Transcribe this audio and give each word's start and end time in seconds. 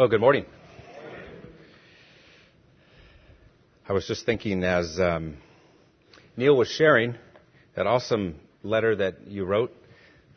Well, 0.00 0.08
good 0.08 0.22
morning. 0.22 0.46
I 3.86 3.92
was 3.92 4.06
just 4.06 4.24
thinking 4.24 4.64
as 4.64 4.98
um, 4.98 5.36
Neil 6.38 6.56
was 6.56 6.68
sharing 6.68 7.16
that 7.76 7.86
awesome 7.86 8.36
letter 8.62 8.96
that 8.96 9.26
you 9.26 9.44
wrote, 9.44 9.76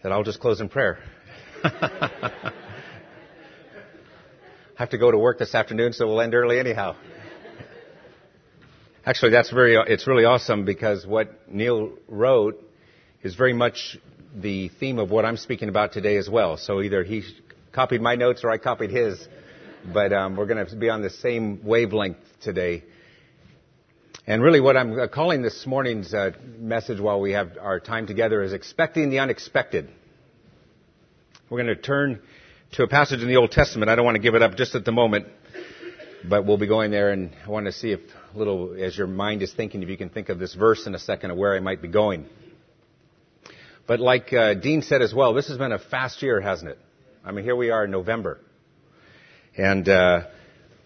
that 0.04 0.12
I'll 0.12 0.23
just 0.26 0.41
close 0.41 0.60
in 0.60 0.68
prayer. 0.68 0.99
I 1.63 2.52
have 4.76 4.89
to 4.89 4.97
go 4.97 5.10
to 5.10 5.17
work 5.17 5.39
this 5.39 5.55
afternoon, 5.55 5.93
so 5.93 6.07
we'll 6.07 6.19
end 6.19 6.35
early 6.35 6.59
anyhow. 6.59 6.97
Actually, 9.05 9.31
that's 9.31 9.49
very, 9.49 9.77
it's 9.77 10.07
really 10.07 10.25
awesome 10.25 10.65
because 10.65 11.07
what 11.07 11.49
Neil 11.49 11.93
wrote 12.09 12.61
is 13.21 13.35
very 13.35 13.53
much 13.53 13.97
the 14.35 14.67
theme 14.67 14.99
of 14.99 15.09
what 15.09 15.23
I'm 15.23 15.37
speaking 15.37 15.69
about 15.69 15.93
today 15.93 16.17
as 16.17 16.30
well. 16.30 16.57
So 16.57 16.81
either 16.81 17.05
he 17.05 17.23
copied 17.71 18.02
my 18.02 18.16
notes 18.16 18.43
or 18.43 18.52
I 18.52 18.57
copied 18.57 18.89
his, 18.89 19.25
but 19.91 20.13
um, 20.13 20.36
we're 20.36 20.45
going 20.45 20.66
to 20.66 20.76
be 20.76 20.90
on 20.90 21.02
the 21.02 21.10
same 21.10 21.64
wavelength 21.64 22.18
today. 22.41 22.84
And 24.26 24.41
really 24.41 24.62
what 24.62 24.78
I'm 24.78 24.98
uh, 24.98 25.08
calling 25.08 25.41
this 25.41 25.66
morning's 25.66 26.14
uh, 26.14 26.32
message 26.58 27.00
while 27.00 27.20
we 27.20 27.32
have 27.32 27.58
our 27.60 27.80
time 27.80 28.08
together 28.08 28.41
is 28.41 28.54
expecting 28.54 29.10
the 29.10 29.20
unexpected. 29.20 29.90
We're 31.50 31.64
going 31.64 31.76
to 31.76 31.82
turn 31.82 32.22
to 32.74 32.84
a 32.84 32.88
passage 32.88 33.22
in 33.22 33.27
the 33.27 33.36
Old 33.36 33.52
Testament. 33.52 33.90
I 33.90 33.96
don't 33.96 34.05
want 34.05 34.16
to 34.16 34.22
give 34.22 34.36
it 34.36 34.41
up 34.41 34.55
just 34.55 34.76
at 34.76 34.86
the 34.86 34.94
moment, 34.94 35.27
but 36.27 36.46
we'll 36.46 36.58
be 36.58 36.68
going 36.68 36.90
there 36.90 37.12
and 37.12 37.36
I 37.46 37.50
want 37.50 37.66
to 37.66 37.74
see 37.74 37.91
if 37.91 38.00
little, 38.34 38.76
as 38.80 38.98
your 38.98 39.08
mind 39.08 39.41
is 39.41 39.54
thinking, 39.54 39.84
if 39.84 39.90
you 39.90 39.98
can 39.98 40.10
think 40.10 40.30
of 40.30 40.40
this 40.40 40.54
verse 40.54 40.88
in 40.88 40.96
a 40.96 41.00
second 41.00 41.32
of 41.32 41.38
where 41.38 41.55
I 41.55 41.60
might 41.60 41.82
be 41.82 41.90
going. 41.90 42.26
But 43.86 44.00
like 44.00 44.32
uh, 44.32 44.54
Dean 44.54 44.82
said 44.82 45.02
as 45.02 45.13
well, 45.13 45.34
this 45.34 45.50
has 45.50 45.58
been 45.58 45.74
a 45.74 45.80
fast 45.80 46.22
year, 46.22 46.40
hasn't 46.40 46.72
it? 46.72 46.80
I 47.26 47.32
mean, 47.32 47.44
here 47.44 47.55
we 47.55 47.70
are 47.70 47.86
in 47.86 47.91
November. 47.91 48.40
And 49.55 49.88
uh, 49.88 50.21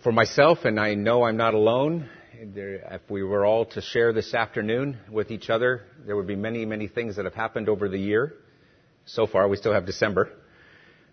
for 0.04 0.12
myself, 0.12 0.66
and 0.66 0.78
I 0.78 0.94
know 0.96 1.24
I'm 1.24 1.38
not 1.38 1.54
alone, 1.54 2.10
there, 2.54 2.76
if 2.92 3.10
we 3.10 3.24
were 3.24 3.46
all 3.46 3.64
to 3.64 3.82
share 3.82 4.12
this 4.12 4.34
afternoon 4.34 4.98
with 5.10 5.32
each 5.32 5.50
other, 5.50 5.86
there 6.06 6.18
would 6.18 6.28
be 6.28 6.36
many, 6.36 6.66
many 6.66 6.90
things 6.90 7.16
that 7.16 7.24
have 7.24 7.34
happened 7.34 7.70
over 7.70 7.88
the 7.88 7.98
year. 7.98 8.34
So 9.06 9.26
far, 9.26 9.48
we 9.48 9.56
still 9.56 9.72
have 9.72 9.86
December 9.86 10.34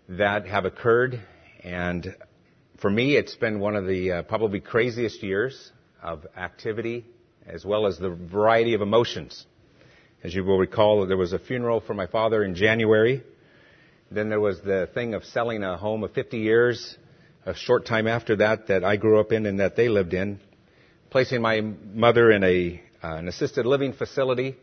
that 0.09 0.45
have 0.47 0.65
occurred. 0.65 1.21
And 1.63 2.17
for 2.81 2.89
me, 2.89 3.15
it's 3.15 3.35
been 3.35 3.61
one 3.61 3.77
of 3.77 3.87
the 3.87 4.11
uh, 4.11 4.23
probably 4.23 4.59
craziest 4.59 5.23
years 5.23 5.71
of 6.03 6.27
activity 6.35 7.05
as 7.47 7.63
well 7.63 7.87
as 7.87 7.97
the 7.97 8.09
variety 8.09 8.73
of 8.73 8.81
emotions. 8.81 9.45
As 10.25 10.35
you 10.35 10.43
will 10.43 10.57
recall, 10.57 11.07
there 11.07 11.15
was 11.15 11.31
a 11.31 11.39
funeral 11.39 11.79
for 11.79 11.93
my 11.93 12.07
father 12.07 12.43
in 12.43 12.53
January. 12.53 13.23
Then 14.11 14.27
there 14.27 14.41
was 14.41 14.59
the 14.59 14.89
thing 14.93 15.13
of 15.13 15.23
selling 15.23 15.63
a 15.63 15.77
home 15.77 16.03
of 16.03 16.11
50 16.11 16.37
years 16.37 16.97
a 17.45 17.55
short 17.55 17.85
time 17.85 18.07
after 18.07 18.37
that 18.37 18.67
that 18.67 18.83
I 18.83 18.97
grew 18.97 19.19
up 19.19 19.31
in 19.31 19.45
and 19.45 19.59
that 19.59 19.75
they 19.75 19.89
lived 19.89 20.13
in 20.13 20.39
placing 21.15 21.41
my 21.41 21.61
mother 21.61 22.29
in 22.29 22.43
a, 22.43 22.81
uh, 23.01 23.15
an 23.15 23.29
assisted 23.29 23.65
living 23.65 23.93
facility, 23.93 24.57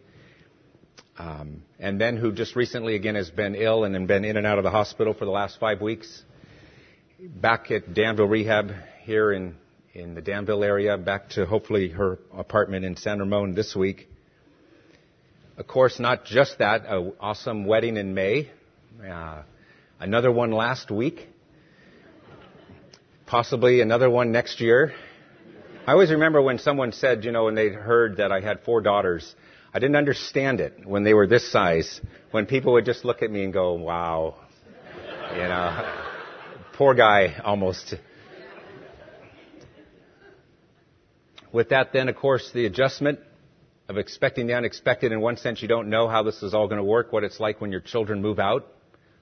um, 1.17 1.63
and 1.79 1.99
then 1.99 2.19
who 2.19 2.31
just 2.31 2.57
recently 2.57 2.95
again 2.95 3.15
has 3.15 3.31
been 3.31 3.55
ill 3.55 3.85
and 3.85 4.07
been 4.07 4.23
in 4.23 4.37
and 4.37 4.47
out 4.47 4.59
of 4.59 4.65
the 4.65 4.71
hospital 4.71 5.15
for 5.15 5.25
the 5.25 5.31
last 5.31 5.59
five 5.59 5.81
weeks. 5.81 6.23
Back 7.19 7.71
at 7.71 7.95
Danville 7.95 8.27
Rehab 8.27 8.73
here 9.05 9.33
in 9.33 9.55
in 9.95 10.15
the 10.15 10.21
Danville 10.21 10.63
area, 10.63 10.99
back 10.99 11.31
to 11.31 11.47
hopefully 11.47 11.89
her 11.89 12.19
apartment 12.37 12.85
in 12.85 12.97
San 12.97 13.19
Ramon 13.19 13.55
this 13.55 13.75
week. 13.75 14.09
Of 15.57 15.67
course, 15.67 15.99
not 15.99 16.27
just 16.27 16.59
that, 16.59 16.85
an 16.87 17.15
awesome 17.19 17.65
wedding 17.65 17.97
in 17.97 18.13
May, 18.13 18.51
uh, 19.07 19.43
another 20.01 20.31
one 20.31 20.51
last 20.51 20.91
week, 20.91 21.29
possibly 23.33 23.81
another 23.81 24.11
one 24.11 24.31
next 24.31 24.61
year, 24.61 24.93
I 25.87 25.93
always 25.93 26.11
remember 26.11 26.43
when 26.43 26.59
someone 26.59 26.93
said, 26.93 27.25
you 27.25 27.33
know, 27.33 27.45
when 27.45 27.55
they 27.55 27.71
heard 27.71 28.19
that 28.19 28.31
I 28.31 28.43
had 28.43 28.61
four 28.61 28.83
daughters, 28.83 29.35
I 29.73 29.79
didn't 29.79 29.97
understand 29.97 30.61
it 30.61 30.85
when 30.85 31.03
they 31.03 31.15
were 31.15 31.27
this 31.27 31.51
size, 31.51 32.03
when 32.31 32.45
people 32.45 32.75
would 32.75 32.85
just 32.85 33.07
look 33.07 33.23
at 33.23 33.31
me 33.31 33.43
and 33.43 33.51
go, 33.51 33.73
wow, 33.73 34.37
you 35.33 35.39
know, 35.39 35.95
poor 36.75 36.93
guy 36.93 37.41
almost. 37.43 37.95
With 41.55 41.71
that 41.71 41.95
then, 41.95 42.11
of 42.11 42.17
course, 42.17 42.51
the 42.53 42.67
adjustment 42.67 43.19
of 43.89 43.97
expecting 43.97 44.47
the 44.47 44.53
unexpected. 44.53 45.11
In 45.11 45.23
one 45.23 45.39
sense, 45.39 45.63
you 45.63 45.69
don't 45.69 45.89
know 45.89 46.07
how 46.07 46.23
this 46.23 46.43
is 46.43 46.53
all 46.53 46.67
going 46.69 46.81
to 46.81 46.85
work, 46.85 47.15
what 47.15 47.25
it's 47.25 47.41
like 47.41 47.63
when 47.63 47.73
your 47.73 47.81
children 47.81 48.21
move 48.21 48.39
out 48.39 48.67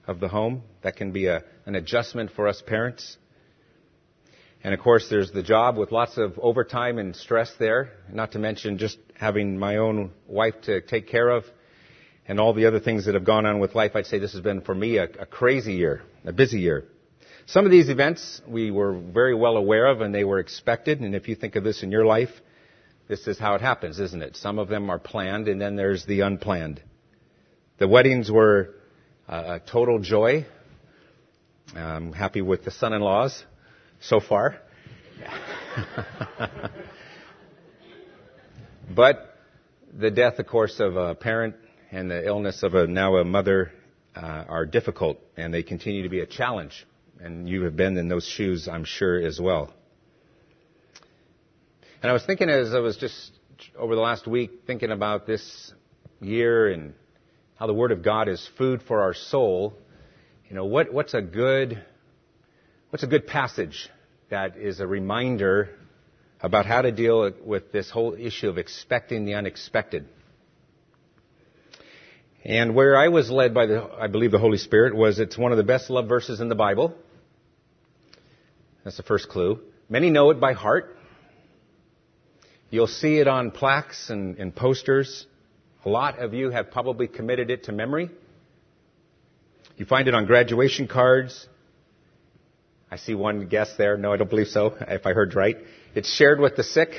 of 0.05 0.19
the 0.19 0.27
home. 0.27 0.63
That 0.81 0.97
can 0.97 1.13
be 1.13 1.27
a, 1.27 1.45
an 1.65 1.75
adjustment 1.75 2.31
for 2.35 2.49
us 2.49 2.61
parents. 2.61 3.15
And 4.63 4.73
of 4.73 4.79
course, 4.79 5.07
there's 5.09 5.31
the 5.31 5.41
job 5.41 5.77
with 5.77 5.91
lots 5.91 6.17
of 6.17 6.37
overtime 6.37 6.99
and 6.99 7.15
stress 7.15 7.51
there, 7.57 7.91
not 8.11 8.33
to 8.33 8.39
mention 8.39 8.77
just 8.77 8.97
having 9.15 9.57
my 9.57 9.77
own 9.77 10.11
wife 10.27 10.53
to 10.63 10.81
take 10.81 11.07
care 11.07 11.29
of 11.29 11.45
and 12.27 12.39
all 12.39 12.53
the 12.53 12.67
other 12.67 12.79
things 12.79 13.05
that 13.05 13.15
have 13.15 13.23
gone 13.23 13.47
on 13.47 13.59
with 13.59 13.73
life. 13.73 13.95
I'd 13.95 14.05
say 14.05 14.19
this 14.19 14.33
has 14.33 14.41
been 14.41 14.61
for 14.61 14.75
me 14.75 14.97
a, 14.97 15.05
a 15.05 15.25
crazy 15.25 15.73
year, 15.73 16.03
a 16.25 16.31
busy 16.31 16.59
year. 16.59 16.85
Some 17.47 17.65
of 17.65 17.71
these 17.71 17.89
events 17.89 18.41
we 18.47 18.69
were 18.69 18.93
very 18.93 19.33
well 19.33 19.57
aware 19.57 19.87
of 19.87 20.01
and 20.01 20.13
they 20.13 20.23
were 20.23 20.37
expected. 20.37 21.01
And 21.01 21.15
if 21.15 21.27
you 21.27 21.35
think 21.35 21.55
of 21.55 21.63
this 21.63 21.81
in 21.81 21.91
your 21.91 22.05
life, 22.05 22.29
this 23.07 23.27
is 23.27 23.39
how 23.39 23.55
it 23.55 23.61
happens, 23.61 23.99
isn't 23.99 24.21
it? 24.21 24.35
Some 24.35 24.59
of 24.59 24.67
them 24.69 24.91
are 24.91 24.99
planned 24.99 25.47
and 25.47 25.59
then 25.59 25.75
there's 25.75 26.05
the 26.05 26.21
unplanned. 26.21 26.81
The 27.79 27.87
weddings 27.87 28.29
were 28.29 28.75
a 29.27 29.59
total 29.59 29.97
joy. 29.97 30.45
I'm 31.75 32.13
happy 32.13 32.43
with 32.43 32.63
the 32.63 32.71
son-in-laws 32.71 33.43
so 34.01 34.19
far. 34.19 34.57
but 38.93 39.37
the 39.97 40.11
death, 40.11 40.39
of 40.39 40.47
course, 40.47 40.79
of 40.79 40.95
a 40.95 41.15
parent 41.15 41.55
and 41.91 42.09
the 42.09 42.25
illness 42.25 42.63
of 42.63 42.73
a 42.73 42.87
now 42.87 43.17
a 43.17 43.23
mother 43.23 43.71
uh, 44.15 44.19
are 44.47 44.65
difficult, 44.65 45.19
and 45.37 45.53
they 45.53 45.63
continue 45.63 46.03
to 46.03 46.09
be 46.09 46.19
a 46.19 46.25
challenge. 46.25 46.85
And 47.19 47.47
you 47.47 47.63
have 47.63 47.75
been 47.75 47.97
in 47.97 48.07
those 48.09 48.25
shoes, 48.25 48.67
I'm 48.67 48.83
sure, 48.83 49.21
as 49.21 49.39
well. 49.39 49.73
And 52.01 52.09
I 52.09 52.13
was 52.13 52.25
thinking 52.25 52.49
as 52.49 52.73
I 52.73 52.79
was 52.79 52.97
just 52.97 53.31
over 53.77 53.93
the 53.93 54.01
last 54.01 54.25
week 54.25 54.63
thinking 54.65 54.89
about 54.91 55.27
this 55.27 55.71
year 56.19 56.71
and 56.71 56.95
how 57.55 57.67
the 57.67 57.73
Word 57.73 57.91
of 57.91 58.01
God 58.01 58.27
is 58.27 58.49
food 58.57 58.81
for 58.87 59.03
our 59.03 59.13
soul. 59.13 59.75
You 60.49 60.55
know, 60.55 60.65
what, 60.65 60.91
what's 60.91 61.13
a 61.13 61.21
good 61.21 61.83
What's 62.91 63.03
a 63.03 63.07
good 63.07 63.25
passage 63.25 63.89
that 64.31 64.57
is 64.57 64.81
a 64.81 64.85
reminder 64.85 65.69
about 66.41 66.65
how 66.65 66.81
to 66.81 66.91
deal 66.91 67.31
with 67.45 67.71
this 67.71 67.89
whole 67.89 68.15
issue 68.15 68.49
of 68.49 68.57
expecting 68.57 69.23
the 69.23 69.35
unexpected? 69.35 70.09
And 72.43 72.75
where 72.75 72.97
I 72.97 73.07
was 73.07 73.31
led 73.31 73.53
by 73.53 73.67
the, 73.67 73.89
I 73.97 74.07
believe 74.07 74.31
the 74.31 74.39
Holy 74.39 74.57
Spirit 74.57 74.93
was 74.93 75.19
it's 75.19 75.37
one 75.37 75.53
of 75.53 75.57
the 75.57 75.63
best 75.63 75.89
love 75.89 76.09
verses 76.09 76.41
in 76.41 76.49
the 76.49 76.55
Bible. 76.55 76.93
That's 78.83 78.97
the 78.97 79.03
first 79.03 79.29
clue. 79.29 79.61
Many 79.87 80.09
know 80.09 80.29
it 80.31 80.41
by 80.41 80.51
heart. 80.51 80.97
You'll 82.71 82.87
see 82.87 83.19
it 83.19 83.27
on 83.29 83.51
plaques 83.51 84.09
and, 84.09 84.37
and 84.37 84.53
posters. 84.53 85.25
A 85.85 85.89
lot 85.89 86.19
of 86.19 86.33
you 86.33 86.49
have 86.49 86.71
probably 86.71 87.07
committed 87.07 87.51
it 87.51 87.63
to 87.65 87.71
memory. 87.71 88.09
You 89.77 89.85
find 89.85 90.09
it 90.09 90.13
on 90.13 90.25
graduation 90.25 90.89
cards. 90.89 91.47
I 92.91 92.97
see 92.97 93.15
one 93.15 93.47
guess 93.47 93.73
there. 93.77 93.95
No, 93.95 94.11
I 94.11 94.17
don't 94.17 94.29
believe 94.29 94.49
so, 94.49 94.75
if 94.81 95.05
I 95.05 95.13
heard 95.13 95.33
right. 95.33 95.55
It's 95.95 96.13
shared 96.13 96.41
with 96.41 96.57
the 96.57 96.63
sick 96.63 96.89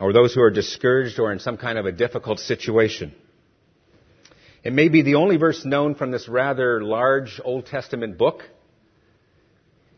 or 0.00 0.12
those 0.12 0.34
who 0.34 0.42
are 0.42 0.50
discouraged 0.50 1.20
or 1.20 1.32
in 1.32 1.38
some 1.38 1.56
kind 1.56 1.78
of 1.78 1.86
a 1.86 1.92
difficult 1.92 2.40
situation. 2.40 3.14
It 4.64 4.72
may 4.72 4.88
be 4.88 5.02
the 5.02 5.14
only 5.14 5.36
verse 5.36 5.64
known 5.64 5.94
from 5.94 6.10
this 6.10 6.28
rather 6.28 6.82
large 6.82 7.40
Old 7.44 7.66
Testament 7.66 8.18
book. 8.18 8.42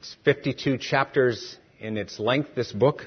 It's 0.00 0.14
52 0.24 0.76
chapters 0.78 1.56
in 1.80 1.96
its 1.96 2.20
length, 2.20 2.50
this 2.54 2.72
book. 2.72 3.06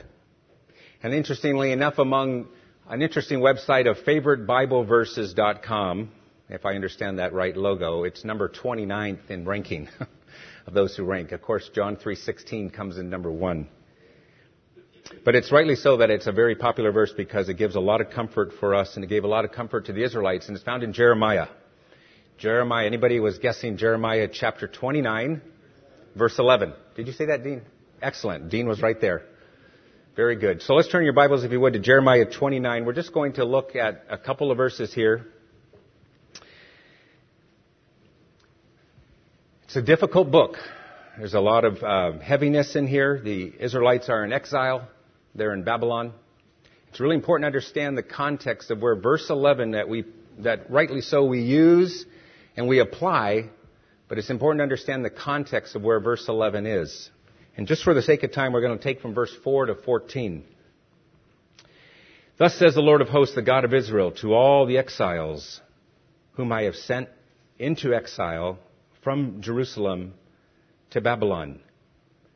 And 1.03 1.13
interestingly 1.13 1.71
enough, 1.71 1.99
among 1.99 2.47
an 2.89 3.03
interesting 3.03 3.39
website 3.39 3.89
of 3.89 3.97
favoritebibleverses.com, 3.97 6.11
if 6.49 6.65
I 6.65 6.73
understand 6.73 7.19
that 7.19 7.33
right 7.33 7.55
logo, 7.55 8.03
it's 8.03 8.25
number 8.25 8.49
29th 8.49 9.29
in 9.29 9.45
ranking. 9.45 9.89
of 10.65 10.73
those 10.73 10.95
who 10.95 11.03
rank. 11.03 11.31
Of 11.31 11.41
course, 11.41 11.69
John 11.73 11.95
3:16 11.95 12.71
comes 12.71 12.97
in 12.97 13.09
number 13.09 13.31
1. 13.31 13.67
But 15.25 15.35
it's 15.35 15.51
rightly 15.51 15.75
so 15.75 15.97
that 15.97 16.09
it's 16.09 16.27
a 16.27 16.31
very 16.31 16.55
popular 16.55 16.91
verse 16.91 17.11
because 17.11 17.49
it 17.49 17.55
gives 17.55 17.75
a 17.75 17.79
lot 17.79 18.01
of 18.01 18.11
comfort 18.11 18.53
for 18.59 18.75
us 18.75 18.95
and 18.95 19.03
it 19.03 19.07
gave 19.07 19.23
a 19.23 19.27
lot 19.27 19.45
of 19.45 19.51
comfort 19.51 19.85
to 19.85 19.93
the 19.93 20.03
Israelites 20.03 20.47
and 20.47 20.55
it's 20.55 20.63
found 20.63 20.83
in 20.83 20.93
Jeremiah. 20.93 21.47
Jeremiah, 22.37 22.85
anybody 22.85 23.19
was 23.19 23.37
guessing 23.39 23.77
Jeremiah 23.77 24.27
chapter 24.31 24.67
29 24.67 25.41
verse 26.15 26.37
11. 26.37 26.73
Did 26.95 27.07
you 27.07 27.13
say 27.13 27.25
that, 27.27 27.43
Dean? 27.43 27.61
Excellent. 28.01 28.49
Dean 28.49 28.67
was 28.67 28.81
right 28.81 28.99
there. 28.99 29.23
Very 30.15 30.35
good. 30.35 30.61
So 30.61 30.73
let's 30.73 30.89
turn 30.89 31.03
your 31.03 31.13
Bibles, 31.13 31.43
if 31.43 31.51
you 31.51 31.59
would, 31.59 31.73
to 31.73 31.79
Jeremiah 31.79 32.25
29. 32.25 32.85
We're 32.85 32.93
just 32.93 33.13
going 33.13 33.33
to 33.33 33.45
look 33.45 33.75
at 33.75 34.05
a 34.09 34.17
couple 34.17 34.51
of 34.51 34.57
verses 34.57 34.93
here. 34.93 35.27
It's 39.69 39.75
a 39.75 39.83
difficult 39.83 40.31
book. 40.31 40.55
There's 41.15 41.35
a 41.35 41.39
lot 41.39 41.63
of 41.63 41.83
uh, 41.83 42.17
heaviness 42.17 42.75
in 42.75 42.87
here. 42.87 43.21
The 43.23 43.53
Israelites 43.59 44.09
are 44.09 44.25
in 44.25 44.33
exile. 44.33 44.87
They're 45.35 45.53
in 45.53 45.63
Babylon. 45.63 46.13
It's 46.87 46.99
really 46.99 47.13
important 47.13 47.43
to 47.43 47.47
understand 47.49 47.95
the 47.95 48.01
context 48.01 48.71
of 48.71 48.81
where 48.81 48.95
verse 48.95 49.29
11 49.29 49.73
that 49.73 49.87
we, 49.87 50.05
that 50.39 50.71
rightly 50.71 51.01
so 51.01 51.23
we 51.23 51.41
use 51.41 52.03
and 52.57 52.67
we 52.67 52.79
apply, 52.79 53.51
but 54.07 54.17
it's 54.17 54.31
important 54.31 54.57
to 54.57 54.63
understand 54.63 55.05
the 55.05 55.11
context 55.11 55.75
of 55.75 55.83
where 55.83 55.99
verse 55.99 56.27
11 56.27 56.65
is. 56.65 57.11
And 57.55 57.67
just 57.67 57.83
for 57.83 57.93
the 57.93 58.01
sake 58.01 58.23
of 58.23 58.31
time, 58.31 58.53
we're 58.53 58.61
going 58.61 58.75
to 58.75 58.83
take 58.83 59.01
from 59.01 59.13
verse 59.13 59.35
4 59.43 59.67
to 59.67 59.75
14. 59.75 60.45
Thus 62.39 62.55
says 62.55 62.73
the 62.73 62.81
Lord 62.81 63.01
of 63.01 63.09
hosts, 63.09 63.35
the 63.35 63.43
God 63.43 63.65
of 63.65 63.75
Israel, 63.75 64.13
to 64.13 64.33
all 64.33 64.65
the 64.65 64.79
exiles 64.79 65.61
whom 66.31 66.51
I 66.51 66.63
have 66.63 66.75
sent 66.75 67.07
into 67.59 67.93
exile 67.93 68.57
from 69.01 69.41
Jerusalem 69.41 70.13
to 70.91 71.01
Babylon. 71.01 71.59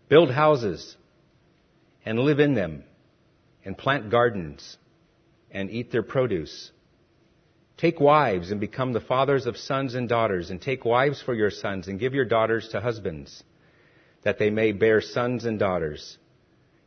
Build 0.09 0.31
houses 0.31 0.95
and 2.05 2.19
live 2.19 2.39
in 2.39 2.53
them 2.53 2.83
and 3.65 3.77
plant 3.77 4.09
gardens 4.09 4.77
and 5.51 5.69
eat 5.69 5.91
their 5.91 6.03
produce. 6.03 6.71
Take 7.77 7.99
wives 7.99 8.51
and 8.51 8.59
become 8.59 8.93
the 8.93 8.99
fathers 8.99 9.45
of 9.45 9.57
sons 9.57 9.95
and 9.95 10.07
daughters, 10.07 10.49
and 10.49 10.61
take 10.61 10.85
wives 10.85 11.21
for 11.21 11.33
your 11.33 11.49
sons, 11.49 11.87
and 11.87 11.99
give 11.99 12.13
your 12.13 12.25
daughters 12.25 12.69
to 12.69 12.79
husbands, 12.79 13.43
that 14.23 14.37
they 14.37 14.49
may 14.49 14.71
bear 14.71 15.01
sons 15.01 15.45
and 15.45 15.57
daughters, 15.57 16.17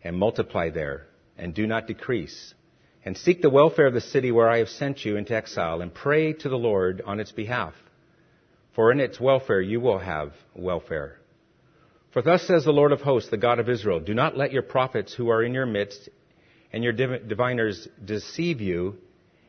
and 0.05 0.17
multiply 0.17 0.71
there, 0.71 1.07
and 1.37 1.55
do 1.55 1.67
not 1.67 1.87
decrease. 1.87 2.55
And 3.05 3.17
seek 3.17 3.43
the 3.43 3.51
welfare 3.51 3.87
of 3.87 3.95
the 3.95 4.01
city 4.01 4.33
where 4.33 4.49
I 4.49 4.59
have 4.59 4.69
sent 4.69 5.05
you 5.05 5.17
into 5.17 5.35
exile, 5.35 5.81
and 5.81 5.93
pray 5.93 6.33
to 6.33 6.49
the 6.49 6.59
Lord 6.59 7.03
on 7.05 7.21
its 7.21 7.33
behalf. 7.33 7.75
For 8.77 8.93
in 8.93 9.01
its 9.01 9.19
welfare 9.19 9.61
you 9.61 9.81
will 9.81 9.99
have 9.99 10.35
welfare. 10.55 11.19
For 12.13 12.21
thus 12.21 12.43
says 12.47 12.65
the 12.65 12.73
Lord 12.73 12.93
of 12.93 13.01
hosts, 13.01 13.31
the 13.31 13.39
God 13.39 13.59
of 13.59 13.71
Israel, 13.71 14.01
do 14.01 14.13
not 14.13 14.37
let 14.37 14.53
your 14.53 14.63
prophets 14.63 15.15
who 15.15 15.31
are 15.31 15.43
in 15.43 15.55
your 15.55 15.65
midst 15.65 16.11
and 16.73 16.85
your 16.85 16.93
diviners 16.93 17.89
deceive 18.05 18.61
you, 18.61 18.99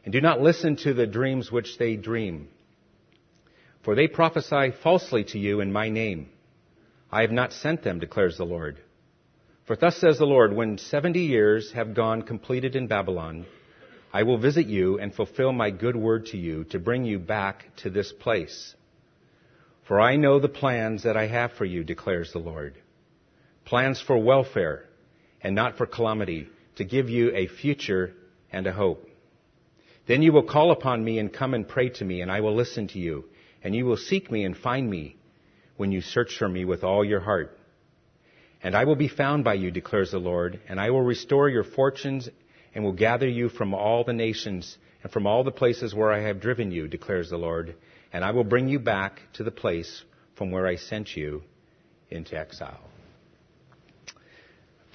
and 0.05 0.13
do 0.13 0.21
not 0.21 0.39
listen 0.39 0.77
to 0.77 0.93
the 0.93 1.05
dreams 1.05 1.51
which 1.51 1.77
they 1.77 1.97
dream. 1.97 2.47
For 3.83 3.95
they 3.95 4.07
prophesy 4.07 4.71
falsely 4.81 5.25
to 5.25 5.39
you 5.39 5.59
in 5.59 5.73
my 5.73 5.89
name. 5.89 6.29
I 7.11 7.21
have 7.21 7.31
not 7.31 7.51
sent 7.51 7.83
them, 7.83 7.99
declares 7.99 8.37
the 8.37 8.45
Lord. 8.45 8.79
For 9.65 9.75
thus 9.75 9.97
says 9.97 10.19
the 10.19 10.25
Lord, 10.25 10.53
when 10.53 10.77
seventy 10.77 11.23
years 11.23 11.73
have 11.73 11.93
gone 11.93 12.21
completed 12.21 12.77
in 12.77 12.87
Babylon, 12.87 13.45
I 14.13 14.23
will 14.23 14.37
visit 14.37 14.67
you 14.67 14.99
and 14.99 15.13
fulfill 15.13 15.51
my 15.51 15.69
good 15.69 15.97
word 15.97 16.27
to 16.27 16.37
you 16.37 16.63
to 16.65 16.79
bring 16.79 17.03
you 17.03 17.19
back 17.19 17.65
to 17.77 17.89
this 17.89 18.13
place. 18.13 18.73
For 19.87 20.01
I 20.01 20.17
know 20.17 20.39
the 20.39 20.49
plans 20.49 21.03
that 21.03 21.15
I 21.15 21.27
have 21.27 21.53
for 21.53 21.63
you, 21.63 21.83
declares 21.85 22.33
the 22.33 22.39
Lord. 22.39 22.75
Plans 23.63 24.01
for 24.01 24.17
welfare 24.17 24.83
and 25.41 25.55
not 25.55 25.77
for 25.77 25.85
calamity 25.85 26.49
to 26.75 26.83
give 26.83 27.09
you 27.09 27.33
a 27.33 27.47
future 27.47 28.13
and 28.51 28.67
a 28.67 28.73
hope. 28.73 29.07
Then 30.05 30.21
you 30.21 30.33
will 30.33 30.43
call 30.43 30.71
upon 30.71 31.03
me 31.03 31.19
and 31.19 31.31
come 31.31 31.53
and 31.53 31.67
pray 31.67 31.89
to 31.89 32.05
me, 32.05 32.21
and 32.21 32.29
I 32.29 32.41
will 32.41 32.55
listen 32.55 32.87
to 32.89 32.99
you, 32.99 33.25
and 33.63 33.73
you 33.73 33.85
will 33.85 33.97
seek 33.97 34.29
me 34.29 34.43
and 34.43 34.57
find 34.57 34.89
me 34.89 35.15
when 35.77 35.91
you 35.91 36.01
search 36.01 36.37
for 36.37 36.49
me 36.49 36.65
with 36.65 36.83
all 36.83 37.05
your 37.05 37.19
heart. 37.21 37.57
And 38.61 38.75
I 38.75 38.83
will 38.83 38.95
be 38.95 39.07
found 39.07 39.43
by 39.45 39.53
you, 39.53 39.71
declares 39.71 40.11
the 40.11 40.17
Lord, 40.17 40.59
and 40.67 40.81
I 40.81 40.89
will 40.89 41.03
restore 41.03 41.47
your 41.47 41.63
fortunes 41.63 42.27
and 42.75 42.83
will 42.83 42.93
gather 42.93 43.27
you 43.27 43.47
from 43.47 43.73
all 43.73 44.03
the 44.03 44.13
nations 44.13 44.77
and 45.03 45.11
from 45.11 45.27
all 45.27 45.43
the 45.43 45.51
places 45.51 45.95
where 45.95 46.11
I 46.11 46.21
have 46.21 46.41
driven 46.41 46.71
you, 46.71 46.87
declares 46.87 47.29
the 47.29 47.37
Lord, 47.37 47.75
and 48.17 48.25
I 48.25 48.31
will 48.31 48.43
bring 48.43 48.67
you 48.67 48.79
back 48.79 49.21
to 49.33 49.43
the 49.43 49.51
place 49.51 50.03
from 50.35 50.49
where 50.49 50.65
I 50.65 50.75
sent 50.75 51.15
you 51.15 51.43
into 52.09 52.35
exile 52.35 52.81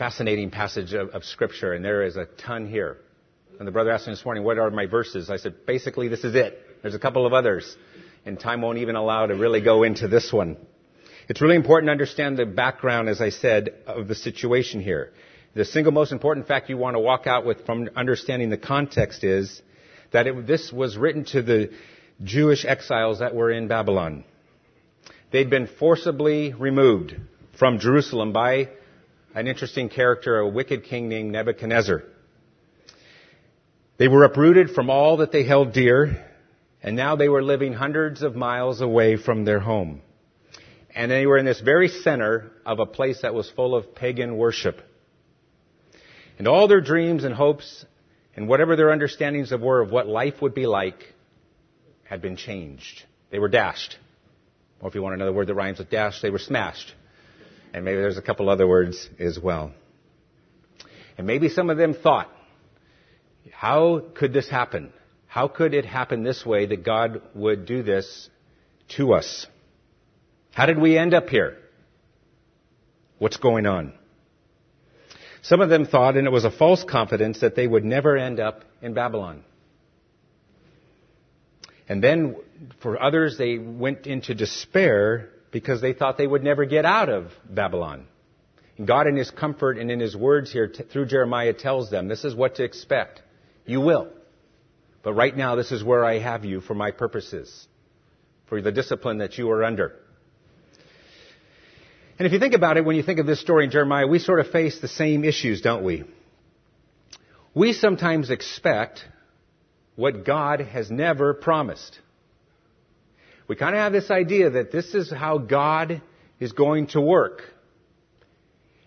fascinating 0.03 0.51
passage 0.51 0.95
of, 0.95 1.11
of, 1.11 1.23
Scripture, 1.23 1.75
and 1.75 1.85
there 1.85 2.03
is 2.03 2.17
a 2.17 2.25
ton 2.25 2.69
here. 2.69 2.97
And 3.61 3.69
the 3.69 3.71
brother 3.71 3.93
asked 3.93 4.09
me 4.09 4.13
this 4.15 4.25
morning, 4.25 4.43
what 4.43 4.59
are 4.59 4.69
my 4.69 4.87
verses? 4.87 5.31
I 5.31 5.37
said, 5.37 5.65
basically, 5.65 6.09
this 6.09 6.25
is 6.25 6.35
it. 6.35 6.59
There's 6.83 6.97
a 6.97 6.99
couple 6.99 7.25
of 7.25 7.33
others, 7.33 7.77
and 8.27 8.41
time 8.41 8.63
won't 8.63 8.79
even 8.79 8.97
allow 8.97 9.27
to 9.27 9.35
really 9.37 9.61
go 9.61 9.85
into 9.85 10.09
this 10.09 10.33
one. 10.33 10.57
It's 11.29 11.41
really 11.41 11.55
important 11.55 11.87
to 11.87 11.93
understand 11.93 12.37
the 12.37 12.47
background, 12.47 13.09
as 13.09 13.21
I 13.21 13.29
said, 13.29 13.69
of 13.87 14.09
the 14.09 14.17
situation 14.17 14.81
here. 14.81 15.13
The 15.55 15.65
single 15.65 15.93
most 15.93 16.11
important 16.11 16.49
fact 16.49 16.69
you 16.69 16.79
want 16.79 16.97
to 16.97 17.01
walk 17.01 17.29
out 17.29 17.47
with 17.47 17.65
from 17.65 17.89
understanding 17.95 18.51
the 18.51 18.59
context 18.59 19.23
is 19.23 19.63
that 20.11 20.27
it, 20.27 20.49
this 20.49 20.73
was 20.73 20.97
written 20.97 21.25
to 21.27 21.43
the 21.43 21.71
Jewish 22.23 22.65
exiles 22.65 23.19
that 23.19 23.35
were 23.35 23.51
in 23.51 23.69
Babylon. 23.69 24.25
They'd 25.31 25.51
been 25.51 25.67
forcibly 25.67 26.53
removed 26.53 27.15
from 27.59 27.79
Jerusalem 27.79 28.33
by 28.33 28.69
an 29.35 29.47
interesting 29.47 29.89
character, 29.89 30.39
a 30.39 30.49
wicked 30.49 30.85
king 30.85 31.09
named 31.09 31.33
Nebuchadnezzar. 31.33 32.03
They 33.97 34.09
were 34.09 34.25
uprooted 34.25 34.71
from 34.71 34.91
all 34.91 35.19
that 35.19 35.33
they 35.33 35.45
held 35.45 35.73
dear, 35.73 36.25
and 36.83 36.97
now 36.97 37.17
they 37.17 37.29
were 37.29 37.43
living 37.43 37.73
hundreds 37.73 38.23
of 38.23 38.37
miles 38.37 38.81
away 38.81 39.17
from 39.17 39.45
their 39.45 39.61
home. 39.61 40.03
And 40.95 41.11
they 41.11 41.27
were 41.27 41.39
in 41.39 41.47
this 41.47 41.61
very 41.61 41.89
center 41.89 42.53
of 42.67 42.79
a 42.79 42.87
place 42.87 43.23
that 43.23 43.35
was 43.35 43.51
full 43.51 43.75
of 43.75 43.95
pagan 43.95 44.37
worship. 44.37 44.83
And 46.39 46.47
all 46.47 46.69
their 46.69 46.81
dreams 46.81 47.25
and 47.25 47.35
hopes 47.35 47.87
and 48.37 48.49
whatever 48.49 48.77
their 48.77 48.91
understandings 48.91 49.53
of 49.53 49.61
were 49.61 49.81
of 49.81 49.91
what 49.91 50.07
life 50.07 50.43
would 50.43 50.55
be 50.55 50.67
like 50.67 51.15
had 52.13 52.21
been 52.21 52.37
changed. 52.37 53.05
They 53.31 53.39
were 53.39 53.49
dashed. 53.49 53.97
Or 54.83 54.89
if 54.91 54.95
you 54.95 55.01
want 55.01 55.15
another 55.15 55.33
word 55.33 55.47
that 55.47 55.55
rhymes 55.55 55.79
with 55.79 55.89
dash, 55.89 56.21
they 56.21 56.29
were 56.29 56.39
smashed. 56.39 56.93
And 57.73 57.87
maybe 57.87 57.97
there's 57.97 58.19
a 58.19 58.23
couple 58.23 58.51
other 58.51 58.69
words 58.69 59.09
as 59.19 59.39
well. 59.39 59.73
And 61.17 61.27
maybe 61.27 61.49
some 61.49 61.71
of 61.71 61.79
them 61.79 61.95
thought, 61.95 62.29
how 63.51 64.03
could 64.15 64.35
this 64.35 64.47
happen? 64.47 64.93
How 65.27 65.49
could 65.49 65.73
it 65.73 65.87
happen 65.87 66.23
this 66.23 66.45
way 66.45 66.67
that 66.67 66.85
God 66.85 67.23
would 67.35 67.65
do 67.65 67.83
this 67.83 68.29
to 68.97 69.15
us? 69.15 69.47
How 70.51 70.67
did 70.67 70.79
we 70.79 70.99
end 70.99 71.15
up 71.15 71.31
here? 71.31 71.57
What's 73.21 73.39
going 73.39 73.65
on? 73.65 73.95
Some 75.41 75.63
of 75.63 75.71
them 75.71 75.87
thought, 75.87 76.19
and 76.19 76.27
it 76.27 76.31
was 76.31 76.45
a 76.45 76.51
false 76.51 76.85
confidence, 76.85 77.41
that 77.41 77.57
they 77.57 77.67
would 77.67 77.87
never 77.87 78.19
end 78.19 78.39
up 78.39 78.65
in 78.83 78.93
Babylon. 78.93 79.45
And 81.93 82.03
then 82.03 82.37
for 82.81 83.01
others, 83.03 83.37
they 83.37 83.59
went 83.59 84.07
into 84.07 84.35
despair 84.35 85.29
because 85.51 85.83
they 85.83 85.93
thought 85.93 86.17
they 86.17 86.27
would 86.27 86.43
never 86.43 86.65
get 86.65 86.87
out 86.87 87.11
of 87.11 87.33
Babylon. 87.47 88.07
And 88.79 88.87
God, 88.87 89.07
in 89.07 89.15
His 89.15 89.31
comfort 89.31 89.77
and 89.77 89.91
in 89.91 90.01
His 90.01 90.17
words 90.17 90.51
here 90.51 90.69
t- 90.69 90.85
through 90.85 91.05
Jeremiah, 91.05 91.53
tells 91.53 91.91
them 91.91 92.09
this 92.09 92.25
is 92.25 92.35
what 92.35 92.55
to 92.55 92.65
expect. 92.65 93.21
You 93.67 93.83
will. 93.83 94.09
But 95.03 95.13
right 95.13 95.37
now, 95.37 95.55
this 95.55 95.71
is 95.71 95.85
where 95.85 96.03
I 96.03 96.19
have 96.19 96.47
you 96.47 96.63
for 96.63 96.73
my 96.73 96.93
purposes, 96.93 97.69
for 98.49 98.63
the 98.63 98.73
discipline 98.73 99.19
that 99.19 99.37
you 99.37 99.51
are 99.51 99.63
under. 99.63 99.95
And 102.19 102.27
if 102.27 102.33
you 102.33 102.39
think 102.39 102.55
about 102.55 102.79
it, 102.79 102.87
when 102.87 102.97
you 102.97 103.03
think 103.03 103.19
of 103.19 103.27
this 103.27 103.43
story 103.43 103.65
in 103.65 103.71
Jeremiah, 103.71 104.07
we 104.07 104.19
sort 104.19 104.41
of 104.41 104.51
face 104.51 104.81
the 104.81 104.89
same 104.89 105.27
issues, 105.27 105.61
don't 105.61 105.85
we? 105.85 106.05
We 107.55 107.75
sometimes 107.75 108.31
expect 108.31 109.05
what 110.03 110.25
God 110.25 110.59
has 110.59 110.91
never 110.91 111.33
promised. 111.33 111.97
We 113.47 113.55
kind 113.55 113.73
of 113.73 113.79
have 113.79 113.93
this 113.93 114.11
idea 114.11 114.51
that 114.51 114.73
this 114.73 114.95
is 114.95 115.13
how 115.13 115.39
God 115.39 116.03
is 116.41 116.51
going 116.51 116.89
to 116.89 117.01
work. 117.01 117.43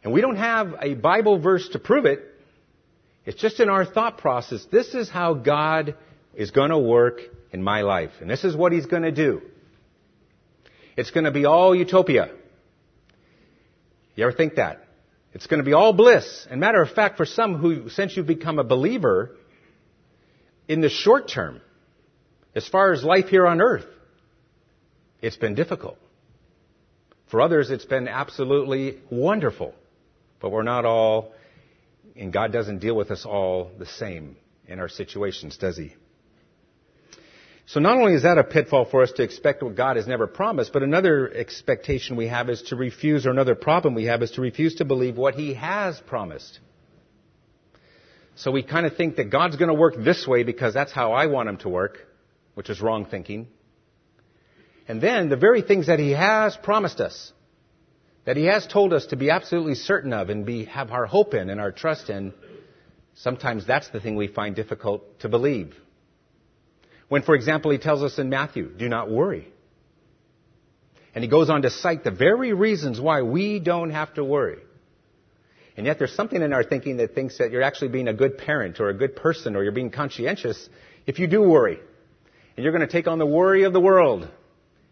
And 0.03 0.12
we 0.12 0.19
don't 0.19 0.36
have 0.36 0.75
a 0.81 0.93
Bible 0.93 1.39
verse 1.39 1.69
to 1.69 1.79
prove 1.79 2.03
it. 2.05 2.19
It's 3.25 3.41
just 3.41 3.62
in 3.62 3.69
our 3.69 3.86
thought 3.86 4.17
process. 4.17 4.67
This 4.69 4.93
is 4.93 5.10
how 5.10 5.36
God 5.36 5.95
is 6.34 6.51
going 6.51 6.72
to 6.72 6.77
work 6.77 7.22
in 7.53 7.63
my 7.63 7.84
life. 7.84 8.12
And 8.19 8.29
this 8.29 8.43
is 8.43 8.53
what 8.53 8.74
He's 8.74 8.86
going 8.86 9.03
to 9.03 9.13
do. 9.13 9.41
It's 10.98 11.12
going 11.12 11.24
to 11.24 11.31
be 11.31 11.45
all 11.45 11.74
utopia. 11.74 12.29
You 14.15 14.25
ever 14.25 14.36
think 14.36 14.55
that? 14.55 14.86
It's 15.34 15.48
going 15.48 15.60
to 15.60 15.65
be 15.65 15.72
all 15.72 15.93
bliss. 15.93 16.45
And 16.51 16.60
matter 16.60 16.81
of 16.81 16.89
fact, 16.89 17.15
for 17.15 17.25
some 17.25 17.55
who, 17.55 17.88
since 17.88 18.17
you've 18.17 18.27
become 18.27 18.60
a 18.60 18.65
believer, 18.65 19.31
in 20.67 20.81
the 20.81 20.89
short 20.89 21.27
term, 21.27 21.62
as 22.55 22.67
far 22.67 22.93
as 22.93 23.03
life 23.03 23.27
here 23.27 23.45
on 23.45 23.62
earth, 23.62 23.86
it's 25.22 25.38
been 25.38 25.55
difficult. 25.55 25.98
For 27.29 27.41
others, 27.41 27.72
it's 27.72 27.86
been 27.86 28.07
absolutely 28.07 29.00
wonderful. 29.10 29.74
But 30.39 30.51
we're 30.51 30.63
not 30.63 30.86
all, 30.86 31.34
and 32.15 32.31
God 32.31 32.51
doesn't 32.51 32.79
deal 32.79 32.95
with 32.95 33.12
us 33.12 33.25
all 33.25 33.72
the 33.77 33.86
same 33.86 34.38
in 34.67 34.79
our 34.79 34.89
situations, 34.89 35.57
does 35.57 35.77
He? 35.77 35.95
So 37.67 37.79
not 37.79 37.98
only 37.98 38.13
is 38.13 38.24
that 38.24 38.38
a 38.38 38.43
pitfall 38.43 38.86
for 38.86 39.01
us 39.01 39.12
to 39.13 39.24
expect 39.24 39.63
what 39.63 39.75
God 39.75 39.98
has 39.98 40.05
never 40.05 40.27
promised, 40.27 40.72
but 40.72 40.84
another 40.84 41.31
expectation 41.34 42.15
we 42.15 42.27
have 42.27 42.50
is 42.50 42.62
to 42.63 42.75
refuse, 42.75 43.25
or 43.25 43.31
another 43.31 43.55
problem 43.55 43.95
we 43.95 44.05
have 44.05 44.22
is 44.22 44.31
to 44.31 44.41
refuse 44.41 44.75
to 44.75 44.86
believe 44.86 45.17
what 45.17 45.34
He 45.34 45.55
has 45.55 46.00
promised. 46.01 46.60
So 48.36 48.51
we 48.51 48.63
kind 48.63 48.86
of 48.86 48.98
think 48.98 49.15
that 49.15 49.30
God's 49.30 49.56
going 49.56 49.70
to 49.70 49.74
work 49.74 49.96
this 49.98 50.27
way 50.27 50.44
because 50.44 50.74
that's 50.74 50.92
how 50.92 51.13
I 51.13 51.27
want 51.27 51.48
Him 51.48 51.58
to 51.58 51.70
work, 51.70 52.00
which 52.54 52.70
is 52.70 52.82
wrong 52.82 53.06
thinking. 53.06 53.48
And 54.88 55.01
then 55.01 55.30
the 55.30 55.38
very 55.38 55.62
things 55.62 55.88
that 55.88 56.00
He 56.00 56.12
has 56.12 56.56
promised 56.58 57.00
us, 57.00 57.32
that 58.25 58.36
He 58.36 58.46
has 58.46 58.68
told 58.68 58.94
us 58.94 59.08
to 59.08 59.15
be 59.15 59.30
absolutely 59.30 59.75
certain 59.75 60.12
of 60.12 60.30
and 60.30 60.46
be, 60.46 60.65
have 60.65 60.92
our 60.92 61.06
hope 61.06 61.34
in 61.34 61.50
and 61.50 61.62
our 61.62 61.72
trust 61.72 62.10
in, 62.10 62.34
sometimes 63.15 63.65
that's 63.65 63.88
the 63.89 64.01
thing 64.01 64.15
we 64.15 64.27
find 64.27 64.56
difficult 64.56 65.20
to 65.22 65.30
believe. 65.30 65.74
When, 67.08 67.22
for 67.22 67.36
example, 67.36 67.72
He 67.72 67.77
tells 67.77 68.04
us 68.04 68.20
in 68.20 68.30
Matthew, 68.30 68.70
do 68.70 68.89
not 68.89 69.10
worry. 69.10 69.48
And 71.13 71.24
He 71.24 71.30
goes 71.30 71.50
on 71.50 71.62
to 71.62 71.70
cite 71.70 72.04
the 72.04 72.12
very 72.12 72.51
reasons 72.51 73.00
why 73.00 73.22
we 73.22 73.60
don't 73.60 73.92
have 73.92 74.13
to 74.15 74.25
worry. 74.25 74.60
And 75.77 75.86
yet 75.86 76.00
there's 76.00 76.15
something 76.15 76.41
in 76.41 76.53
our 76.53 76.63
thinking 76.63 76.98
that 76.98 77.13
thinks 77.13 77.38
that 77.39 77.51
you're 77.51 77.62
actually 77.62 77.89
being 77.89 78.08
a 78.08 78.13
good 78.13 78.38
parent 78.38 78.79
or 78.79 78.89
a 78.89 78.94
good 78.94 79.15
person 79.15 79.55
or 79.55 79.63
you're 79.63 79.74
being 79.74 79.91
conscientious 79.91 80.70
if 81.05 81.20
you 81.20 81.27
do 81.27 81.41
worry. 81.41 81.79
And 82.55 82.63
you're 82.63 82.72
going 82.72 82.88
to 82.88 82.91
take 82.91 83.08
on 83.08 83.20
the 83.20 83.25
worry 83.25 83.63
of 83.63 83.74
the 83.74 83.82
world. 83.82 84.29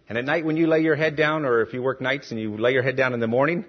And 0.09 0.17
at 0.17 0.25
night 0.25 0.45
when 0.45 0.57
you 0.57 0.67
lay 0.67 0.81
your 0.81 0.95
head 0.95 1.15
down, 1.15 1.45
or 1.45 1.61
if 1.61 1.73
you 1.73 1.81
work 1.81 2.01
nights 2.01 2.31
and 2.31 2.39
you 2.39 2.57
lay 2.57 2.73
your 2.73 2.83
head 2.83 2.97
down 2.97 3.13
in 3.13 3.21
the 3.21 3.27
morning, 3.27 3.63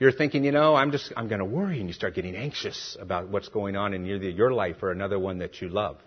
you're 0.00 0.10
thinking, 0.10 0.42
you 0.42 0.50
know, 0.50 0.74
I'm 0.74 0.90
just, 0.90 1.12
I'm 1.16 1.28
going 1.28 1.38
to 1.38 1.44
worry, 1.44 1.78
and 1.78 1.88
you 1.88 1.92
start 1.92 2.16
getting 2.16 2.34
anxious 2.34 2.96
about 3.00 3.28
what's 3.28 3.48
going 3.48 3.76
on 3.76 3.94
in 3.94 4.04
either 4.04 4.28
your 4.28 4.52
life 4.52 4.82
or 4.82 4.90
another 4.90 5.16
one 5.16 5.38
that 5.38 5.62
you 5.62 5.68
love. 5.68 5.98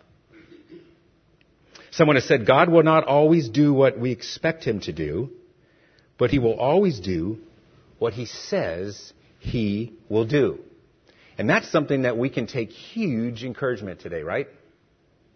Someone 1.92 2.18
has 2.18 2.27
said, 2.27 2.46
God 2.46 2.68
will 2.68 2.84
not 2.84 3.06
always 3.06 3.48
do 3.48 3.74
what 3.74 3.98
we 3.98 4.12
expect 4.12 4.65
Him 4.65 4.82
to 4.82 4.92
do, 4.92 5.30
but 6.18 6.30
He 6.30 6.39
will 6.39 6.60
always 6.60 7.00
do 7.00 7.38
what 7.98 8.13
He 8.13 8.25
says 8.25 9.13
He 9.46 9.94
will 10.10 10.25
do. 10.25 10.60
And 11.38 11.48
that's 11.48 11.72
something 11.72 12.02
that 12.02 12.18
we 12.18 12.30
can 12.30 12.48
take 12.48 12.72
huge 12.72 13.44
encouragement 13.44 14.00
today, 14.00 14.24
right? 14.24 14.48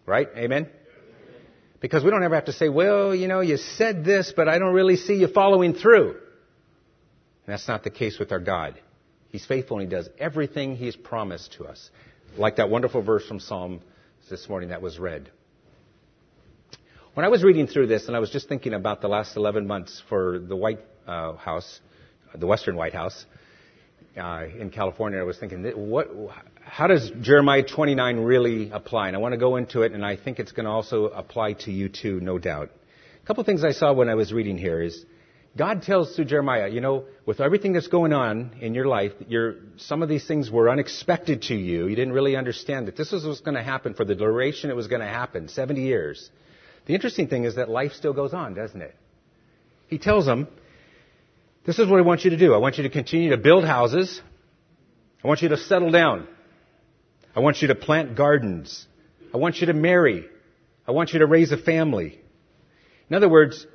Right? 0.04 0.28
Amen? 0.36 0.68
Because 1.78 2.02
we 2.02 2.10
don't 2.10 2.24
ever 2.24 2.34
have 2.34 2.46
to 2.46 2.52
say, 2.52 2.68
well, 2.68 3.14
you 3.14 3.28
know, 3.28 3.40
you 3.40 3.56
said 3.56 4.04
this, 4.04 4.32
but 4.34 4.48
I 4.48 4.58
don't 4.58 4.74
really 4.74 4.96
see 4.96 5.14
you 5.14 5.28
following 5.28 5.74
through. 5.74 6.10
And 6.10 7.46
that's 7.46 7.68
not 7.68 7.84
the 7.84 7.90
case 7.90 8.18
with 8.18 8.32
our 8.32 8.40
God. 8.40 8.80
He's 9.28 9.46
faithful 9.46 9.78
and 9.78 9.88
He 9.88 9.94
does 9.94 10.08
everything 10.18 10.74
He's 10.74 10.96
promised 10.96 11.52
to 11.58 11.64
us. 11.64 11.90
Like 12.36 12.56
that 12.56 12.68
wonderful 12.68 13.02
verse 13.02 13.26
from 13.26 13.38
Psalm 13.38 13.80
this 14.28 14.48
morning 14.48 14.70
that 14.70 14.82
was 14.82 14.98
read. 14.98 15.30
When 17.14 17.24
I 17.24 17.28
was 17.28 17.44
reading 17.44 17.68
through 17.68 17.86
this 17.86 18.08
and 18.08 18.16
I 18.16 18.18
was 18.18 18.30
just 18.30 18.48
thinking 18.48 18.74
about 18.74 19.02
the 19.02 19.08
last 19.08 19.36
11 19.36 19.68
months 19.68 20.02
for 20.08 20.40
the 20.40 20.56
White 20.56 20.80
uh, 21.06 21.34
House, 21.34 21.80
the 22.34 22.46
Western 22.46 22.74
White 22.74 22.94
House 22.94 23.24
uh, 24.16 24.44
in 24.58 24.70
California, 24.70 25.18
I 25.18 25.22
was 25.22 25.38
thinking, 25.38 25.64
what, 25.64 26.08
how 26.62 26.86
does 26.86 27.10
Jeremiah 27.20 27.62
29 27.62 28.18
really 28.20 28.70
apply? 28.70 29.08
And 29.08 29.16
I 29.16 29.20
want 29.20 29.32
to 29.32 29.38
go 29.38 29.56
into 29.56 29.82
it, 29.82 29.92
and 29.92 30.04
I 30.04 30.16
think 30.16 30.38
it's 30.38 30.52
going 30.52 30.64
to 30.64 30.70
also 30.70 31.06
apply 31.06 31.54
to 31.64 31.72
you 31.72 31.88
too, 31.88 32.20
no 32.20 32.38
doubt. 32.38 32.70
A 33.22 33.26
couple 33.26 33.40
of 33.42 33.46
things 33.46 33.64
I 33.64 33.72
saw 33.72 33.92
when 33.92 34.08
I 34.08 34.14
was 34.14 34.32
reading 34.32 34.58
here 34.58 34.82
is 34.82 35.04
God 35.56 35.82
tells 35.82 36.14
to 36.16 36.24
Jeremiah, 36.24 36.68
you 36.68 36.80
know, 36.80 37.04
with 37.26 37.40
everything 37.40 37.72
that's 37.72 37.88
going 37.88 38.12
on 38.12 38.52
in 38.60 38.74
your 38.74 38.86
life, 38.86 39.12
some 39.76 40.02
of 40.02 40.08
these 40.08 40.26
things 40.26 40.50
were 40.50 40.68
unexpected 40.68 41.42
to 41.42 41.54
you. 41.54 41.86
You 41.88 41.96
didn't 41.96 42.12
really 42.12 42.36
understand 42.36 42.88
that 42.88 42.96
this 42.96 43.10
was 43.10 43.24
what's 43.24 43.40
going 43.40 43.56
to 43.56 43.62
happen 43.62 43.94
for 43.94 44.04
the 44.04 44.14
duration 44.14 44.70
it 44.70 44.76
was 44.76 44.86
going 44.86 45.00
to 45.00 45.08
happen, 45.08 45.48
70 45.48 45.82
years. 45.82 46.30
The 46.86 46.94
interesting 46.94 47.28
thing 47.28 47.44
is 47.44 47.56
that 47.56 47.68
life 47.68 47.92
still 47.92 48.12
goes 48.12 48.32
on, 48.32 48.54
doesn't 48.54 48.80
it? 48.80 48.94
He 49.88 49.98
tells 49.98 50.24
them, 50.24 50.46
this 51.64 51.78
is 51.78 51.88
what 51.88 51.98
I 51.98 52.02
want 52.02 52.24
you 52.24 52.30
to 52.30 52.36
do. 52.36 52.54
I 52.54 52.58
want 52.58 52.78
you 52.78 52.84
to 52.84 52.90
continue 52.90 53.30
to 53.30 53.36
build 53.36 53.64
houses. 53.64 54.20
I 55.22 55.28
want 55.28 55.42
you 55.42 55.50
to 55.50 55.56
settle 55.56 55.90
down. 55.90 56.26
I 57.36 57.40
want 57.40 57.60
you 57.62 57.68
to 57.68 57.74
plant 57.74 58.16
gardens. 58.16 58.86
I 59.32 59.36
want 59.36 59.58
you 59.58 59.66
to 59.66 59.74
marry. 59.74 60.24
I 60.86 60.92
want 60.92 61.12
you 61.12 61.20
to 61.20 61.26
raise 61.26 61.52
a 61.52 61.58
family. 61.58 62.18
In 63.08 63.16
other 63.16 63.28
words, 63.28 63.66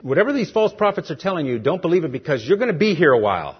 whatever 0.00 0.32
these 0.32 0.50
false 0.50 0.72
prophets 0.72 1.10
are 1.10 1.16
telling 1.16 1.46
you, 1.46 1.58
don't 1.58 1.82
believe 1.82 2.04
it 2.04 2.12
because 2.12 2.44
you're 2.44 2.58
going 2.58 2.72
to 2.72 2.78
be 2.78 2.94
here 2.94 3.12
a 3.12 3.18
while. 3.18 3.58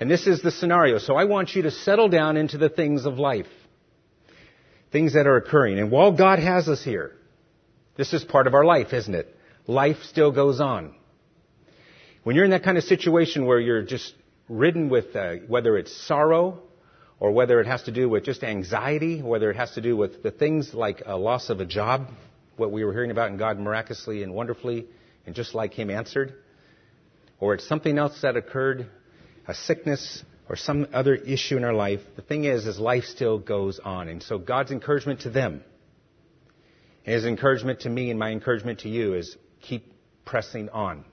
And 0.00 0.10
this 0.10 0.26
is 0.26 0.42
the 0.42 0.50
scenario. 0.50 0.98
So 0.98 1.14
I 1.14 1.24
want 1.24 1.54
you 1.54 1.62
to 1.62 1.70
settle 1.70 2.08
down 2.08 2.36
into 2.36 2.58
the 2.58 2.68
things 2.68 3.06
of 3.06 3.18
life. 3.18 3.46
Things 4.90 5.14
that 5.14 5.26
are 5.26 5.36
occurring. 5.36 5.78
And 5.78 5.90
while 5.90 6.12
God 6.12 6.38
has 6.38 6.68
us 6.68 6.82
here, 6.82 7.12
this 7.96 8.12
is 8.12 8.24
part 8.24 8.46
of 8.46 8.54
our 8.54 8.64
life, 8.64 8.92
isn't 8.92 9.14
it? 9.14 9.36
Life 9.66 9.98
still 10.04 10.32
goes 10.32 10.60
on. 10.60 10.94
When 12.24 12.34
you're 12.36 12.46
in 12.46 12.52
that 12.52 12.62
kind 12.62 12.78
of 12.78 12.84
situation 12.84 13.44
where 13.44 13.60
you're 13.60 13.82
just 13.82 14.14
ridden 14.48 14.88
with 14.88 15.14
uh, 15.14 15.34
whether 15.46 15.76
it's 15.76 15.94
sorrow 16.06 16.62
or 17.20 17.32
whether 17.32 17.60
it 17.60 17.66
has 17.66 17.82
to 17.82 17.92
do 17.92 18.08
with 18.08 18.24
just 18.24 18.42
anxiety, 18.42 19.20
whether 19.20 19.50
it 19.50 19.56
has 19.56 19.72
to 19.72 19.82
do 19.82 19.94
with 19.94 20.22
the 20.22 20.30
things 20.30 20.72
like 20.72 21.02
a 21.04 21.18
loss 21.18 21.50
of 21.50 21.60
a 21.60 21.66
job, 21.66 22.08
what 22.56 22.72
we 22.72 22.82
were 22.82 22.94
hearing 22.94 23.10
about 23.10 23.30
in 23.30 23.36
God 23.36 23.58
miraculously 23.58 24.22
and 24.22 24.32
wonderfully, 24.32 24.86
and 25.26 25.34
just 25.34 25.54
like 25.54 25.74
Him 25.74 25.90
answered, 25.90 26.32
or 27.40 27.52
it's 27.52 27.68
something 27.68 27.98
else 27.98 28.18
that 28.22 28.38
occurred, 28.38 28.86
a 29.46 29.54
sickness 29.54 30.24
or 30.48 30.56
some 30.56 30.86
other 30.94 31.14
issue 31.14 31.58
in 31.58 31.64
our 31.64 31.74
life. 31.74 32.00
The 32.16 32.22
thing 32.22 32.44
is, 32.44 32.66
is 32.66 32.78
life 32.78 33.04
still 33.04 33.38
goes 33.38 33.78
on. 33.78 34.08
And 34.08 34.22
so 34.22 34.38
God's 34.38 34.70
encouragement 34.70 35.20
to 35.20 35.30
them, 35.30 35.62
and 37.04 37.14
His 37.14 37.26
encouragement 37.26 37.80
to 37.80 37.90
me 37.90 38.08
and 38.08 38.18
my 38.18 38.30
encouragement 38.30 38.80
to 38.80 38.88
you 38.88 39.12
is 39.12 39.36
keep 39.60 39.92
pressing 40.24 40.70
on. 40.70 41.04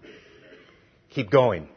Keep 1.12 1.30
going. 1.30 1.68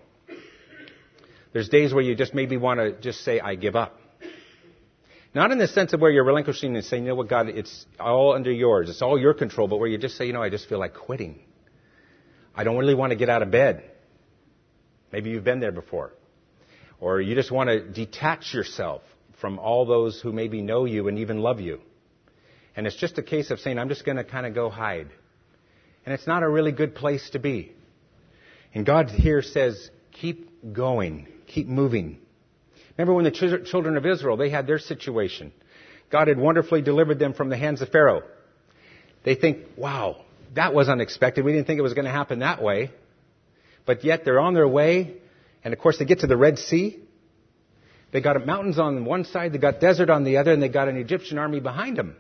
There's 1.52 1.68
days 1.68 1.92
where 1.92 2.02
you 2.02 2.14
just 2.14 2.34
maybe 2.34 2.56
want 2.56 2.80
to 2.80 2.92
just 3.00 3.24
say, 3.24 3.40
I 3.40 3.54
give 3.54 3.76
up. 3.76 4.00
Not 5.34 5.50
in 5.50 5.58
the 5.58 5.66
sense 5.66 5.92
of 5.92 6.00
where 6.00 6.10
you're 6.10 6.24
relinquishing 6.24 6.76
and 6.76 6.84
saying, 6.84 7.02
you 7.02 7.08
know 7.10 7.16
what, 7.16 7.28
God, 7.28 7.48
it's 7.48 7.86
all 7.98 8.34
under 8.34 8.52
yours. 8.52 8.88
It's 8.88 9.02
all 9.02 9.18
your 9.18 9.34
control, 9.34 9.66
but 9.66 9.78
where 9.78 9.88
you 9.88 9.98
just 9.98 10.16
say, 10.16 10.26
you 10.26 10.32
know, 10.32 10.42
I 10.42 10.50
just 10.50 10.68
feel 10.68 10.78
like 10.78 10.94
quitting. 10.94 11.40
I 12.54 12.62
don't 12.62 12.76
really 12.76 12.94
want 12.94 13.10
to 13.10 13.16
get 13.16 13.28
out 13.28 13.42
of 13.42 13.50
bed. 13.50 13.82
Maybe 15.10 15.30
you've 15.30 15.44
been 15.44 15.58
there 15.58 15.72
before. 15.72 16.12
Or 17.00 17.20
you 17.20 17.34
just 17.34 17.50
want 17.50 17.68
to 17.68 17.80
detach 17.80 18.54
yourself 18.54 19.02
from 19.40 19.58
all 19.58 19.84
those 19.84 20.20
who 20.20 20.32
maybe 20.32 20.62
know 20.62 20.84
you 20.84 21.08
and 21.08 21.18
even 21.18 21.40
love 21.40 21.60
you. 21.60 21.80
And 22.76 22.86
it's 22.86 22.96
just 22.96 23.18
a 23.18 23.22
case 23.22 23.50
of 23.50 23.58
saying, 23.58 23.78
I'm 23.78 23.88
just 23.88 24.04
going 24.04 24.16
to 24.16 24.24
kind 24.24 24.46
of 24.46 24.54
go 24.54 24.70
hide. 24.70 25.08
And 26.06 26.14
it's 26.14 26.26
not 26.26 26.44
a 26.44 26.48
really 26.48 26.72
good 26.72 26.94
place 26.94 27.28
to 27.30 27.40
be. 27.40 27.72
And 28.74 28.84
God 28.84 29.08
here 29.08 29.40
says, 29.40 29.90
keep 30.12 30.72
going, 30.72 31.28
keep 31.46 31.68
moving. 31.68 32.18
Remember 32.98 33.14
when 33.14 33.24
the 33.24 33.64
children 33.64 33.96
of 33.96 34.04
Israel, 34.04 34.36
they 34.36 34.50
had 34.50 34.66
their 34.66 34.78
situation. 34.78 35.52
God 36.10 36.28
had 36.28 36.38
wonderfully 36.38 36.82
delivered 36.82 37.18
them 37.18 37.34
from 37.34 37.48
the 37.48 37.56
hands 37.56 37.80
of 37.82 37.88
Pharaoh. 37.88 38.22
They 39.24 39.36
think, 39.36 39.58
wow, 39.76 40.24
that 40.54 40.74
was 40.74 40.88
unexpected. 40.88 41.44
We 41.44 41.52
didn't 41.52 41.66
think 41.66 41.78
it 41.78 41.82
was 41.82 41.94
going 41.94 42.04
to 42.04 42.10
happen 42.10 42.40
that 42.40 42.62
way. 42.62 42.90
But 43.86 44.04
yet 44.04 44.24
they're 44.24 44.40
on 44.40 44.54
their 44.54 44.68
way. 44.68 45.14
And 45.62 45.72
of 45.72 45.80
course 45.80 45.98
they 45.98 46.04
get 46.04 46.20
to 46.20 46.26
the 46.26 46.36
Red 46.36 46.58
Sea. 46.58 47.00
They 48.12 48.20
got 48.20 48.44
mountains 48.46 48.78
on 48.78 49.04
one 49.04 49.24
side, 49.24 49.52
they 49.52 49.58
got 49.58 49.80
desert 49.80 50.08
on 50.08 50.22
the 50.22 50.36
other, 50.36 50.52
and 50.52 50.62
they 50.62 50.68
got 50.68 50.86
an 50.88 50.96
Egyptian 50.96 51.36
army 51.36 51.58
behind 51.58 51.96
them. 51.96 52.14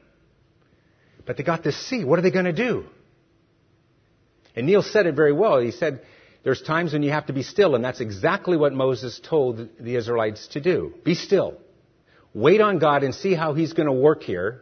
But 1.24 1.36
they 1.36 1.44
got 1.44 1.62
this 1.62 1.76
sea. 1.88 2.04
What 2.04 2.18
are 2.18 2.22
they 2.22 2.32
going 2.32 2.46
to 2.46 2.52
do? 2.52 2.86
And 4.56 4.66
Neil 4.66 4.82
said 4.82 5.06
it 5.06 5.14
very 5.14 5.32
well. 5.32 5.60
He 5.60 5.70
said, 5.70 6.04
there's 6.44 6.60
times 6.60 6.92
when 6.92 7.02
you 7.02 7.10
have 7.10 7.26
to 7.26 7.32
be 7.32 7.42
still, 7.42 7.74
and 7.74 7.82
that's 7.82 8.00
exactly 8.00 8.56
what 8.56 8.74
Moses 8.74 9.18
told 9.18 9.66
the 9.80 9.96
Israelites 9.96 10.46
to 10.48 10.60
do. 10.60 10.94
Be 11.02 11.14
still. 11.14 11.58
Wait 12.34 12.60
on 12.60 12.78
God 12.78 13.02
and 13.02 13.14
see 13.14 13.34
how 13.34 13.54
He's 13.54 13.72
going 13.72 13.86
to 13.86 13.92
work 13.92 14.22
here. 14.22 14.60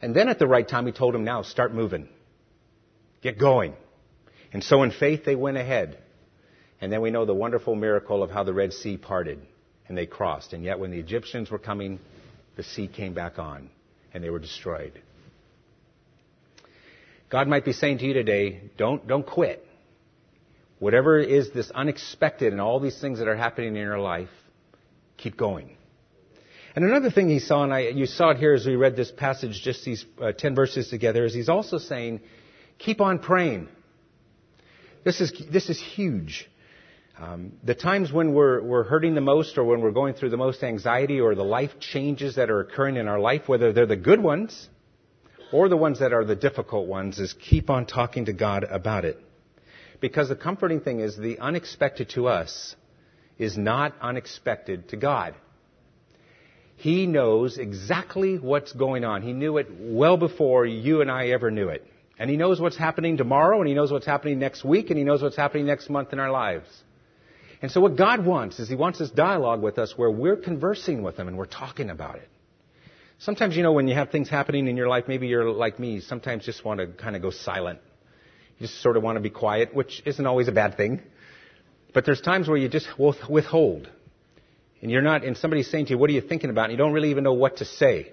And 0.00 0.14
then 0.14 0.28
at 0.28 0.40
the 0.40 0.48
right 0.48 0.68
time, 0.68 0.86
He 0.86 0.92
told 0.92 1.14
them, 1.14 1.24
now 1.24 1.42
start 1.42 1.72
moving. 1.72 2.08
Get 3.22 3.38
going. 3.38 3.74
And 4.52 4.64
so 4.64 4.82
in 4.82 4.90
faith, 4.90 5.24
they 5.24 5.36
went 5.36 5.56
ahead. 5.56 5.98
And 6.80 6.92
then 6.92 7.00
we 7.00 7.12
know 7.12 7.24
the 7.24 7.34
wonderful 7.34 7.76
miracle 7.76 8.24
of 8.24 8.30
how 8.30 8.42
the 8.42 8.52
Red 8.52 8.72
Sea 8.72 8.96
parted 8.96 9.40
and 9.88 9.96
they 9.96 10.06
crossed. 10.06 10.52
And 10.52 10.64
yet 10.64 10.80
when 10.80 10.90
the 10.90 10.98
Egyptians 10.98 11.48
were 11.48 11.58
coming, 11.58 12.00
the 12.56 12.64
sea 12.64 12.88
came 12.88 13.14
back 13.14 13.38
on 13.38 13.70
and 14.12 14.22
they 14.22 14.30
were 14.30 14.40
destroyed. 14.40 15.00
God 17.30 17.46
might 17.46 17.64
be 17.64 17.72
saying 17.72 17.98
to 17.98 18.04
you 18.04 18.14
today, 18.14 18.62
don't, 18.76 19.06
don't 19.06 19.24
quit. 19.24 19.64
Whatever 20.82 21.20
is 21.20 21.52
this 21.52 21.70
unexpected 21.70 22.52
and 22.52 22.60
all 22.60 22.80
these 22.80 23.00
things 23.00 23.20
that 23.20 23.28
are 23.28 23.36
happening 23.36 23.76
in 23.76 23.82
your 23.82 24.00
life, 24.00 24.30
keep 25.16 25.36
going. 25.36 25.76
And 26.74 26.84
another 26.84 27.08
thing 27.08 27.28
he 27.28 27.38
saw, 27.38 27.62
and 27.62 27.72
I, 27.72 27.90
you 27.90 28.06
saw 28.06 28.30
it 28.30 28.38
here 28.38 28.52
as 28.52 28.66
we 28.66 28.74
read 28.74 28.96
this 28.96 29.12
passage, 29.12 29.62
just 29.62 29.84
these 29.84 30.04
uh, 30.20 30.32
10 30.32 30.56
verses 30.56 30.88
together, 30.88 31.24
is 31.24 31.32
he's 31.32 31.48
also 31.48 31.78
saying, 31.78 32.20
keep 32.78 33.00
on 33.00 33.20
praying. 33.20 33.68
This 35.04 35.20
is, 35.20 35.32
this 35.52 35.70
is 35.70 35.80
huge. 35.80 36.50
Um, 37.16 37.52
the 37.62 37.76
times 37.76 38.10
when 38.10 38.34
we're, 38.34 38.60
we're 38.60 38.82
hurting 38.82 39.14
the 39.14 39.20
most 39.20 39.58
or 39.58 39.64
when 39.64 39.82
we're 39.82 39.92
going 39.92 40.14
through 40.14 40.30
the 40.30 40.36
most 40.36 40.64
anxiety 40.64 41.20
or 41.20 41.36
the 41.36 41.44
life 41.44 41.78
changes 41.78 42.34
that 42.34 42.50
are 42.50 42.58
occurring 42.58 42.96
in 42.96 43.06
our 43.06 43.20
life, 43.20 43.42
whether 43.46 43.72
they're 43.72 43.86
the 43.86 43.94
good 43.94 44.20
ones 44.20 44.68
or 45.52 45.68
the 45.68 45.76
ones 45.76 46.00
that 46.00 46.12
are 46.12 46.24
the 46.24 46.34
difficult 46.34 46.88
ones, 46.88 47.20
is 47.20 47.34
keep 47.34 47.70
on 47.70 47.86
talking 47.86 48.24
to 48.24 48.32
God 48.32 48.64
about 48.64 49.04
it. 49.04 49.22
Because 50.02 50.28
the 50.28 50.36
comforting 50.36 50.80
thing 50.80 50.98
is 50.98 51.16
the 51.16 51.38
unexpected 51.38 52.10
to 52.10 52.26
us 52.26 52.74
is 53.38 53.56
not 53.56 53.94
unexpected 54.00 54.88
to 54.88 54.96
God. 54.96 55.34
He 56.74 57.06
knows 57.06 57.56
exactly 57.56 58.36
what's 58.36 58.72
going 58.72 59.04
on. 59.04 59.22
He 59.22 59.32
knew 59.32 59.58
it 59.58 59.68
well 59.70 60.16
before 60.16 60.66
you 60.66 61.02
and 61.02 61.10
I 61.10 61.28
ever 61.28 61.52
knew 61.52 61.68
it. 61.68 61.86
And 62.18 62.28
He 62.28 62.36
knows 62.36 62.60
what's 62.60 62.76
happening 62.76 63.16
tomorrow, 63.16 63.60
and 63.60 63.68
He 63.68 63.74
knows 63.74 63.92
what's 63.92 64.04
happening 64.04 64.40
next 64.40 64.64
week, 64.64 64.90
and 64.90 64.98
He 64.98 65.04
knows 65.04 65.22
what's 65.22 65.36
happening 65.36 65.66
next 65.66 65.88
month 65.88 66.12
in 66.12 66.18
our 66.18 66.32
lives. 66.32 66.66
And 67.62 67.70
so 67.70 67.80
what 67.80 67.96
God 67.96 68.26
wants 68.26 68.58
is 68.58 68.68
He 68.68 68.74
wants 68.74 68.98
this 68.98 69.10
dialogue 69.10 69.62
with 69.62 69.78
us 69.78 69.96
where 69.96 70.10
we're 70.10 70.36
conversing 70.36 71.02
with 71.02 71.16
Him 71.16 71.28
and 71.28 71.38
we're 71.38 71.46
talking 71.46 71.90
about 71.90 72.16
it. 72.16 72.28
Sometimes, 73.20 73.56
you 73.56 73.62
know, 73.62 73.72
when 73.72 73.86
you 73.86 73.94
have 73.94 74.10
things 74.10 74.28
happening 74.28 74.66
in 74.66 74.76
your 74.76 74.88
life, 74.88 75.04
maybe 75.06 75.28
you're 75.28 75.48
like 75.48 75.78
me, 75.78 76.00
sometimes 76.00 76.44
just 76.44 76.64
want 76.64 76.80
to 76.80 76.88
kind 76.88 77.14
of 77.14 77.22
go 77.22 77.30
silent. 77.30 77.78
Just 78.62 78.80
sort 78.80 78.96
of 78.96 79.02
want 79.02 79.16
to 79.16 79.20
be 79.20 79.28
quiet, 79.28 79.74
which 79.74 80.02
isn't 80.06 80.24
always 80.24 80.46
a 80.46 80.52
bad 80.52 80.76
thing. 80.76 81.02
But 81.92 82.06
there's 82.06 82.20
times 82.20 82.48
where 82.48 82.56
you 82.56 82.68
just 82.68 82.88
withhold. 82.98 83.90
And 84.80 84.88
you're 84.88 85.02
not, 85.02 85.24
and 85.24 85.36
somebody's 85.36 85.68
saying 85.68 85.86
to 85.86 85.90
you, 85.90 85.98
what 85.98 86.08
are 86.10 86.12
you 86.12 86.20
thinking 86.20 86.48
about? 86.48 86.66
And 86.66 86.72
you 86.72 86.78
don't 86.78 86.92
really 86.92 87.10
even 87.10 87.24
know 87.24 87.32
what 87.32 87.56
to 87.56 87.64
say. 87.64 88.12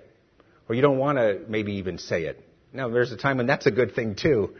Or 0.68 0.74
you 0.74 0.82
don't 0.82 0.98
want 0.98 1.20
to 1.20 1.39
maybe 1.48 1.74
even 1.74 2.00
say 2.00 2.24
it. 2.24 2.44
Now, 2.74 2.89
there's 2.89 3.12
a 3.12 3.18
time 3.18 3.38
when 3.38 3.46
that's 3.46 3.68
a 3.68 3.72
good 3.72 3.94
thing 3.94 4.15
too. 4.15 4.56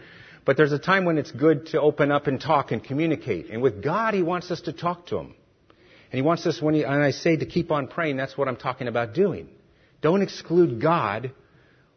But 0.46 0.58
there's 0.58 0.72
a 0.72 0.80
time 0.80 1.06
when 1.06 1.18
it's 1.18 1.32
good 1.32 1.68
to 1.68 1.82
open 1.82 2.12
up 2.12 2.28
and 2.28 2.40
talk 2.40 2.72
and 2.72 2.84
communicate. 2.84 3.50
And 3.50 3.64
with 3.64 3.84
God, 3.84 4.14
He 4.14 4.22
wants 4.22 4.52
us 4.52 4.62
to 4.62 4.74
talk 4.74 5.08
to 5.08 5.18
Him. 5.18 5.34
And 6.12 6.18
He 6.18 6.22
wants 6.22 6.46
us, 6.46 6.62
when, 6.62 6.76
he, 6.76 6.84
and 6.84 7.04
I 7.04 7.12
say 7.12 7.36
to 7.38 7.46
keep 7.48 7.72
on 7.72 7.88
praying, 7.88 8.18
that's 8.18 8.38
what 8.38 8.48
I'm 8.48 8.58
talking 8.58 8.88
about 8.88 9.14
doing. 9.14 9.50
Don't 10.02 10.22
exclude 10.22 10.80
God 10.80 11.32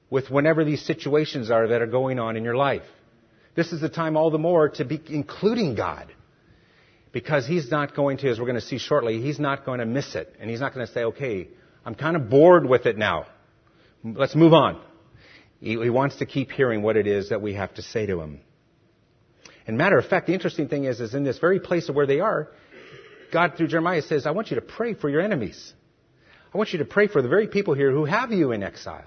with 0.09 0.31
whenever 0.31 0.65
these 0.65 0.83
situations 0.85 1.51
are 1.51 1.69
that 1.69 1.83
are 1.83 1.87
going 1.87 2.19
on 2.19 2.37
in 2.37 2.45
your 2.45 2.57
life. 2.57 2.83
This 3.54 3.73
is 3.73 3.80
the 3.80 3.88
time 3.88 4.16
all 4.16 4.30
the 4.30 4.38
more 4.38 4.71
to 4.71 4.85
be 4.85 5.00
including 5.09 5.75
God. 5.75 6.12
Because 7.12 7.47
He's 7.47 7.71
not 7.71 7.94
going 7.94 8.18
to, 8.18 8.30
as 8.30 8.38
we're 8.38 8.47
going 8.47 8.61
to 8.61 8.66
see 8.66 8.78
shortly, 8.78 9.21
He's 9.21 9.38
not 9.38 9.66
going 9.66 9.80
to 9.80 9.87
miss 9.87 10.14
it. 10.14 10.35
And 10.40 10.49
He's 10.49 10.61
not 10.61 10.75
going 10.75 10.87
to 10.87 10.92
say, 10.92 11.04
okay, 11.04 11.49
I'm 11.85 11.94
kind 11.94 12.16
of 12.16 12.30
bored 12.30 12.66
with 12.66 12.87
it 12.87 12.97
now. 12.97 13.26
Let's 14.02 14.35
move 14.35 14.54
on. 14.54 14.80
He, 15.61 15.71
he 15.73 15.90
wants 15.90 16.16
to 16.16 16.26
keep 16.26 16.50
hearing 16.50 16.82
what 16.82 16.97
it 16.97 17.06
is 17.06 17.28
that 17.28 17.42
we 17.42 17.54
have 17.54 17.75
to 17.75 17.82
say 17.82 18.06
to 18.06 18.21
Him. 18.21 18.40
And 19.66 19.76
matter 19.76 19.99
of 19.99 20.06
fact, 20.06 20.26
the 20.26 20.35
interesting 20.35 20.68
thing 20.68 20.85
is, 20.85 21.00
is 21.00 21.14
in 21.14 21.23
this 21.23 21.38
very 21.38 21.61
place 21.61 21.88
of 21.88 21.94
where 21.94 22.06
they 22.06 22.21
are, 22.21 22.49
God 23.32 23.54
through 23.56 23.68
Jeremiah 23.68 24.02
says, 24.02 24.26
I 24.26 24.32
want 24.32 24.50
you 24.50 24.56
to 24.56 24.62
pray 24.62 24.94
for 24.94 25.09
your 25.09 25.21
enemies. 25.21 25.73
I 26.52 26.59
want 26.59 26.73
you 26.73 26.80
to 26.80 26.85
pray 26.85 27.06
for 27.06 27.23
the 27.23 27.28
very 27.28 27.47
people 27.47 27.75
here 27.75 27.90
who 27.90 28.04
have 28.04 28.32
you 28.32 28.52
in 28.52 28.62
exile. 28.62 29.04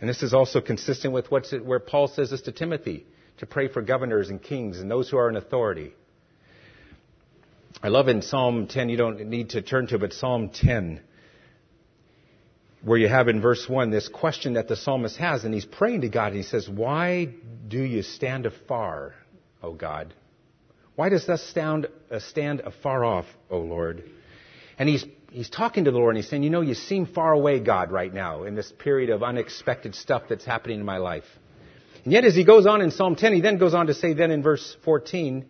And 0.00 0.08
this 0.08 0.22
is 0.22 0.34
also 0.34 0.60
consistent 0.60 1.14
with 1.14 1.30
what's 1.30 1.52
it, 1.52 1.64
where 1.64 1.80
Paul 1.80 2.08
says 2.08 2.30
this 2.30 2.42
to 2.42 2.52
Timothy, 2.52 3.06
to 3.38 3.46
pray 3.46 3.68
for 3.68 3.82
governors 3.82 4.30
and 4.30 4.42
kings 4.42 4.80
and 4.80 4.90
those 4.90 5.08
who 5.10 5.16
are 5.16 5.28
in 5.28 5.36
authority. 5.36 5.92
I 7.82 7.88
love 7.88 8.08
in 8.08 8.22
Psalm 8.22 8.66
10, 8.66 8.88
you 8.88 8.96
don't 8.96 9.26
need 9.26 9.50
to 9.50 9.62
turn 9.62 9.86
to, 9.88 9.98
but 9.98 10.12
Psalm 10.12 10.50
10, 10.50 11.00
where 12.82 12.98
you 12.98 13.08
have 13.08 13.28
in 13.28 13.40
verse 13.40 13.68
1 13.68 13.90
this 13.90 14.08
question 14.08 14.54
that 14.54 14.68
the 14.68 14.76
psalmist 14.76 15.16
has, 15.16 15.44
and 15.44 15.52
he's 15.52 15.64
praying 15.64 16.02
to 16.02 16.08
God, 16.08 16.28
and 16.28 16.36
he 16.36 16.42
says, 16.42 16.68
Why 16.68 17.28
do 17.68 17.82
you 17.82 18.02
stand 18.02 18.46
afar, 18.46 19.14
O 19.62 19.74
God? 19.74 20.14
Why 20.96 21.08
does 21.08 21.26
thus 21.26 21.42
stand, 21.42 21.88
uh, 22.10 22.20
stand 22.20 22.60
afar 22.60 23.04
off, 23.04 23.26
O 23.50 23.58
Lord? 23.58 24.04
And 24.78 24.88
he's 24.88 25.04
he's 25.34 25.50
talking 25.50 25.84
to 25.84 25.90
the 25.90 25.98
Lord 25.98 26.14
and 26.14 26.22
he's 26.22 26.30
saying, 26.30 26.42
You 26.42 26.50
know, 26.50 26.60
you 26.60 26.74
seem 26.74 27.06
far 27.06 27.32
away, 27.32 27.60
God, 27.60 27.90
right 27.90 28.12
now 28.12 28.44
in 28.44 28.54
this 28.54 28.72
period 28.72 29.10
of 29.10 29.22
unexpected 29.22 29.94
stuff 29.94 30.22
that's 30.28 30.44
happening 30.44 30.80
in 30.80 30.86
my 30.86 30.98
life. 30.98 31.24
And 32.04 32.12
yet, 32.12 32.24
as 32.24 32.34
he 32.34 32.44
goes 32.44 32.66
on 32.66 32.82
in 32.82 32.90
Psalm 32.90 33.16
10, 33.16 33.34
he 33.34 33.40
then 33.40 33.58
goes 33.58 33.74
on 33.74 33.86
to 33.86 33.94
say, 33.94 34.12
then 34.12 34.30
in 34.30 34.42
verse 34.42 34.76
14, 34.84 35.46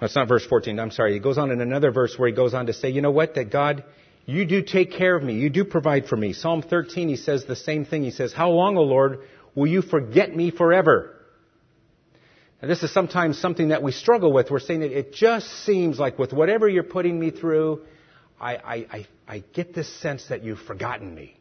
that's 0.00 0.14
not 0.14 0.28
verse 0.28 0.44
14, 0.46 0.80
I'm 0.80 0.90
sorry. 0.90 1.12
He 1.12 1.20
goes 1.20 1.36
on 1.36 1.50
in 1.50 1.60
another 1.60 1.90
verse 1.92 2.18
where 2.18 2.28
he 2.28 2.34
goes 2.34 2.54
on 2.54 2.66
to 2.66 2.72
say, 2.72 2.88
You 2.88 3.02
know 3.02 3.10
what? 3.10 3.34
That 3.34 3.50
God, 3.50 3.84
you 4.24 4.46
do 4.46 4.62
take 4.62 4.92
care 4.92 5.14
of 5.14 5.22
me. 5.22 5.34
You 5.34 5.50
do 5.50 5.64
provide 5.64 6.06
for 6.06 6.16
me. 6.16 6.32
Psalm 6.32 6.62
13, 6.62 7.08
he 7.10 7.16
says 7.16 7.44
the 7.44 7.54
same 7.54 7.84
thing. 7.84 8.02
He 8.02 8.10
says, 8.10 8.32
How 8.32 8.50
long, 8.50 8.78
O 8.78 8.82
Lord, 8.82 9.20
will 9.54 9.66
you 9.66 9.82
forget 9.82 10.34
me 10.34 10.50
forever? 10.50 11.16
And 12.62 12.70
this 12.70 12.82
is 12.82 12.92
sometimes 12.92 13.38
something 13.38 13.68
that 13.68 13.82
we 13.82 13.92
struggle 13.92 14.32
with. 14.32 14.50
We're 14.50 14.60
saying 14.60 14.80
that 14.80 14.96
it 14.96 15.12
just 15.12 15.46
seems 15.64 15.98
like 15.98 16.18
with 16.18 16.32
whatever 16.32 16.68
you're 16.68 16.82
putting 16.82 17.18
me 17.18 17.30
through, 17.30 17.82
I, 18.40 18.56
I, 18.56 18.74
I, 18.74 19.06
I 19.28 19.44
get 19.52 19.74
this 19.74 19.88
sense 20.00 20.26
that 20.28 20.42
you've 20.42 20.60
forgotten 20.60 21.14
me. 21.14 21.39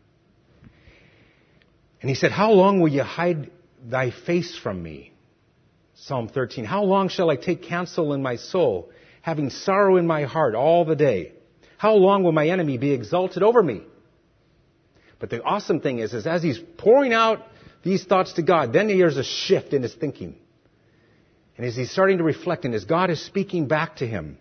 And 2.02 2.10
he 2.10 2.16
said, 2.16 2.32
How 2.32 2.52
long 2.52 2.80
will 2.80 2.90
you 2.90 3.04
hide 3.04 3.52
thy 3.84 4.12
face 4.12 4.58
from 4.58 4.82
me? 4.82 5.14
Psalm 5.96 6.30
13. 6.30 6.66
How 6.66 6.84
long 6.84 7.10
shall 7.10 7.30
I 7.30 7.36
take 7.36 7.64
counsel 7.64 8.14
in 8.14 8.22
my 8.22 8.38
soul, 8.38 8.90
having 9.22 9.50
sorrow 9.50 9.98
in 9.98 10.08
my 10.08 10.24
heart 10.24 10.56
all 10.56 10.86
the 10.86 10.96
day? 10.96 11.34
How 11.78 11.96
long 11.96 12.24
will 12.24 12.32
my 12.32 12.48
enemy 12.48 12.78
be 12.78 12.92
exalted 12.92 13.44
over 13.44 13.62
me? 13.62 13.84
But 15.20 15.30
the 15.30 15.44
awesome 15.44 15.82
thing 15.82 16.00
is, 16.00 16.14
is 16.14 16.26
as 16.26 16.42
he's 16.42 16.60
pouring 16.78 17.14
out 17.14 17.46
these 17.84 18.06
thoughts 18.06 18.34
to 18.34 18.42
God, 18.42 18.72
then 18.72 18.88
there's 18.88 19.18
a 19.18 19.24
shift 19.24 19.74
in 19.74 19.84
his 19.84 19.94
thinking. 19.94 20.36
And 21.58 21.66
as 21.66 21.76
he's 21.76 21.92
starting 21.92 22.20
to 22.20 22.24
reflect 22.24 22.64
and 22.64 22.74
as 22.74 22.86
God 22.86 23.10
is 23.10 23.22
speaking 23.22 23.68
back 23.68 23.98
to 23.98 24.08
him, 24.08 24.38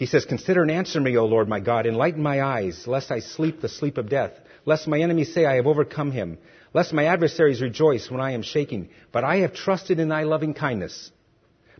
he 0.00 0.06
says, 0.06 0.24
Consider 0.24 0.62
and 0.62 0.70
answer 0.70 0.98
me, 0.98 1.18
O 1.18 1.26
Lord 1.26 1.46
my 1.46 1.60
God. 1.60 1.84
Enlighten 1.84 2.22
my 2.22 2.40
eyes, 2.40 2.86
lest 2.86 3.10
I 3.10 3.20
sleep 3.20 3.60
the 3.60 3.68
sleep 3.68 3.98
of 3.98 4.08
death. 4.08 4.32
Lest 4.64 4.88
my 4.88 4.98
enemies 4.98 5.34
say, 5.34 5.44
I 5.44 5.56
have 5.56 5.66
overcome 5.66 6.10
him. 6.10 6.38
Lest 6.72 6.94
my 6.94 7.04
adversaries 7.04 7.60
rejoice 7.60 8.10
when 8.10 8.18
I 8.18 8.30
am 8.30 8.40
shaking. 8.40 8.88
But 9.12 9.24
I 9.24 9.40
have 9.40 9.52
trusted 9.52 10.00
in 10.00 10.08
thy 10.08 10.22
loving 10.22 10.54
kindness. 10.54 11.10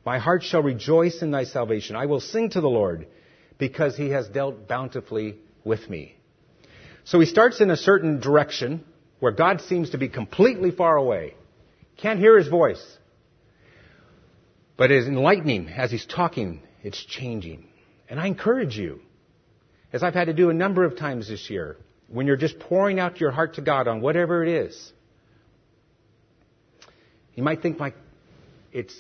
My 0.05 0.19
heart 0.19 0.43
shall 0.43 0.63
rejoice 0.63 1.23
in 1.23 1.31
thy 1.31 1.45
salvation. 1.45 1.97
I 1.97 2.05
will 2.05 2.21
sing 2.21 2.51
to 2.51 2.61
the 2.61 2.69
Lord 2.69 3.07
because 3.57 3.97
he 3.97 4.11
has 4.11 4.29
dealt 4.29 4.69
bountifully 4.69 5.39
with 5.65 5.89
me. 5.89 6.15
So 7.05 7.21
he 7.21 7.27
starts 7.27 7.63
in 7.63 7.71
a 7.71 7.77
certain 7.77 8.21
direction 8.21 8.85
where 9.21 9.33
God 9.33 9.63
seems 9.63 9.91
to 9.91 9.99
be 9.99 10.11
completely 10.11 10.73
far 10.73 10.99
away. 10.99 11.37
Can't 11.97 12.21
hear 12.21 12.37
his 12.37 12.49
voice. 12.49 12.85
But 14.77 14.91
it's 14.91 15.07
enlightening 15.07 15.71
as 15.71 15.91
he's 15.91 16.05
talking, 16.05 16.61
it's 16.83 17.03
changing. 17.03 17.70
And 18.11 18.19
I 18.19 18.27
encourage 18.27 18.77
you, 18.77 19.01
as 19.93 20.03
I've 20.03 20.15
had 20.15 20.27
to 20.27 20.35
do 20.35 20.51
a 20.51 20.55
number 20.55 20.85
of 20.85 20.97
times 20.97 21.29
this 21.29 21.49
year, 21.49 21.77
when 22.09 22.27
you're 22.27 22.37
just 22.37 22.59
pouring 22.59 22.99
out 22.99 23.21
your 23.21 23.31
heart 23.31 23.55
to 23.55 23.63
God 23.63 23.87
on 23.87 24.01
whatever 24.01 24.45
it 24.45 24.49
is, 24.49 24.93
you 27.37 27.45
might 27.45 27.63
think 27.63 27.79
like 27.79 27.95
it's 28.73 28.95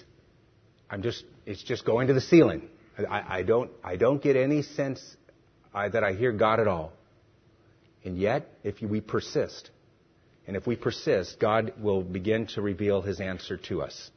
I'm 0.88 1.02
just 1.02 1.24
it's 1.44 1.62
just 1.62 1.84
going 1.84 2.06
to 2.06 2.14
the 2.14 2.20
ceiling. 2.20 2.68
I, 2.98 3.38
I 3.38 3.42
don't 3.42 3.70
I 3.82 3.96
don't 3.96 4.22
get 4.22 4.36
any 4.36 4.62
sense 4.62 5.16
uh, 5.74 5.88
that 5.88 6.04
I 6.04 6.12
hear 6.12 6.32
God 6.32 6.60
at 6.60 6.68
all. 6.68 6.92
And 8.04 8.16
yet, 8.16 8.48
if 8.62 8.80
we 8.80 9.00
persist, 9.00 9.70
and 10.46 10.56
if 10.56 10.66
we 10.66 10.76
persist, 10.76 11.38
God 11.38 11.74
will 11.82 12.02
begin 12.02 12.46
to 12.54 12.62
reveal 12.62 13.02
his 13.02 13.20
answer 13.20 13.56
to 13.68 13.82
us. 13.82 14.10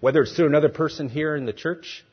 Whether 0.00 0.22
it's 0.22 0.34
through 0.34 0.46
another 0.46 0.68
person 0.68 1.08
here 1.08 1.36
in 1.36 1.46
the 1.46 1.52
church, 1.52 2.04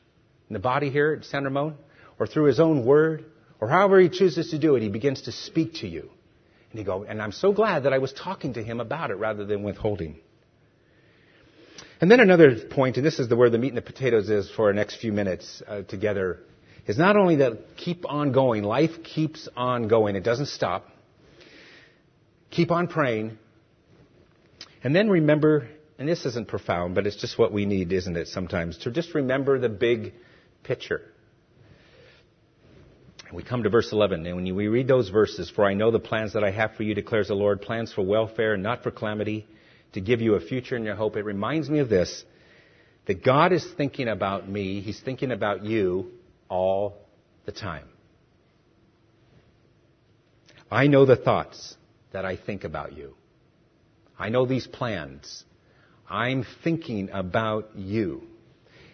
in 0.48 0.54
the 0.54 0.60
body 0.60 0.88
here 0.88 1.16
at 1.18 1.26
San 1.26 1.44
Ramon, 1.44 1.76
or 2.18 2.26
through 2.26 2.44
his 2.44 2.60
own 2.60 2.84
word, 2.84 3.24
or 3.60 3.68
however 3.68 4.00
he 4.00 4.08
chooses 4.08 4.50
to 4.50 4.58
do 4.58 4.76
it, 4.76 4.82
he 4.82 4.88
begins 4.88 5.22
to 5.22 5.32
speak 5.32 5.74
to 5.74 5.88
you. 5.88 6.10
And 6.70 6.78
you 6.78 6.84
go, 6.84 7.04
and 7.04 7.20
I'm 7.20 7.32
so 7.32 7.52
glad 7.52 7.84
that 7.84 7.92
I 7.92 7.98
was 7.98 8.12
talking 8.12 8.54
to 8.54 8.62
him 8.62 8.80
about 8.80 9.10
it 9.10 9.14
rather 9.14 9.44
than 9.44 9.62
withholding. 9.62 10.18
And 12.00 12.10
then 12.10 12.18
another 12.18 12.56
point, 12.56 12.96
and 12.96 13.06
this 13.06 13.20
is 13.20 13.28
the 13.28 13.36
where 13.36 13.50
the 13.50 13.58
meat 13.58 13.68
and 13.68 13.76
the 13.76 13.82
potatoes 13.82 14.28
is 14.28 14.50
for 14.50 14.66
our 14.66 14.72
next 14.72 14.96
few 14.96 15.12
minutes 15.12 15.62
uh, 15.68 15.82
together, 15.82 16.40
is 16.86 16.98
not 16.98 17.16
only 17.16 17.36
that 17.36 17.76
keep 17.76 18.04
on 18.08 18.32
going, 18.32 18.64
life 18.64 19.04
keeps 19.04 19.48
on 19.56 19.86
going, 19.86 20.16
it 20.16 20.24
doesn't 20.24 20.46
stop. 20.46 20.88
Keep 22.50 22.72
on 22.72 22.88
praying, 22.88 23.38
and 24.82 24.96
then 24.96 25.08
remember, 25.08 25.68
and 25.98 26.08
this 26.08 26.26
isn't 26.26 26.48
profound, 26.48 26.94
but 26.94 27.06
it's 27.06 27.16
just 27.16 27.38
what 27.38 27.52
we 27.52 27.66
need, 27.66 27.92
isn't 27.92 28.16
it, 28.16 28.28
sometimes, 28.28 28.78
to 28.78 28.90
just 28.90 29.14
remember 29.14 29.58
the 29.58 29.68
big 29.68 30.12
picture. 30.64 31.02
We 33.32 33.42
come 33.42 33.62
to 33.62 33.70
verse 33.70 33.90
11, 33.92 34.26
and 34.26 34.36
when 34.36 34.54
we 34.54 34.68
read 34.68 34.86
those 34.86 35.08
verses, 35.08 35.48
for 35.48 35.64
I 35.64 35.72
know 35.72 35.90
the 35.90 35.98
plans 35.98 36.34
that 36.34 36.44
I 36.44 36.50
have 36.50 36.74
for 36.74 36.82
you, 36.82 36.94
declares 36.94 37.28
the 37.28 37.34
Lord, 37.34 37.62
plans 37.62 37.90
for 37.90 38.02
welfare 38.02 38.52
and 38.52 38.62
not 38.62 38.82
for 38.82 38.90
calamity, 38.90 39.46
to 39.94 40.02
give 40.02 40.20
you 40.20 40.34
a 40.34 40.40
future 40.40 40.76
and 40.76 40.84
your 40.84 40.96
hope. 40.96 41.16
It 41.16 41.24
reminds 41.24 41.70
me 41.70 41.78
of 41.78 41.88
this, 41.88 42.24
that 43.06 43.24
God 43.24 43.52
is 43.52 43.66
thinking 43.76 44.08
about 44.08 44.48
me, 44.48 44.82
He's 44.82 45.00
thinking 45.00 45.32
about 45.32 45.64
you 45.64 46.10
all 46.50 46.98
the 47.46 47.52
time. 47.52 47.88
I 50.70 50.86
know 50.86 51.06
the 51.06 51.16
thoughts 51.16 51.74
that 52.12 52.26
I 52.26 52.36
think 52.36 52.64
about 52.64 52.94
you. 52.94 53.14
I 54.18 54.28
know 54.28 54.44
these 54.44 54.66
plans. 54.66 55.44
I'm 56.08 56.44
thinking 56.62 57.08
about 57.10 57.70
you. 57.76 58.24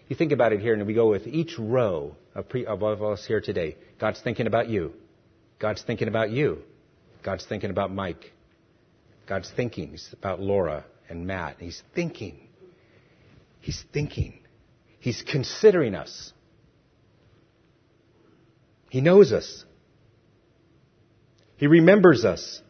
You 0.06 0.14
think 0.14 0.30
about 0.30 0.52
it 0.52 0.60
here, 0.60 0.74
and 0.74 0.86
we 0.86 0.94
go 0.94 1.10
with 1.10 1.26
each 1.26 1.58
row 1.58 2.14
of, 2.36 2.48
pre, 2.48 2.66
of 2.66 2.82
us 2.82 3.26
here 3.26 3.40
today. 3.40 3.76
God's 3.98 4.20
thinking 4.20 4.46
about 4.46 4.68
you. 4.68 4.92
God's 5.58 5.82
thinking 5.82 6.08
about 6.08 6.30
you. 6.30 6.62
God's 7.22 7.44
thinking 7.46 7.70
about 7.70 7.92
Mike. 7.92 8.32
God's 9.26 9.50
thinking 9.54 9.98
about 10.12 10.40
Laura 10.40 10.84
and 11.08 11.26
Matt. 11.26 11.56
He's 11.58 11.82
thinking. 11.94 12.48
He's 13.60 13.84
thinking. 13.92 14.38
He's 15.00 15.22
considering 15.22 15.94
us. 15.94 16.32
He 18.90 19.00
knows 19.00 19.32
us. 19.32 19.64
He 21.56 21.66
remembers 21.66 22.24
us. 22.24 22.62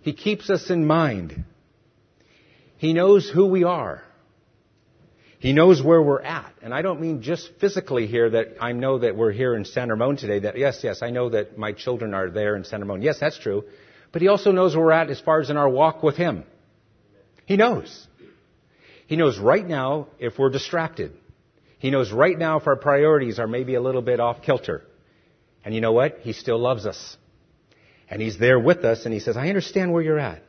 He 0.00 0.12
keeps 0.12 0.50
us 0.50 0.70
in 0.70 0.86
mind. 0.86 1.44
He 2.78 2.92
knows 2.92 3.30
who 3.30 3.46
we 3.46 3.64
are. 3.64 4.02
He 5.44 5.52
knows 5.52 5.82
where 5.82 6.00
we're 6.00 6.22
at. 6.22 6.54
And 6.62 6.72
I 6.72 6.80
don't 6.80 7.02
mean 7.02 7.20
just 7.20 7.50
physically 7.60 8.06
here 8.06 8.30
that 8.30 8.56
I 8.62 8.72
know 8.72 9.00
that 9.00 9.14
we're 9.14 9.30
here 9.30 9.54
in 9.54 9.66
San 9.66 9.90
Ramon 9.90 10.16
today, 10.16 10.38
that 10.38 10.56
yes, 10.56 10.80
yes, 10.82 11.02
I 11.02 11.10
know 11.10 11.28
that 11.28 11.58
my 11.58 11.72
children 11.72 12.14
are 12.14 12.30
there 12.30 12.56
in 12.56 12.64
San 12.64 12.80
Ramon. 12.80 13.02
Yes, 13.02 13.20
that's 13.20 13.38
true. 13.38 13.64
But 14.10 14.22
he 14.22 14.28
also 14.28 14.52
knows 14.52 14.74
where 14.74 14.86
we're 14.86 14.92
at 14.92 15.10
as 15.10 15.20
far 15.20 15.42
as 15.42 15.50
in 15.50 15.58
our 15.58 15.68
walk 15.68 16.02
with 16.02 16.16
him. 16.16 16.44
He 17.44 17.58
knows. 17.58 18.06
He 19.06 19.16
knows 19.16 19.38
right 19.38 19.68
now 19.68 20.06
if 20.18 20.38
we're 20.38 20.48
distracted. 20.48 21.12
He 21.78 21.90
knows 21.90 22.10
right 22.10 22.38
now 22.38 22.58
if 22.58 22.66
our 22.66 22.76
priorities 22.76 23.38
are 23.38 23.46
maybe 23.46 23.74
a 23.74 23.82
little 23.82 24.00
bit 24.00 24.20
off 24.20 24.40
kilter. 24.40 24.82
And 25.62 25.74
you 25.74 25.82
know 25.82 25.92
what? 25.92 26.20
He 26.22 26.32
still 26.32 26.58
loves 26.58 26.86
us. 26.86 27.18
And 28.08 28.22
He's 28.22 28.38
there 28.38 28.58
with 28.58 28.82
us 28.86 29.04
and 29.04 29.12
He 29.12 29.20
says, 29.20 29.36
I 29.36 29.48
understand 29.48 29.92
where 29.92 30.02
you're 30.02 30.18
at. 30.18 30.42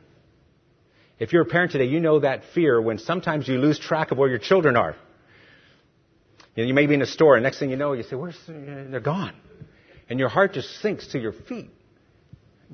If 1.18 1.32
you're 1.32 1.42
a 1.42 1.46
parent 1.46 1.72
today, 1.72 1.86
you 1.86 2.00
know 2.00 2.20
that 2.20 2.42
fear 2.54 2.80
when 2.80 2.98
sometimes 2.98 3.48
you 3.48 3.58
lose 3.58 3.78
track 3.78 4.10
of 4.10 4.18
where 4.18 4.28
your 4.28 4.38
children 4.38 4.76
are. 4.76 4.96
You, 6.54 6.62
know, 6.62 6.68
you 6.68 6.74
may 6.74 6.86
be 6.86 6.94
in 6.94 7.02
a 7.02 7.06
store 7.06 7.36
and 7.36 7.42
next 7.42 7.58
thing 7.58 7.70
you 7.70 7.76
know, 7.76 7.92
you 7.92 8.02
say, 8.02 8.16
where's, 8.16 8.36
uh, 8.48 8.52
they're 8.90 9.00
gone. 9.00 9.34
And 10.08 10.18
your 10.18 10.28
heart 10.28 10.52
just 10.52 10.80
sinks 10.80 11.08
to 11.08 11.18
your 11.18 11.32
feet. 11.32 11.70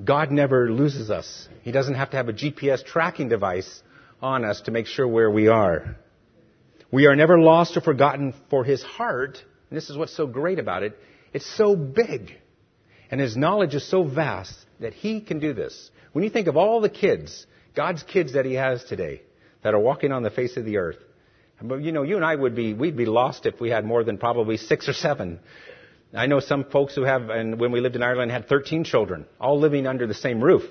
God 0.02 0.30
never 0.30 0.70
loses 0.70 1.10
us. 1.10 1.48
He 1.62 1.70
doesn't 1.70 1.94
have 1.94 2.10
to 2.10 2.16
have 2.16 2.28
a 2.28 2.32
GPS 2.32 2.84
tracking 2.84 3.28
device 3.28 3.82
on 4.20 4.44
us 4.44 4.60
to 4.62 4.70
make 4.70 4.86
sure 4.86 5.06
where 5.06 5.30
we 5.30 5.48
are. 5.48 5.96
We 6.90 7.06
are 7.06 7.16
never 7.16 7.38
lost 7.38 7.76
or 7.76 7.80
forgotten 7.80 8.34
for 8.50 8.64
his 8.64 8.82
heart, 8.82 9.42
and 9.70 9.76
this 9.76 9.90
is 9.90 9.96
what's 9.96 10.16
so 10.16 10.26
great 10.26 10.58
about 10.58 10.82
it, 10.82 10.98
it's 11.32 11.46
so 11.56 11.74
big. 11.74 12.32
And 13.10 13.20
his 13.20 13.36
knowledge 13.36 13.74
is 13.74 13.88
so 13.88 14.04
vast 14.04 14.54
that 14.80 14.94
he 14.94 15.20
can 15.20 15.38
do 15.38 15.52
this. 15.52 15.90
When 16.12 16.24
you 16.24 16.30
think 16.30 16.46
of 16.46 16.56
all 16.56 16.80
the 16.80 16.88
kids, 16.88 17.46
God's 17.74 18.02
kids 18.02 18.34
that 18.34 18.44
he 18.44 18.54
has 18.54 18.84
today, 18.84 19.22
that 19.62 19.74
are 19.74 19.80
walking 19.80 20.12
on 20.12 20.22
the 20.22 20.30
face 20.30 20.56
of 20.56 20.64
the 20.64 20.78
earth, 20.78 20.98
you 21.80 21.92
know, 21.92 22.02
you 22.02 22.16
and 22.16 22.24
I 22.24 22.34
would 22.34 22.54
be, 22.54 22.74
we'd 22.74 22.96
be 22.96 23.06
lost 23.06 23.46
if 23.46 23.60
we 23.60 23.70
had 23.70 23.84
more 23.84 24.04
than 24.04 24.18
probably 24.18 24.56
six 24.56 24.88
or 24.88 24.92
seven. 24.92 25.38
I 26.12 26.26
know 26.26 26.40
some 26.40 26.64
folks 26.64 26.94
who 26.94 27.02
have, 27.02 27.30
and 27.30 27.58
when 27.58 27.72
we 27.72 27.80
lived 27.80 27.96
in 27.96 28.02
Ireland, 28.02 28.30
had 28.30 28.48
13 28.48 28.84
children, 28.84 29.26
all 29.40 29.58
living 29.58 29.86
under 29.86 30.06
the 30.06 30.14
same 30.14 30.42
roof. 30.42 30.62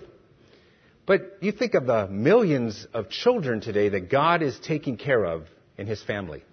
But 1.06 1.38
you 1.42 1.52
think 1.52 1.74
of 1.74 1.88
the 1.88 2.08
millions 2.08 2.86
of 2.94 3.10
children 3.10 3.62
today 3.62 3.90
that 3.90 4.12
God 4.12 4.42
is 4.42 4.60
taking 4.60 4.98
care 4.98 5.26
of 5.26 5.46
in 5.78 5.88
his 5.88 6.02
family. 6.04 6.44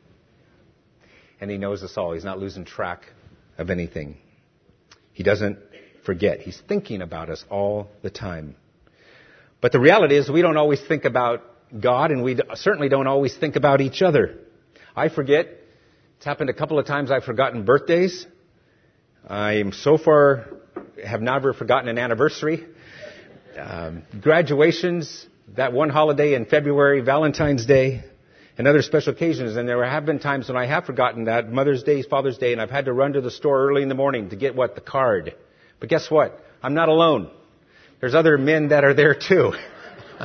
And 1.41 1.51
he 1.51 1.59
knows 1.59 1.83
us 1.83 1.97
all. 1.97 2.15
He's 2.15 2.25
not 2.25 2.39
losing 2.39 2.65
track 2.65 3.03
of 3.59 3.71
anything. 3.71 4.17
He 5.13 5.23
doesn't 5.23 5.59
forget. 6.05 6.41
He's 6.41 6.61
thinking 6.67 7.03
about 7.03 7.29
us 7.29 7.45
all 7.51 7.89
the 8.03 8.11
time. 8.11 8.57
But 9.61 9.73
the 9.73 9.81
reality 9.81 10.17
is 10.17 10.31
we 10.31 10.43
don't 10.43 10.57
always 10.57 10.81
think 10.81 11.05
about 11.05 11.43
God 11.79 12.11
and 12.11 12.23
we 12.23 12.39
certainly 12.55 12.89
don't 12.89 13.07
always 13.07 13.37
think 13.37 13.57
about 13.57 13.81
each 13.81 14.03
other. 14.03 14.39
I 14.95 15.09
forget. 15.09 15.49
It's 16.17 16.25
happened 16.25 16.51
a 16.51 16.55
couple 16.55 16.79
of 16.79 16.87
times 16.87 17.11
I've 17.11 17.25
forgotten 17.25 17.65
birthdays. 17.65 18.27
I 19.29 19.55
am 19.55 19.73
so 19.73 19.99
far 19.99 20.47
have 21.05 21.21
never 21.21 21.53
forgotten 21.53 21.89
an 21.89 21.99
anniversary. 21.99 22.67
Um, 23.57 24.03
graduations, 24.21 25.27
that 25.57 25.73
one 25.73 25.91
holiday 25.91 26.35
in 26.35 26.47
February, 26.47 27.01
Valentine's 27.01 27.67
Day 27.67 28.05
and 28.57 28.67
other 28.67 28.83
special 28.83 29.13
occasions. 29.13 29.57
And 29.57 29.69
there 29.69 29.85
have 29.85 30.07
been 30.07 30.19
times 30.19 30.49
when 30.49 30.57
I 30.57 30.67
have 30.67 30.85
forgotten 30.85 31.25
that 31.25 31.51
Mother's 31.51 31.83
Day, 31.83 32.03
Father's 32.03 32.39
Day, 32.39 32.53
and 32.53 32.61
I've 32.61 32.71
had 32.71 32.87
to 32.87 32.93
run 32.93 33.13
to 33.15 33.21
the 33.21 33.31
store 33.31 33.69
early 33.69 33.83
in 33.83 33.89
the 33.89 33.95
morning 33.95 34.31
to 34.31 34.37
get 34.37 34.55
what? 34.55 34.75
The 34.75 34.81
card. 34.81 35.35
But 35.81 35.89
guess 35.89 36.11
what? 36.11 36.41
I'm 36.63 36.75
not 36.75 36.89
alone. 36.89 37.31
There's 38.01 38.15
other 38.15 38.39
men 38.39 38.69
that 38.69 38.85
are 38.85 38.95
there 38.95 39.15
too. 39.15 39.55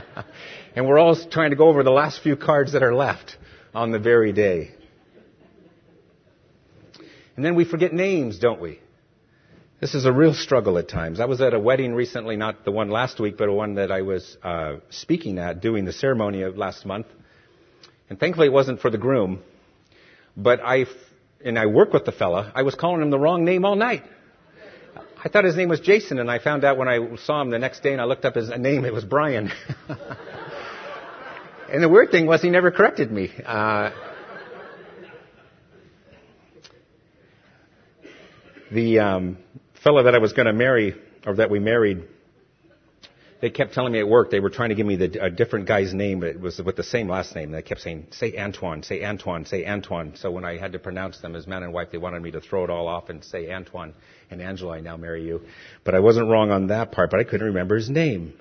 and 0.76 0.88
we're 0.88 1.00
all 1.00 1.16
trying 1.16 1.50
to 1.50 1.56
go 1.56 1.70
over 1.70 1.84
the 1.84 1.92
last 1.92 2.22
few 2.22 2.36
cards 2.36 2.74
that 2.74 2.84
are 2.84 2.94
left 2.94 3.38
on 3.74 3.92
the 3.92 4.00
very 4.00 4.32
day. 4.32 4.72
And 7.36 7.44
then 7.44 7.56
we 7.56 7.66
forget 7.66 7.94
names, 7.94 8.38
don't 8.38 8.62
we? 8.62 8.80
This 9.82 9.96
is 9.96 10.06
a 10.06 10.14
real 10.14 10.34
struggle 10.34 10.78
at 10.78 10.88
times. 10.88 11.20
I 11.20 11.26
was 11.26 11.42
at 11.42 11.54
a 11.54 11.60
wedding 11.60 11.94
recently, 11.94 12.38
not 12.38 12.64
the 12.64 12.72
one 12.72 12.90
last 12.90 13.20
week, 13.20 13.38
but 13.38 13.52
one 13.52 13.76
that 13.76 13.92
I 13.92 14.04
was 14.04 14.38
uh, 14.44 14.76
speaking 14.90 15.40
at, 15.40 15.60
doing 15.60 15.84
the 15.84 15.92
ceremony 15.92 16.44
of 16.44 16.58
last 16.58 16.86
month. 16.86 17.08
And 18.10 18.20
thankfully 18.20 18.48
it 18.48 18.54
wasn't 18.54 18.82
for 18.82 18.92
the 18.92 19.00
groom. 19.00 19.42
But 20.38 20.62
I, 20.64 20.86
and 21.44 21.58
I 21.58 21.66
worked 21.66 21.94
with 21.94 22.06
the 22.06 22.12
fella, 22.12 22.52
I 22.56 22.62
was 22.62 22.76
calling 22.76 23.02
him 23.02 23.10
the 23.10 23.20
wrong 23.20 23.44
name 23.44 23.66
all 23.66 23.76
night. 23.76 24.04
I 25.26 25.30
thought 25.30 25.46
his 25.46 25.56
name 25.56 25.70
was 25.70 25.80
Jason, 25.80 26.20
and 26.20 26.30
I 26.30 26.40
found 26.40 26.66
out 26.66 26.78
when 26.78 26.90
I 26.90 27.16
saw 27.16 27.42
him 27.42 27.50
the 27.50 27.58
next 27.58 27.82
day 27.82 27.94
and 27.94 28.02
I 28.02 28.04
looked 28.04 28.26
up 28.26 28.36
his 28.36 28.50
name, 28.50 28.84
it 28.84 28.94
was 28.94 29.06
Brian. 29.06 29.50
and 31.72 31.82
the 31.82 31.88
weird 31.88 32.12
thing 32.12 32.26
was 32.26 32.42
he 32.42 32.50
never 32.50 32.72
corrected 32.72 33.10
me. 33.10 33.32
Uh, 33.46 33.92
the 38.70 39.00
um, 39.00 39.38
fellow 39.82 40.04
that 40.04 40.14
I 40.14 40.18
was 40.18 40.34
going 40.34 40.48
to 40.48 40.54
marry, 40.54 40.94
or 41.26 41.36
that 41.36 41.50
we 41.50 41.60
married, 41.60 42.04
they 43.44 43.50
kept 43.50 43.74
telling 43.74 43.92
me 43.92 44.00
at 44.00 44.08
work 44.08 44.32
they 44.32 44.40
were 44.40 44.50
trying 44.50 44.70
to 44.70 44.76
give 44.76 44.86
me 44.86 44.96
the, 44.96 45.22
a 45.22 45.30
different 45.30 45.68
guy's 45.68 45.94
name, 45.94 46.22
but 46.22 46.30
it 46.30 46.40
was 46.40 46.62
with 46.62 46.78
the 46.78 46.84
same 46.84 47.10
last 47.10 47.36
name. 47.36 47.52
They 47.52 47.62
kept 47.62 47.82
saying, 47.82 48.08
say 48.12 48.38
Antoine, 48.38 48.84
say 48.84 49.04
Antoine, 49.04 49.44
say 49.46 49.66
Antoine. 49.66 50.14
So 50.16 50.32
when 50.32 50.46
I 50.46 50.58
had 50.58 50.72
to 50.72 50.80
pronounce 50.80 51.20
them 51.20 51.36
as 51.36 51.46
man 51.46 51.62
and 51.62 51.74
wife, 51.74 51.90
they 51.92 51.98
wanted 51.98 52.22
me 52.22 52.32
to 52.32 52.40
throw 52.40 52.64
it 52.64 52.70
all 52.70 52.88
off 52.88 53.10
and 53.10 53.22
say 53.22 53.52
Antoine 53.52 53.96
and 54.32 54.42
Angela, 54.42 54.78
I 54.78 54.80
now 54.80 54.96
marry 54.96 55.26
you. 55.26 55.42
But 55.84 55.94
I 55.94 56.00
wasn't 56.00 56.30
wrong 56.30 56.52
on 56.52 56.68
that 56.68 56.94
part, 56.94 57.12
but 57.12 57.20
I 57.20 57.26
couldn't 57.26 57.48
remember 57.48 57.76
his 57.76 57.90
name. 57.90 58.32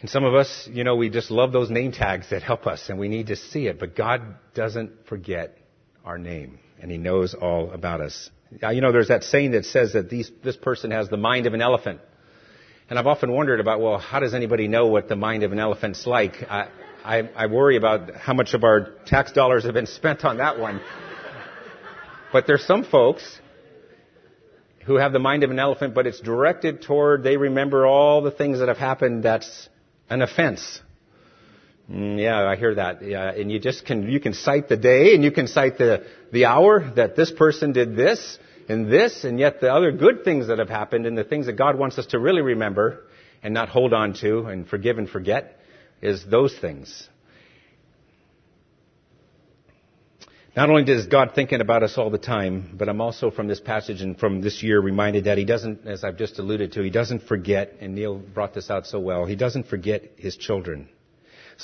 And 0.00 0.08
some 0.08 0.22
of 0.22 0.36
us, 0.36 0.68
you 0.72 0.84
know, 0.84 0.94
we 0.94 1.10
just 1.10 1.32
love 1.32 1.50
those 1.50 1.70
name 1.70 1.90
tags 1.90 2.30
that 2.30 2.44
help 2.44 2.68
us 2.68 2.88
and 2.88 3.00
we 3.00 3.08
need 3.08 3.26
to 3.26 3.36
see 3.36 3.66
it, 3.66 3.80
but 3.80 3.96
God 3.96 4.36
doesn't 4.54 5.08
forget 5.08 5.58
our 6.04 6.18
name 6.18 6.60
and 6.80 6.88
He 6.88 6.98
knows 6.98 7.34
all 7.34 7.72
about 7.72 8.00
us. 8.00 8.30
You 8.50 8.80
know, 8.80 8.92
there's 8.92 9.08
that 9.08 9.22
saying 9.24 9.52
that 9.52 9.64
says 9.64 9.92
that 9.92 10.10
these, 10.10 10.30
this 10.42 10.56
person 10.56 10.90
has 10.90 11.08
the 11.08 11.16
mind 11.16 11.46
of 11.46 11.54
an 11.54 11.62
elephant. 11.62 12.00
And 12.88 12.98
I've 12.98 13.06
often 13.06 13.32
wondered 13.32 13.60
about, 13.60 13.80
well, 13.80 13.98
how 13.98 14.18
does 14.18 14.34
anybody 14.34 14.66
know 14.66 14.88
what 14.88 15.08
the 15.08 15.14
mind 15.14 15.44
of 15.44 15.52
an 15.52 15.60
elephant's 15.60 16.06
like? 16.06 16.34
I, 16.50 16.68
I, 17.04 17.18
I 17.36 17.46
worry 17.46 17.76
about 17.76 18.16
how 18.16 18.34
much 18.34 18.52
of 18.54 18.64
our 18.64 18.88
tax 19.06 19.30
dollars 19.30 19.64
have 19.64 19.74
been 19.74 19.86
spent 19.86 20.24
on 20.24 20.38
that 20.38 20.58
one. 20.58 20.80
but 22.32 22.48
there's 22.48 22.64
some 22.64 22.84
folks 22.84 23.40
who 24.84 24.96
have 24.96 25.12
the 25.12 25.20
mind 25.20 25.44
of 25.44 25.50
an 25.52 25.58
elephant, 25.60 25.94
but 25.94 26.08
it's 26.08 26.20
directed 26.20 26.82
toward, 26.82 27.22
they 27.22 27.36
remember 27.36 27.86
all 27.86 28.22
the 28.22 28.32
things 28.32 28.58
that 28.58 28.66
have 28.66 28.78
happened 28.78 29.22
that's 29.22 29.68
an 30.08 30.22
offense. 30.22 30.80
Mm, 31.90 32.20
yeah, 32.20 32.46
I 32.46 32.54
hear 32.56 32.76
that. 32.76 33.02
Yeah, 33.04 33.30
and 33.30 33.50
you 33.50 33.58
just 33.58 33.84
can 33.84 34.08
you 34.08 34.20
can 34.20 34.32
cite 34.32 34.68
the 34.68 34.76
day 34.76 35.14
and 35.14 35.24
you 35.24 35.32
can 35.32 35.48
cite 35.48 35.76
the 35.76 36.06
the 36.32 36.44
hour 36.44 36.92
that 36.94 37.16
this 37.16 37.32
person 37.32 37.72
did 37.72 37.96
this 37.96 38.38
and 38.68 38.90
this, 38.90 39.24
and 39.24 39.40
yet 39.40 39.60
the 39.60 39.72
other 39.72 39.90
good 39.90 40.22
things 40.24 40.46
that 40.46 40.60
have 40.60 40.68
happened 40.68 41.04
and 41.06 41.18
the 41.18 41.24
things 41.24 41.46
that 41.46 41.54
God 41.54 41.76
wants 41.76 41.98
us 41.98 42.06
to 42.06 42.20
really 42.20 42.42
remember 42.42 43.04
and 43.42 43.52
not 43.52 43.68
hold 43.68 43.92
on 43.92 44.14
to 44.20 44.46
and 44.46 44.68
forgive 44.68 44.98
and 44.98 45.10
forget 45.10 45.58
is 46.00 46.24
those 46.24 46.56
things. 46.56 47.08
Not 50.56 50.68
only 50.68 50.84
does 50.84 51.06
God 51.06 51.32
thinking 51.34 51.60
about 51.60 51.82
us 51.82 51.96
all 51.96 52.10
the 52.10 52.18
time, 52.18 52.74
but 52.76 52.88
I'm 52.88 53.00
also 53.00 53.30
from 53.30 53.48
this 53.48 53.60
passage 53.60 54.02
and 54.02 54.18
from 54.18 54.42
this 54.42 54.62
year 54.62 54.80
reminded 54.80 55.24
that 55.24 55.38
He 55.38 55.44
doesn't, 55.44 55.86
as 55.86 56.04
I've 56.04 56.18
just 56.18 56.38
alluded 56.38 56.72
to, 56.72 56.82
He 56.82 56.90
doesn't 56.90 57.22
forget, 57.24 57.76
and 57.80 57.94
Neil 57.94 58.18
brought 58.18 58.52
this 58.52 58.68
out 58.68 58.86
so 58.86 58.98
well, 58.98 59.24
He 59.26 59.36
doesn't 59.36 59.68
forget 59.68 60.12
His 60.16 60.36
children. 60.36 60.88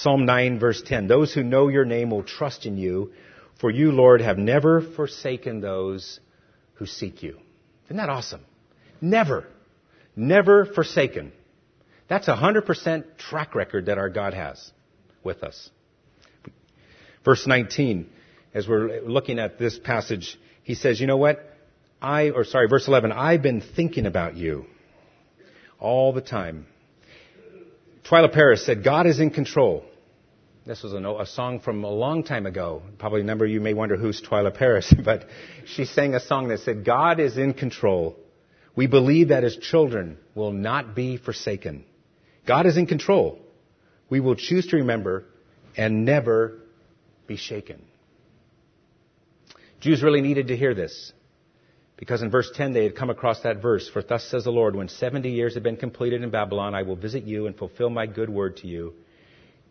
Psalm 0.01 0.27
9 0.27 0.59
verse 0.59 0.83
10, 0.85 1.09
those 1.09 1.33
who 1.33 1.43
know 1.43 1.69
your 1.69 1.87
name 1.87 2.11
will 2.11 2.23
trust 2.23 2.67
in 2.67 2.77
you, 2.77 3.13
for 3.61 3.71
you, 3.71 3.93
Lord, 3.93 4.21
have 4.21 4.37
never 4.37 4.83
forsaken 4.83 5.61
those 5.61 6.21
who 6.75 6.85
seek 6.85 7.23
you. 7.23 7.39
Isn't 7.87 7.97
that 7.97 8.11
awesome? 8.11 8.45
Never. 9.01 9.47
Never 10.15 10.67
forsaken. 10.67 11.33
That's 12.09 12.29
a 12.29 12.37
hundred 12.37 12.67
percent 12.67 13.19
track 13.19 13.55
record 13.55 13.87
that 13.87 13.97
our 13.97 14.11
God 14.11 14.35
has 14.35 14.71
with 15.25 15.43
us. 15.43 15.71
Verse 17.25 17.47
19, 17.47 18.09
as 18.53 18.69
we're 18.69 19.01
looking 19.01 19.39
at 19.39 19.59
this 19.59 19.79
passage, 19.79 20.39
he 20.63 20.75
says, 20.75 21.01
you 21.01 21.07
know 21.07 21.17
what? 21.17 21.43
I, 22.03 22.31
or 22.31 22.45
sorry, 22.45 22.69
verse 22.69 22.87
11, 22.87 23.13
I've 23.13 23.43
been 23.43 23.63
thinking 23.63 24.05
about 24.05 24.37
you 24.37 24.67
all 25.81 26.13
the 26.13 26.21
time. 26.21 26.67
Twila 28.09 28.33
Paris 28.33 28.65
said, 28.65 28.85
God 28.85 29.07
is 29.07 29.19
in 29.19 29.31
control. 29.31 29.85
This 30.65 30.83
was 30.83 30.93
a, 30.93 31.27
song 31.27 31.61
from 31.61 31.83
a 31.85 31.91
long 31.91 32.23
time 32.23 32.47
ago. 32.47 32.83
Probably 32.99 33.21
a 33.21 33.25
number 33.25 33.45
of 33.45 33.51
you 33.51 33.61
may 33.61 33.75
wonder 33.75 33.97
who's 33.97 34.21
Twila 34.21 34.55
Paris, 34.55 34.93
but 35.05 35.27
she 35.65 35.85
sang 35.85 36.15
a 36.15 36.21
song 36.21 36.49
that 36.49 36.61
said, 36.61 36.85
God 36.85 37.21
is 37.21 37.37
in 37.37 37.55
control. 37.55 38.17
We 38.77 38.87
believe 38.87 39.29
that 39.29 39.43
his 39.43 39.57
children 39.57 40.19
will 40.35 40.53
not 40.53 40.95
be 40.95 41.17
forsaken. 41.17 41.85
God 42.47 42.67
is 42.67 42.77
in 42.77 42.87
control. 42.87 43.41
We 44.09 44.21
will 44.21 44.37
choose 44.37 44.69
to 44.69 44.77
remember 44.77 45.25
and 45.77 46.05
never 46.05 46.61
be 47.27 47.37
shaken. 47.37 47.83
Jews 49.81 50.03
really 50.03 50.21
needed 50.21 50.49
to 50.49 50.57
hear 50.57 50.75
this. 50.75 51.13
Because 51.97 52.23
in 52.23 52.31
verse 52.31 52.51
10 52.55 52.73
they 52.73 52.85
had 52.85 52.95
come 52.95 53.11
across 53.11 53.41
that 53.41 53.63
verse, 53.63 53.89
For 53.89 54.03
thus 54.03 54.25
says 54.25 54.45
the 54.45 54.51
Lord, 54.51 54.77
when 54.77 54.89
70 54.89 55.31
years 55.31 55.55
have 55.55 55.63
been 55.63 55.77
completed 55.77 56.23
in 56.23 56.31
Babylon, 56.31 56.75
I 56.75 56.83
will 56.83 56.97
visit 56.97 57.25
you 57.25 57.47
and 57.47 57.57
fulfill 57.57 57.91
my 57.91 58.07
good 58.07 58.29
word 58.29 58.59
to 58.59 58.67
you. 58.67 58.95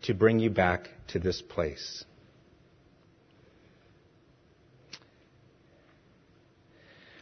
to 0.02 0.14
bring 0.14 0.38
you 0.38 0.50
back 0.50 0.88
to 1.08 1.18
this 1.18 1.40
place. 1.40 2.04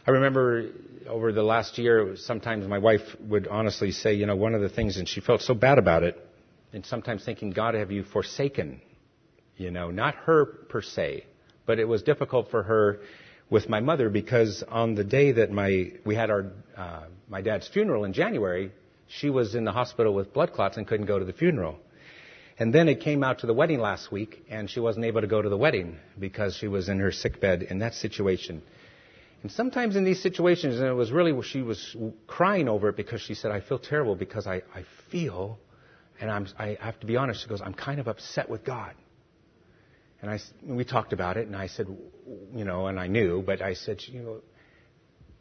I 0.05 0.11
remember 0.11 0.71
over 1.07 1.31
the 1.31 1.41
last 1.41 1.77
year, 1.77 2.15
sometimes 2.15 2.67
my 2.67 2.77
wife 2.77 3.01
would 3.21 3.47
honestly 3.47 3.91
say, 3.91 4.13
you 4.13 4.25
know, 4.25 4.35
one 4.35 4.53
of 4.53 4.61
the 4.61 4.69
things, 4.69 4.97
and 4.97 5.07
she 5.07 5.21
felt 5.21 5.41
so 5.41 5.53
bad 5.53 5.79
about 5.79 6.03
it, 6.03 6.15
and 6.73 6.85
sometimes 6.85 7.23
thinking, 7.23 7.51
God, 7.51 7.73
have 7.73 7.91
you 7.91 8.03
forsaken? 8.03 8.81
You 9.57 9.71
know, 9.71 9.89
not 9.89 10.15
her 10.15 10.45
per 10.45 10.81
se, 10.81 11.25
but 11.65 11.79
it 11.79 11.85
was 11.85 12.03
difficult 12.03 12.51
for 12.51 12.61
her 12.63 12.99
with 13.49 13.69
my 13.69 13.79
mother 13.79 14.09
because 14.09 14.63
on 14.67 14.95
the 14.95 15.03
day 15.03 15.31
that 15.33 15.51
my 15.51 15.91
we 16.05 16.15
had 16.15 16.29
our 16.29 16.51
uh, 16.75 17.03
my 17.29 17.41
dad's 17.41 17.67
funeral 17.67 18.03
in 18.03 18.13
January, 18.13 18.71
she 19.07 19.29
was 19.29 19.55
in 19.55 19.65
the 19.65 19.71
hospital 19.71 20.13
with 20.13 20.33
blood 20.33 20.53
clots 20.53 20.77
and 20.77 20.87
couldn't 20.87 21.05
go 21.05 21.19
to 21.19 21.25
the 21.25 21.33
funeral. 21.33 21.77
And 22.57 22.73
then 22.73 22.87
it 22.87 23.01
came 23.01 23.23
out 23.23 23.39
to 23.39 23.47
the 23.47 23.53
wedding 23.53 23.79
last 23.79 24.11
week, 24.11 24.45
and 24.49 24.69
she 24.69 24.79
wasn't 24.79 25.05
able 25.05 25.21
to 25.21 25.27
go 25.27 25.41
to 25.41 25.49
the 25.49 25.57
wedding 25.57 25.97
because 26.17 26.55
she 26.55 26.67
was 26.67 26.87
in 26.87 26.99
her 26.99 27.11
sick 27.11 27.41
bed 27.41 27.63
in 27.63 27.79
that 27.79 27.95
situation. 27.95 28.61
And 29.43 29.51
sometimes 29.51 29.97
in 29.97 30.05
these 30.05 30.23
situations, 30.23 30.79
and 30.79 30.87
it 30.87 30.93
was 30.93 31.11
really 31.11 31.39
she 31.43 31.61
was 31.61 31.95
crying 32.27 32.69
over 32.69 32.89
it 32.89 32.95
because 32.95 33.21
she 33.21 33.33
said, 33.35 33.51
"I 33.51 33.59
feel 33.59 33.77
terrible 33.77 34.15
because 34.15 34.47
I, 34.47 34.63
I 34.73 34.85
feel, 35.11 35.59
and 36.19 36.31
I'm, 36.31 36.47
I 36.57 36.77
have 36.79 36.99
to 37.01 37.05
be 37.05 37.17
honest." 37.17 37.43
She 37.43 37.49
goes, 37.49 37.61
"I'm 37.61 37.73
kind 37.73 37.99
of 37.99 38.07
upset 38.07 38.49
with 38.49 38.63
God." 38.63 38.95
And 40.25 40.33
I, 40.33 40.39
we 40.63 40.83
talked 40.85 41.13
about 41.13 41.37
it, 41.37 41.45
and 41.45 41.55
I 41.55 41.67
said, 41.67 41.85
you 42.55 42.65
know, 42.65 42.87
and 42.87 42.99
I 42.99 43.05
knew, 43.05 43.43
but 43.45 43.61
I 43.61 43.75
said, 43.75 44.01
you 44.07 44.23
know, 44.23 44.41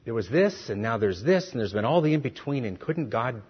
there 0.05 0.13
was 0.13 0.29
this, 0.29 0.69
and 0.69 0.83
now 0.83 0.99
there's 0.99 1.23
this, 1.23 1.51
and 1.53 1.59
there's 1.59 1.73
been 1.73 1.87
all 1.87 2.03
the 2.03 2.13
in 2.13 2.21
between, 2.21 2.67
and 2.67 2.79
couldn't 2.79 3.09
God, 3.09 3.41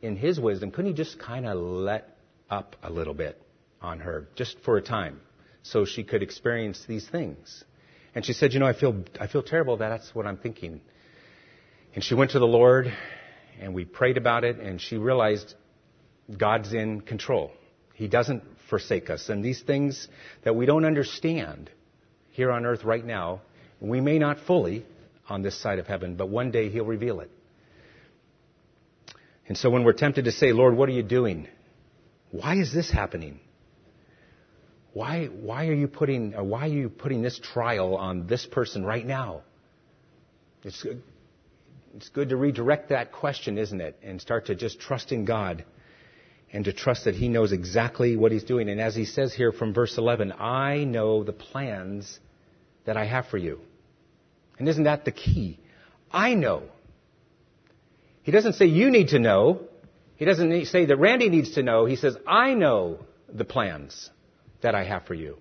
in 0.00 0.16
His 0.16 0.40
wisdom, 0.40 0.72
couldn't 0.72 0.90
He 0.90 0.96
just 0.96 1.20
kind 1.20 1.46
of 1.46 1.56
let 1.56 2.18
up 2.50 2.74
a 2.82 2.90
little 2.90 3.14
bit 3.14 3.40
on 3.80 4.00
her, 4.00 4.26
just 4.34 4.56
for 4.64 4.76
a 4.76 4.82
time, 4.82 5.20
so 5.62 5.84
she 5.84 6.02
could 6.02 6.20
experience 6.20 6.84
these 6.88 7.08
things? 7.08 7.62
And 8.16 8.24
she 8.24 8.32
said, 8.32 8.52
you 8.52 8.58
know, 8.58 8.66
I 8.66 8.72
feel, 8.72 9.04
I 9.20 9.28
feel 9.28 9.44
terrible. 9.44 9.76
That's 9.76 10.12
what 10.16 10.26
I'm 10.26 10.36
thinking. 10.36 10.80
And 11.94 12.02
she 12.02 12.16
went 12.16 12.32
to 12.32 12.40
the 12.40 12.44
Lord, 12.44 12.92
and 13.60 13.72
we 13.72 13.84
prayed 13.84 14.16
about 14.16 14.42
it, 14.42 14.58
and 14.58 14.80
she 14.80 14.96
realized 14.96 15.54
God's 16.36 16.74
in 16.74 17.02
control. 17.02 17.52
He 17.94 18.08
doesn't 18.08 18.42
forsake 18.72 19.10
us. 19.10 19.28
And 19.28 19.44
these 19.44 19.60
things 19.60 20.08
that 20.44 20.56
we 20.56 20.64
don't 20.64 20.86
understand 20.86 21.68
here 22.30 22.50
on 22.50 22.64
earth 22.64 22.84
right 22.84 23.04
now, 23.04 23.42
we 23.80 24.00
may 24.00 24.18
not 24.18 24.38
fully 24.46 24.86
on 25.28 25.42
this 25.42 25.60
side 25.60 25.78
of 25.78 25.86
heaven, 25.86 26.16
but 26.16 26.30
one 26.30 26.50
day 26.50 26.70
He'll 26.70 26.86
reveal 26.86 27.20
it. 27.20 27.30
And 29.46 29.58
so 29.58 29.68
when 29.68 29.84
we're 29.84 29.92
tempted 29.92 30.24
to 30.24 30.32
say, 30.32 30.54
Lord, 30.54 30.74
what 30.74 30.88
are 30.88 30.92
you 30.92 31.02
doing? 31.02 31.48
Why 32.30 32.54
is 32.54 32.72
this 32.72 32.90
happening? 32.90 33.40
Why, 34.94 35.26
why 35.26 35.66
are 35.66 35.74
you 35.74 35.86
putting, 35.86 36.34
uh, 36.34 36.42
why 36.42 36.60
are 36.60 36.68
you 36.68 36.88
putting 36.88 37.20
this 37.20 37.38
trial 37.38 37.94
on 37.96 38.26
this 38.26 38.46
person 38.46 38.86
right 38.86 39.04
now? 39.04 39.42
It's, 40.64 40.86
it's 41.94 42.08
good 42.08 42.30
to 42.30 42.36
redirect 42.36 42.88
that 42.88 43.12
question, 43.12 43.58
isn't 43.58 43.82
it? 43.82 43.98
And 44.02 44.18
start 44.18 44.46
to 44.46 44.54
just 44.54 44.80
trust 44.80 45.12
in 45.12 45.26
God 45.26 45.66
and 46.52 46.64
to 46.66 46.72
trust 46.72 47.04
that 47.04 47.14
He 47.14 47.28
knows 47.28 47.52
exactly 47.52 48.16
what 48.16 48.32
He's 48.32 48.44
doing. 48.44 48.68
And 48.68 48.80
as 48.80 48.94
He 48.94 49.04
says 49.04 49.32
here 49.32 49.52
from 49.52 49.72
verse 49.72 49.96
11, 49.96 50.32
I 50.32 50.84
know 50.84 51.24
the 51.24 51.32
plans 51.32 52.18
that 52.84 52.96
I 52.96 53.06
have 53.06 53.26
for 53.26 53.38
you. 53.38 53.60
And 54.58 54.68
isn't 54.68 54.84
that 54.84 55.04
the 55.04 55.12
key? 55.12 55.58
I 56.10 56.34
know. 56.34 56.64
He 58.22 58.32
doesn't 58.32 58.54
say 58.54 58.66
you 58.66 58.90
need 58.90 59.08
to 59.08 59.18
know. 59.18 59.62
He 60.16 60.24
doesn't 60.24 60.66
say 60.66 60.84
that 60.86 60.96
Randy 60.96 61.28
needs 61.28 61.52
to 61.52 61.62
know. 61.62 61.86
He 61.86 61.96
says, 61.96 62.16
I 62.26 62.54
know 62.54 63.00
the 63.32 63.44
plans 63.44 64.10
that 64.60 64.74
I 64.74 64.84
have 64.84 65.06
for 65.06 65.14
you. 65.14 65.38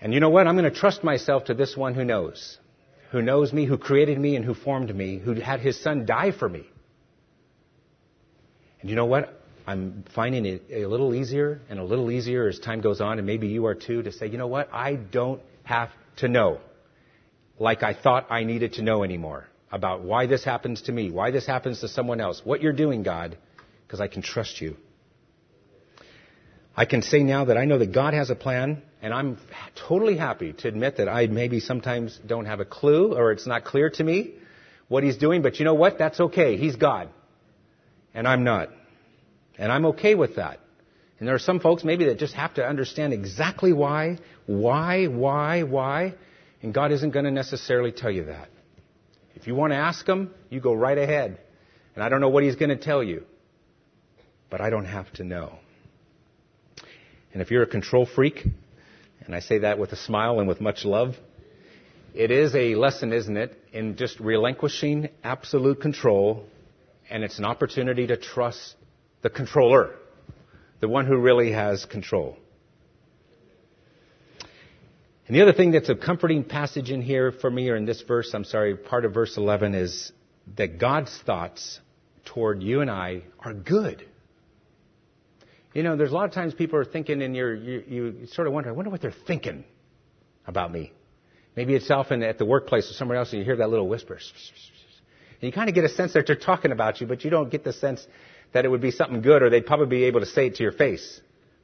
And 0.00 0.14
you 0.14 0.20
know 0.20 0.28
what? 0.28 0.46
I'm 0.46 0.56
going 0.56 0.70
to 0.70 0.78
trust 0.78 1.02
myself 1.02 1.46
to 1.46 1.54
this 1.54 1.76
one 1.76 1.94
who 1.94 2.04
knows. 2.04 2.58
Who 3.10 3.22
knows 3.22 3.52
me, 3.52 3.64
who 3.64 3.78
created 3.78 4.18
me, 4.18 4.36
and 4.36 4.44
who 4.44 4.54
formed 4.54 4.94
me, 4.94 5.18
who 5.18 5.34
had 5.34 5.60
his 5.60 5.80
son 5.82 6.06
die 6.06 6.30
for 6.30 6.48
me. 6.48 6.66
And 8.80 8.90
you 8.90 8.96
know 8.96 9.06
what? 9.06 9.37
I'm 9.68 10.04
finding 10.14 10.46
it 10.46 10.62
a 10.70 10.86
little 10.86 11.14
easier 11.14 11.60
and 11.68 11.78
a 11.78 11.84
little 11.84 12.10
easier 12.10 12.48
as 12.48 12.58
time 12.58 12.80
goes 12.80 13.02
on, 13.02 13.18
and 13.18 13.26
maybe 13.26 13.48
you 13.48 13.66
are 13.66 13.74
too, 13.74 14.02
to 14.02 14.10
say, 14.12 14.26
you 14.26 14.38
know 14.38 14.46
what? 14.46 14.70
I 14.72 14.94
don't 14.94 15.42
have 15.62 15.90
to 16.16 16.28
know 16.28 16.60
like 17.58 17.82
I 17.82 17.92
thought 17.92 18.28
I 18.30 18.44
needed 18.44 18.74
to 18.74 18.82
know 18.82 19.04
anymore 19.04 19.46
about 19.70 20.00
why 20.00 20.24
this 20.24 20.42
happens 20.42 20.80
to 20.82 20.92
me, 20.92 21.10
why 21.10 21.32
this 21.32 21.46
happens 21.46 21.80
to 21.80 21.88
someone 21.88 22.18
else, 22.18 22.40
what 22.44 22.62
you're 22.62 22.72
doing, 22.72 23.02
God, 23.02 23.36
because 23.86 24.00
I 24.00 24.08
can 24.08 24.22
trust 24.22 24.58
you. 24.62 24.78
I 26.74 26.86
can 26.86 27.02
say 27.02 27.22
now 27.22 27.44
that 27.44 27.58
I 27.58 27.66
know 27.66 27.76
that 27.76 27.92
God 27.92 28.14
has 28.14 28.30
a 28.30 28.36
plan, 28.36 28.80
and 29.02 29.12
I'm 29.12 29.36
totally 29.86 30.16
happy 30.16 30.54
to 30.54 30.68
admit 30.68 30.96
that 30.96 31.10
I 31.10 31.26
maybe 31.26 31.60
sometimes 31.60 32.18
don't 32.24 32.46
have 32.46 32.60
a 32.60 32.64
clue 32.64 33.14
or 33.14 33.32
it's 33.32 33.46
not 33.46 33.64
clear 33.64 33.90
to 33.90 34.02
me 34.02 34.32
what 34.86 35.02
He's 35.02 35.18
doing, 35.18 35.42
but 35.42 35.58
you 35.58 35.66
know 35.66 35.74
what? 35.74 35.98
That's 35.98 36.18
okay. 36.20 36.56
He's 36.56 36.76
God. 36.76 37.10
And 38.14 38.26
I'm 38.26 38.44
not. 38.44 38.70
And 39.58 39.72
I'm 39.72 39.86
okay 39.86 40.14
with 40.14 40.36
that. 40.36 40.60
And 41.18 41.26
there 41.26 41.34
are 41.34 41.40
some 41.40 41.58
folks 41.58 41.82
maybe 41.82 42.04
that 42.06 42.18
just 42.18 42.34
have 42.34 42.54
to 42.54 42.64
understand 42.64 43.12
exactly 43.12 43.72
why, 43.72 44.18
why, 44.46 45.06
why, 45.06 45.64
why, 45.64 46.14
and 46.62 46.72
God 46.72 46.92
isn't 46.92 47.10
going 47.10 47.24
to 47.24 47.30
necessarily 47.30 47.90
tell 47.90 48.10
you 48.10 48.26
that. 48.26 48.48
If 49.34 49.46
you 49.46 49.54
want 49.54 49.72
to 49.72 49.76
ask 49.76 50.06
Him, 50.06 50.30
you 50.48 50.60
go 50.60 50.74
right 50.74 50.96
ahead. 50.96 51.38
And 51.94 52.04
I 52.04 52.08
don't 52.08 52.20
know 52.20 52.28
what 52.28 52.44
He's 52.44 52.56
going 52.56 52.70
to 52.70 52.76
tell 52.76 53.02
you, 53.02 53.24
but 54.48 54.60
I 54.60 54.70
don't 54.70 54.84
have 54.84 55.12
to 55.14 55.24
know. 55.24 55.58
And 57.32 57.42
if 57.42 57.50
you're 57.50 57.64
a 57.64 57.68
control 57.68 58.06
freak, 58.06 58.46
and 59.24 59.34
I 59.34 59.40
say 59.40 59.58
that 59.58 59.78
with 59.78 59.92
a 59.92 59.96
smile 59.96 60.38
and 60.38 60.48
with 60.48 60.60
much 60.60 60.84
love, 60.84 61.16
it 62.14 62.30
is 62.30 62.54
a 62.54 62.74
lesson, 62.76 63.12
isn't 63.12 63.36
it, 63.36 63.56
in 63.72 63.96
just 63.96 64.18
relinquishing 64.18 65.08
absolute 65.22 65.80
control, 65.80 66.46
and 67.10 67.22
it's 67.22 67.38
an 67.38 67.44
opportunity 67.44 68.06
to 68.06 68.16
trust 68.16 68.74
the 69.22 69.30
controller, 69.30 69.94
the 70.80 70.88
one 70.88 71.06
who 71.06 71.16
really 71.16 71.52
has 71.52 71.84
control. 71.84 72.36
And 75.26 75.36
the 75.36 75.42
other 75.42 75.52
thing 75.52 75.72
that's 75.72 75.90
a 75.90 75.94
comforting 75.94 76.42
passage 76.42 76.90
in 76.90 77.02
here 77.02 77.32
for 77.32 77.50
me, 77.50 77.68
or 77.68 77.76
in 77.76 77.84
this 77.84 78.00
verse, 78.02 78.32
I'm 78.32 78.44
sorry, 78.44 78.76
part 78.76 79.04
of 79.04 79.12
verse 79.12 79.36
11 79.36 79.74
is 79.74 80.10
that 80.56 80.78
God's 80.78 81.16
thoughts 81.26 81.80
toward 82.24 82.62
you 82.62 82.80
and 82.80 82.90
I 82.90 83.22
are 83.38 83.52
good. 83.52 84.06
You 85.74 85.82
know, 85.82 85.96
there's 85.96 86.12
a 86.12 86.14
lot 86.14 86.24
of 86.24 86.32
times 86.32 86.54
people 86.54 86.78
are 86.78 86.84
thinking 86.84 87.20
and 87.20 87.36
you're, 87.36 87.54
you, 87.54 87.84
you 87.86 88.26
sort 88.28 88.46
of 88.46 88.54
wonder, 88.54 88.70
I 88.70 88.72
wonder 88.72 88.90
what 88.90 89.02
they're 89.02 89.12
thinking 89.26 89.64
about 90.46 90.72
me. 90.72 90.92
Maybe 91.56 91.74
it's 91.74 91.90
often 91.90 92.22
at 92.22 92.38
the 92.38 92.46
workplace 92.46 92.90
or 92.90 92.94
somewhere 92.94 93.18
else 93.18 93.32
and 93.32 93.40
you 93.40 93.44
hear 93.44 93.56
that 93.56 93.68
little 93.68 93.86
whisper. 93.86 94.14
And 94.14 95.42
you 95.42 95.52
kind 95.52 95.68
of 95.68 95.74
get 95.74 95.84
a 95.84 95.90
sense 95.90 96.14
that 96.14 96.26
they're 96.26 96.36
talking 96.36 96.72
about 96.72 97.00
you, 97.02 97.06
but 97.06 97.22
you 97.22 97.30
don't 97.30 97.50
get 97.50 97.64
the 97.64 97.72
sense 97.74 98.06
that 98.52 98.64
it 98.64 98.68
would 98.68 98.80
be 98.80 98.90
something 98.90 99.20
good 99.20 99.42
or 99.42 99.50
they'd 99.50 99.66
probably 99.66 99.86
be 99.86 100.04
able 100.04 100.20
to 100.20 100.26
say 100.26 100.46
it 100.46 100.56
to 100.56 100.62
your 100.62 100.72
face. 100.72 101.20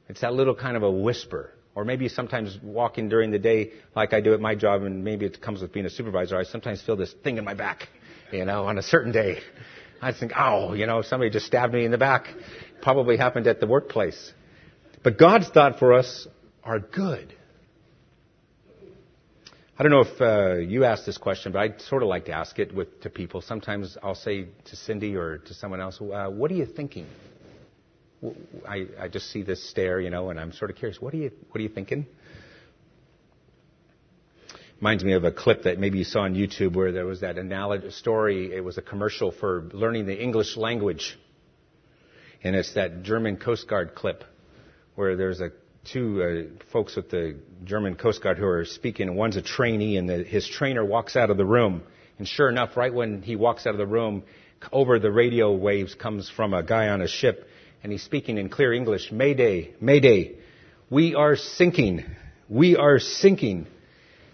It's 0.07 0.21
that 0.21 0.33
little 0.33 0.55
kind 0.55 0.77
of 0.77 0.83
a 0.83 0.91
whisper. 0.91 1.51
Or 1.73 1.83
maybe 1.83 2.07
sometimes 2.07 2.57
walking 2.63 3.09
during 3.09 3.31
the 3.31 3.39
day 3.39 3.73
like 3.95 4.13
I 4.13 4.21
do 4.21 4.33
at 4.33 4.39
my 4.39 4.55
job 4.55 4.83
and 4.83 5.03
maybe 5.03 5.25
it 5.25 5.41
comes 5.41 5.61
with 5.61 5.73
being 5.73 5.85
a 5.85 5.89
supervisor, 5.89 6.37
I 6.37 6.43
sometimes 6.43 6.81
feel 6.81 6.95
this 6.95 7.13
thing 7.23 7.37
in 7.37 7.43
my 7.43 7.53
back, 7.53 7.89
you 8.31 8.45
know, 8.45 8.65
on 8.65 8.77
a 8.77 8.81
certain 8.81 9.11
day. 9.11 9.39
I 10.01 10.13
think, 10.13 10.31
oh, 10.37 10.73
you 10.73 10.85
know, 10.85 11.01
somebody 11.01 11.31
just 11.31 11.47
stabbed 11.47 11.73
me 11.73 11.83
in 11.83 11.91
the 11.91 11.97
back. 11.97 12.27
Probably 12.81 13.17
happened 13.17 13.47
at 13.47 13.59
the 13.59 13.67
workplace. 13.67 14.31
But 15.03 15.17
God's 15.17 15.49
thought 15.49 15.79
for 15.79 15.93
us 15.93 16.27
are 16.63 16.79
good. 16.79 17.35
I 19.77 19.83
don't 19.83 19.91
know 19.91 20.01
if 20.01 20.21
uh, 20.21 20.53
you 20.55 20.85
asked 20.85 21.05
this 21.05 21.17
question, 21.17 21.51
but 21.51 21.59
I'd 21.59 21.81
sort 21.81 22.01
of 22.01 22.07
like 22.07 22.25
to 22.25 22.31
ask 22.31 22.59
it 22.59 22.73
with, 22.73 23.01
to 23.01 23.09
people. 23.09 23.41
Sometimes 23.41 23.97
I'll 24.01 24.15
say 24.15 24.47
to 24.65 24.75
Cindy 24.77 25.17
or 25.17 25.39
to 25.39 25.53
someone 25.53 25.81
else, 25.81 25.99
uh, 25.99 26.29
"What 26.29 26.49
are 26.49 26.53
you 26.53 26.65
thinking?" 26.65 27.05
I, 28.65 28.87
I 28.97 29.07
just 29.09 29.29
see 29.31 29.43
this 29.43 29.69
stare, 29.69 29.99
you 29.99 30.09
know, 30.09 30.29
and 30.29 30.39
I'm 30.39 30.53
sort 30.53 30.71
of 30.71 30.77
curious. 30.77 31.01
What 31.01 31.13
are 31.13 31.17
you 31.17 31.29
What 31.49 31.59
are 31.59 31.61
you 31.61 31.69
thinking? 31.69 32.05
Reminds 34.77 35.03
me 35.03 35.11
of 35.11 35.25
a 35.25 35.31
clip 35.31 35.63
that 35.63 35.77
maybe 35.77 35.97
you 35.97 36.03
saw 36.05 36.21
on 36.21 36.35
YouTube 36.35 36.73
where 36.73 36.93
there 36.93 37.05
was 37.05 37.19
that 37.19 37.37
analogous 37.37 37.97
story. 37.97 38.53
It 38.55 38.63
was 38.63 38.77
a 38.77 38.81
commercial 38.81 39.31
for 39.31 39.69
learning 39.73 40.05
the 40.05 40.17
English 40.17 40.55
language, 40.55 41.19
and 42.45 42.55
it's 42.55 42.75
that 42.75 43.03
German 43.03 43.35
Coast 43.35 43.67
Guard 43.67 43.93
clip 43.93 44.23
where 44.95 45.17
there's 45.17 45.41
a 45.41 45.49
two 45.85 46.49
uh, 46.51 46.63
folks 46.71 46.95
with 46.95 47.09
the 47.09 47.37
German 47.63 47.95
Coast 47.95 48.21
Guard 48.21 48.37
who 48.37 48.45
are 48.45 48.65
speaking, 48.65 49.07
and 49.07 49.17
one's 49.17 49.35
a 49.35 49.41
trainee, 49.41 49.97
and 49.97 50.09
the, 50.09 50.23
his 50.23 50.47
trainer 50.47 50.83
walks 50.83 51.15
out 51.15 51.29
of 51.29 51.37
the 51.37 51.45
room. 51.45 51.83
And 52.17 52.27
sure 52.27 52.49
enough, 52.49 52.75
right 52.75 52.93
when 52.93 53.21
he 53.21 53.35
walks 53.35 53.67
out 53.67 53.71
of 53.71 53.77
the 53.77 53.85
room, 53.85 54.23
over 54.71 54.99
the 54.99 55.11
radio 55.11 55.53
waves 55.53 55.93
comes 55.93 56.29
from 56.29 56.53
a 56.53 56.63
guy 56.63 56.89
on 56.89 57.01
a 57.01 57.07
ship, 57.07 57.47
and 57.83 57.91
he's 57.91 58.03
speaking 58.03 58.37
in 58.37 58.49
clear 58.49 58.73
English 58.73 59.11
Mayday, 59.11 59.73
Mayday, 59.79 60.37
we 60.89 61.15
are 61.15 61.35
sinking, 61.35 62.05
we 62.49 62.75
are 62.75 62.99
sinking. 62.99 63.67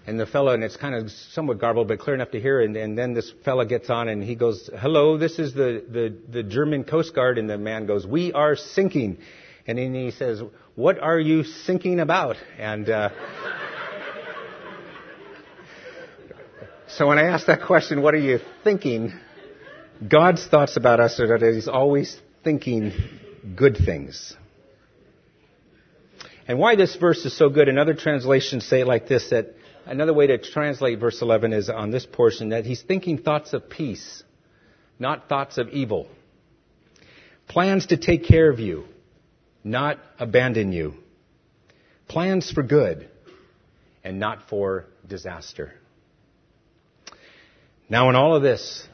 And 0.07 0.19
the 0.19 0.25
fellow, 0.25 0.53
and 0.53 0.63
it's 0.63 0.77
kind 0.77 0.95
of 0.95 1.11
somewhat 1.11 1.59
garbled, 1.59 1.87
but 1.87 1.99
clear 1.99 2.15
enough 2.15 2.31
to 2.31 2.39
hear. 2.39 2.61
And, 2.61 2.75
and 2.75 2.97
then 2.97 3.13
this 3.13 3.31
fellow 3.45 3.65
gets 3.65 3.89
on 3.91 4.07
and 4.07 4.23
he 4.23 4.33
goes, 4.33 4.67
"Hello, 4.79 5.19
this 5.19 5.37
is 5.37 5.53
the, 5.53 5.85
the 5.87 6.17
the 6.27 6.43
German 6.43 6.85
Coast 6.85 7.13
Guard." 7.13 7.37
And 7.37 7.47
the 7.47 7.59
man 7.59 7.85
goes, 7.85 8.05
"We 8.07 8.33
are 8.33 8.55
sinking." 8.55 9.19
And 9.67 9.77
then 9.77 9.93
he 9.93 10.11
says, 10.11 10.41
What 10.75 10.99
are 10.99 11.19
you 11.19 11.43
thinking 11.43 11.99
about? 11.99 12.37
And 12.57 12.89
uh, 12.89 13.09
so 16.87 17.07
when 17.07 17.19
I 17.19 17.27
ask 17.27 17.45
that 17.47 17.63
question, 17.63 18.01
What 18.01 18.13
are 18.13 18.19
you 18.19 18.39
thinking? 18.63 19.13
God's 20.07 20.45
thoughts 20.47 20.77
about 20.77 20.99
us 20.99 21.19
are 21.19 21.37
that 21.39 21.53
He's 21.53 21.67
always 21.67 22.19
thinking 22.43 22.91
good 23.55 23.77
things. 23.77 24.35
And 26.47 26.57
why 26.57 26.75
this 26.75 26.95
verse 26.95 27.23
is 27.23 27.37
so 27.37 27.49
good, 27.49 27.69
another 27.69 27.93
translation 27.93 28.61
say 28.61 28.81
it 28.81 28.87
like 28.87 29.07
this, 29.07 29.29
that 29.29 29.53
another 29.85 30.13
way 30.13 30.27
to 30.27 30.37
translate 30.39 30.99
verse 30.99 31.21
11 31.21 31.53
is 31.53 31.69
on 31.69 31.91
this 31.91 32.05
portion, 32.05 32.49
that 32.49 32.65
He's 32.65 32.81
thinking 32.81 33.19
thoughts 33.19 33.53
of 33.53 33.69
peace, 33.69 34.23
not 34.97 35.29
thoughts 35.29 35.57
of 35.57 35.69
evil. 35.69 36.07
Plans 37.47 37.87
to 37.87 37.97
take 37.97 38.25
care 38.25 38.49
of 38.49 38.59
you, 38.59 38.85
not 39.63 39.99
abandon 40.19 40.71
you. 40.71 40.95
Plans 42.07 42.51
for 42.51 42.63
good 42.63 43.09
and 44.03 44.19
not 44.19 44.49
for 44.49 44.85
disaster. 45.07 45.73
Now 47.89 48.09
in 48.09 48.15
all 48.15 48.35
of 48.35 48.41
this, 48.41 48.87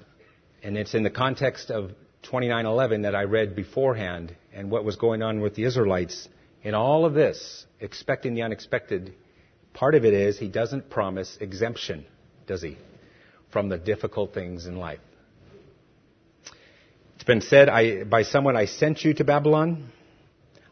and 0.63 0.77
it's 0.77 0.93
in 0.93 1.03
the 1.03 1.09
context 1.09 1.69
of 1.69 1.91
2911 2.23 3.03
that 3.03 3.15
I 3.15 3.23
read 3.23 3.55
beforehand 3.55 4.35
and 4.53 4.69
what 4.69 4.83
was 4.83 4.95
going 4.95 5.21
on 5.21 5.39
with 5.39 5.55
the 5.55 5.63
Israelites, 5.63 6.27
in 6.63 6.73
all 6.73 7.05
of 7.05 7.13
this, 7.13 7.65
expecting 7.79 8.33
the 8.33 8.41
unexpected, 8.41 9.13
part 9.73 9.95
of 9.95 10.03
it 10.03 10.13
is 10.13 10.37
he 10.37 10.47
doesn't 10.47 10.89
promise 10.89 11.37
exemption, 11.39 12.05
does 12.47 12.61
he, 12.61 12.77
from 13.51 13.69
the 13.69 13.77
difficult 13.77 14.33
things 14.33 14.65
in 14.65 14.77
life. 14.77 14.99
It's 17.15 17.23
been 17.23 17.41
said 17.41 17.69
I, 17.69 18.03
by 18.03 18.23
someone, 18.23 18.57
I 18.57 18.65
sent 18.65 19.03
you 19.03 19.13
to 19.13 19.23
Babylon. 19.23 19.91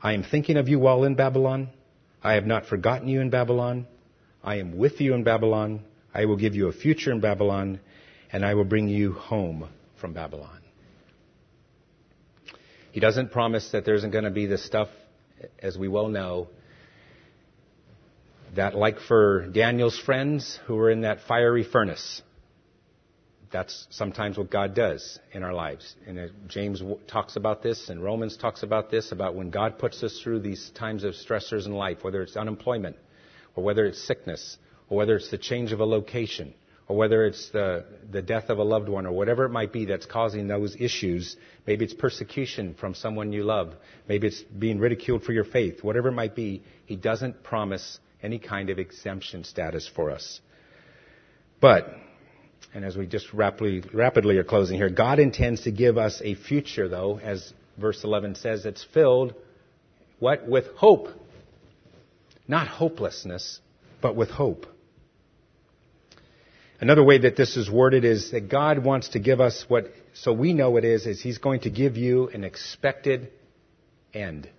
I 0.01 0.13
am 0.13 0.23
thinking 0.23 0.57
of 0.57 0.67
you 0.69 0.79
while 0.79 1.03
in 1.03 1.15
Babylon. 1.15 1.69
I 2.23 2.33
have 2.33 2.45
not 2.45 2.65
forgotten 2.65 3.07
you 3.07 3.21
in 3.21 3.29
Babylon. 3.29 3.87
I 4.43 4.57
am 4.57 4.77
with 4.77 5.01
you 5.01 5.13
in 5.13 5.23
Babylon. 5.23 5.81
I 6.13 6.25
will 6.25 6.37
give 6.37 6.55
you 6.55 6.67
a 6.67 6.73
future 6.73 7.11
in 7.11 7.19
Babylon, 7.19 7.79
and 8.31 8.45
I 8.45 8.53
will 8.53 8.63
bring 8.63 8.87
you 8.87 9.13
home 9.13 9.67
from 9.99 10.13
Babylon. 10.13 10.61
He 12.91 12.99
doesn't 12.99 13.31
promise 13.31 13.71
that 13.71 13.83
there 13.83 13.95
isn't 13.95 14.11
going 14.11 14.23
to 14.23 14.31
be 14.31 14.45
this 14.45 14.65
stuff, 14.65 14.87
as 15.59 15.77
we 15.77 15.87
well 15.87 16.07
know, 16.07 16.47
that 18.55 18.75
like 18.75 18.99
for 19.01 19.47
Daniel's 19.47 19.99
friends 19.99 20.59
who 20.65 20.75
were 20.75 20.89
in 20.89 21.01
that 21.01 21.19
fiery 21.27 21.63
furnace, 21.63 22.21
that's 23.55 23.87
sometimes 23.89 24.37
what 24.37 24.51
God 24.51 24.75
does 24.75 25.17
in 25.31 25.41
our 25.41 25.53
lives. 25.53 25.95
And 26.05 26.19
uh, 26.19 26.27
James 26.49 26.83
talks 27.07 27.37
about 27.37 27.63
this, 27.63 27.87
and 27.87 28.03
Romans 28.03 28.35
talks 28.35 28.63
about 28.63 28.91
this, 28.91 29.13
about 29.13 29.33
when 29.33 29.49
God 29.49 29.79
puts 29.79 30.03
us 30.03 30.19
through 30.21 30.41
these 30.41 30.71
times 30.71 31.05
of 31.05 31.13
stressors 31.13 31.65
in 31.65 31.71
life, 31.71 31.99
whether 32.01 32.21
it's 32.21 32.35
unemployment, 32.35 32.97
or 33.55 33.63
whether 33.63 33.85
it's 33.85 34.05
sickness, 34.05 34.57
or 34.89 34.97
whether 34.97 35.15
it's 35.15 35.31
the 35.31 35.37
change 35.37 35.71
of 35.71 35.79
a 35.79 35.85
location, 35.85 36.53
or 36.89 36.97
whether 36.97 37.25
it's 37.25 37.49
the, 37.51 37.85
the 38.11 38.21
death 38.21 38.49
of 38.49 38.57
a 38.57 38.63
loved 38.63 38.89
one, 38.89 39.05
or 39.05 39.13
whatever 39.13 39.45
it 39.45 39.51
might 39.51 39.71
be 39.71 39.85
that's 39.85 40.05
causing 40.05 40.49
those 40.49 40.75
issues. 40.77 41.37
Maybe 41.65 41.85
it's 41.85 41.93
persecution 41.93 42.75
from 42.77 42.93
someone 42.93 43.31
you 43.31 43.45
love. 43.45 43.73
Maybe 44.09 44.27
it's 44.27 44.41
being 44.41 44.79
ridiculed 44.79 45.23
for 45.23 45.31
your 45.31 45.45
faith. 45.45 45.81
Whatever 45.81 46.09
it 46.09 46.15
might 46.23 46.35
be, 46.35 46.61
He 46.87 46.97
doesn't 46.97 47.41
promise 47.41 47.99
any 48.21 48.37
kind 48.37 48.69
of 48.69 48.79
exemption 48.79 49.45
status 49.45 49.89
for 49.95 50.11
us. 50.11 50.41
But 51.61 51.87
and 52.75 52.83
as 52.83 52.97
we 52.97 53.07
just 53.07 53.31
rapidly, 53.33 53.81
rapidly 53.93 54.37
are 54.37 54.43
closing 54.43 54.75
here, 54.75 54.89
God 54.89 55.17
intends 55.17 55.61
to 55.61 55.71
give 55.71 55.97
us 55.97 56.21
a 56.21 56.35
future, 56.35 56.89
though, 56.89 57.17
as 57.23 57.53
verse 57.77 58.03
11 58.03 58.35
says, 58.35 58.65
it's 58.65 58.85
filled, 58.93 59.33
what? 60.19 60.45
With 60.45 60.67
hope. 60.75 61.07
Not 62.49 62.67
hopelessness, 62.67 63.61
but 64.01 64.17
with 64.17 64.29
hope. 64.29 64.65
Another 66.81 67.01
way 67.01 67.19
that 67.19 67.37
this 67.37 67.55
is 67.55 67.71
worded 67.71 68.03
is 68.03 68.31
that 68.31 68.49
God 68.49 68.83
wants 68.83 69.09
to 69.09 69.19
give 69.19 69.39
us 69.39 69.63
what, 69.69 69.93
so 70.13 70.33
we 70.33 70.51
know 70.51 70.75
it 70.75 70.83
is, 70.83 71.05
is 71.07 71.21
He's 71.21 71.37
going 71.37 71.61
to 71.61 71.69
give 71.69 71.95
you 71.95 72.27
an 72.27 72.43
expected 72.43 73.31
end. 74.13 74.49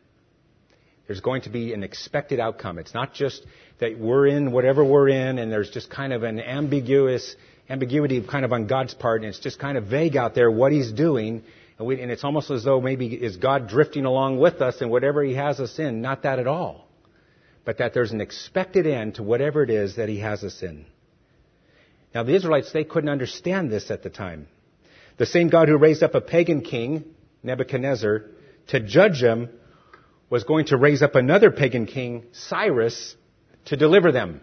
There's 1.07 1.20
going 1.20 1.42
to 1.42 1.50
be 1.50 1.74
an 1.74 1.83
expected 1.83 2.40
outcome. 2.40 2.79
It's 2.79 2.94
not 2.94 3.12
just 3.12 3.44
that 3.79 3.98
we're 3.98 4.26
in 4.26 4.52
whatever 4.52 4.83
we're 4.83 5.11
in 5.11 5.38
and 5.38 5.52
there's 5.52 5.70
just 5.70 5.90
kind 5.90 6.14
of 6.14 6.22
an 6.22 6.40
ambiguous 6.40 7.37
ambiguity 7.68 8.20
kind 8.22 8.44
of 8.44 8.52
on 8.52 8.66
God's 8.66 8.94
part, 8.94 9.22
and 9.22 9.29
it's 9.29 9.38
just 9.38 9.59
kind 9.59 9.76
of 9.76 9.85
vague 9.87 10.16
out 10.16 10.35
there 10.35 10.50
what 10.50 10.72
He's 10.72 10.92
doing. 10.92 11.42
And, 11.79 11.87
we, 11.87 12.00
and 12.00 12.11
it's 12.11 12.24
almost 12.24 12.50
as 12.50 12.64
though 12.64 12.81
maybe 12.81 13.09
is 13.09 13.37
God 13.37 13.68
drifting 13.68 14.05
along 14.05 14.38
with 14.38 14.62
us 14.62 14.81
and 14.81 14.90
whatever 14.90 15.22
He 15.22 15.35
has 15.35 15.61
us 15.61 15.79
in. 15.79 16.00
Not 16.00 16.22
that 16.22 16.38
at 16.38 16.46
all. 16.46 16.88
But 17.64 17.79
that 17.79 17.94
there's 17.94 18.12
an 18.12 18.20
expected 18.20 18.87
end 18.87 19.16
to 19.16 19.22
whatever 19.22 19.62
it 19.62 19.70
is 19.70 19.96
that 19.96 20.09
He 20.09 20.20
has 20.20 20.44
us 20.44 20.62
in. 20.62 20.87
Now 22.14 22.22
the 22.22 22.35
Israelites, 22.35 22.72
they 22.72 22.85
couldn't 22.85 23.11
understand 23.11 23.70
this 23.70 23.90
at 23.90 24.02
the 24.02 24.11
time. 24.11 24.48
The 25.18 25.26
same 25.26 25.48
God 25.48 25.68
who 25.68 25.76
raised 25.76 26.02
up 26.02 26.14
a 26.14 26.20
pagan 26.20 26.61
king, 26.61 27.05
Nebuchadnezzar, 27.42 28.24
to 28.68 28.81
judge 28.81 29.20
them, 29.20 29.50
was 30.29 30.44
going 30.44 30.66
to 30.66 30.76
raise 30.76 31.02
up 31.02 31.14
another 31.14 31.50
pagan 31.50 31.87
king, 31.87 32.24
Cyrus, 32.33 33.16
to 33.66 33.76
deliver 33.76 34.12
them. 34.12 34.40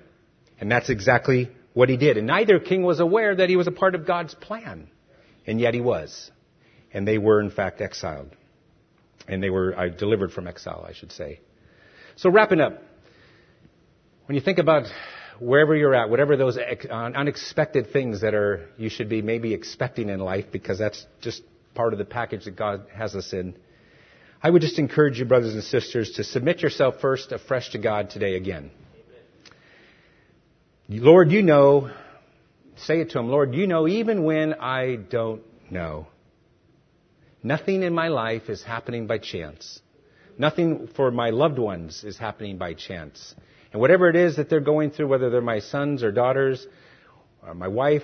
And 0.59 0.71
that's 0.71 0.89
exactly 0.89 1.49
what 1.73 1.89
he 1.89 1.97
did. 1.97 2.17
And 2.17 2.27
neither 2.27 2.59
king 2.59 2.83
was 2.83 2.99
aware 2.99 3.35
that 3.35 3.49
he 3.49 3.55
was 3.55 3.67
a 3.67 3.71
part 3.71 3.95
of 3.95 4.05
God's 4.05 4.33
plan. 4.35 4.89
And 5.45 5.59
yet 5.59 5.73
he 5.73 5.81
was. 5.81 6.31
And 6.93 7.07
they 7.07 7.17
were, 7.17 7.41
in 7.41 7.49
fact, 7.49 7.81
exiled. 7.81 8.29
And 9.27 9.41
they 9.41 9.49
were 9.49 9.77
uh, 9.77 9.89
delivered 9.89 10.31
from 10.31 10.47
exile, 10.47 10.85
I 10.87 10.93
should 10.93 11.11
say. 11.11 11.39
So, 12.15 12.29
wrapping 12.29 12.61
up, 12.61 12.81
when 14.25 14.35
you 14.35 14.41
think 14.41 14.59
about 14.59 14.85
wherever 15.39 15.75
you're 15.75 15.95
at, 15.95 16.09
whatever 16.09 16.37
those 16.37 16.57
unexpected 16.91 17.91
things 17.91 18.21
that 18.21 18.33
are 18.33 18.69
you 18.77 18.89
should 18.89 19.09
be 19.09 19.21
maybe 19.21 19.53
expecting 19.53 20.09
in 20.09 20.19
life, 20.19 20.45
because 20.51 20.77
that's 20.77 21.05
just 21.21 21.41
part 21.73 21.93
of 21.93 21.99
the 21.99 22.05
package 22.05 22.45
that 22.45 22.55
God 22.55 22.85
has 22.93 23.15
us 23.15 23.33
in. 23.33 23.55
I 24.41 24.49
would 24.49 24.61
just 24.61 24.77
encourage 24.77 25.19
you, 25.19 25.25
brothers 25.25 25.53
and 25.53 25.63
sisters, 25.63 26.11
to 26.11 26.23
submit 26.23 26.61
yourself 26.61 26.95
first 27.01 27.31
afresh 27.31 27.71
to 27.71 27.77
God 27.77 28.09
today 28.09 28.35
again. 28.35 28.71
Lord, 31.01 31.31
you 31.31 31.41
know, 31.41 31.89
say 32.75 33.01
it 33.01 33.11
to 33.11 33.19
him, 33.19 33.29
Lord, 33.29 33.55
you 33.55 33.65
know 33.65 33.87
even 33.87 34.23
when 34.23 34.53
I 34.53 34.95
don't 34.95 35.41
know. 35.71 36.07
Nothing 37.41 37.81
in 37.81 37.95
my 37.95 38.09
life 38.09 38.47
is 38.47 38.61
happening 38.61 39.07
by 39.07 39.17
chance. 39.17 39.81
Nothing 40.37 40.87
for 40.95 41.09
my 41.09 41.31
loved 41.31 41.57
ones 41.57 42.03
is 42.03 42.17
happening 42.17 42.59
by 42.59 42.75
chance. 42.75 43.33
And 43.71 43.81
whatever 43.81 44.07
it 44.07 44.15
is 44.15 44.35
that 44.35 44.49
they're 44.49 44.59
going 44.59 44.91
through, 44.91 45.07
whether 45.07 45.31
they're 45.31 45.41
my 45.41 45.59
sons 45.59 46.03
or 46.03 46.11
daughters, 46.11 46.65
or 47.45 47.55
my 47.55 47.67
wife, 47.67 48.03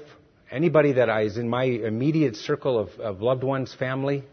anybody 0.50 0.94
that 0.94 1.10
is 1.22 1.38
in 1.38 1.48
my 1.48 1.66
immediate 1.66 2.36
circle 2.38 2.80
of, 2.80 2.90
of 3.00 3.22
loved 3.22 3.44
ones, 3.44 3.74
family, 3.74 4.24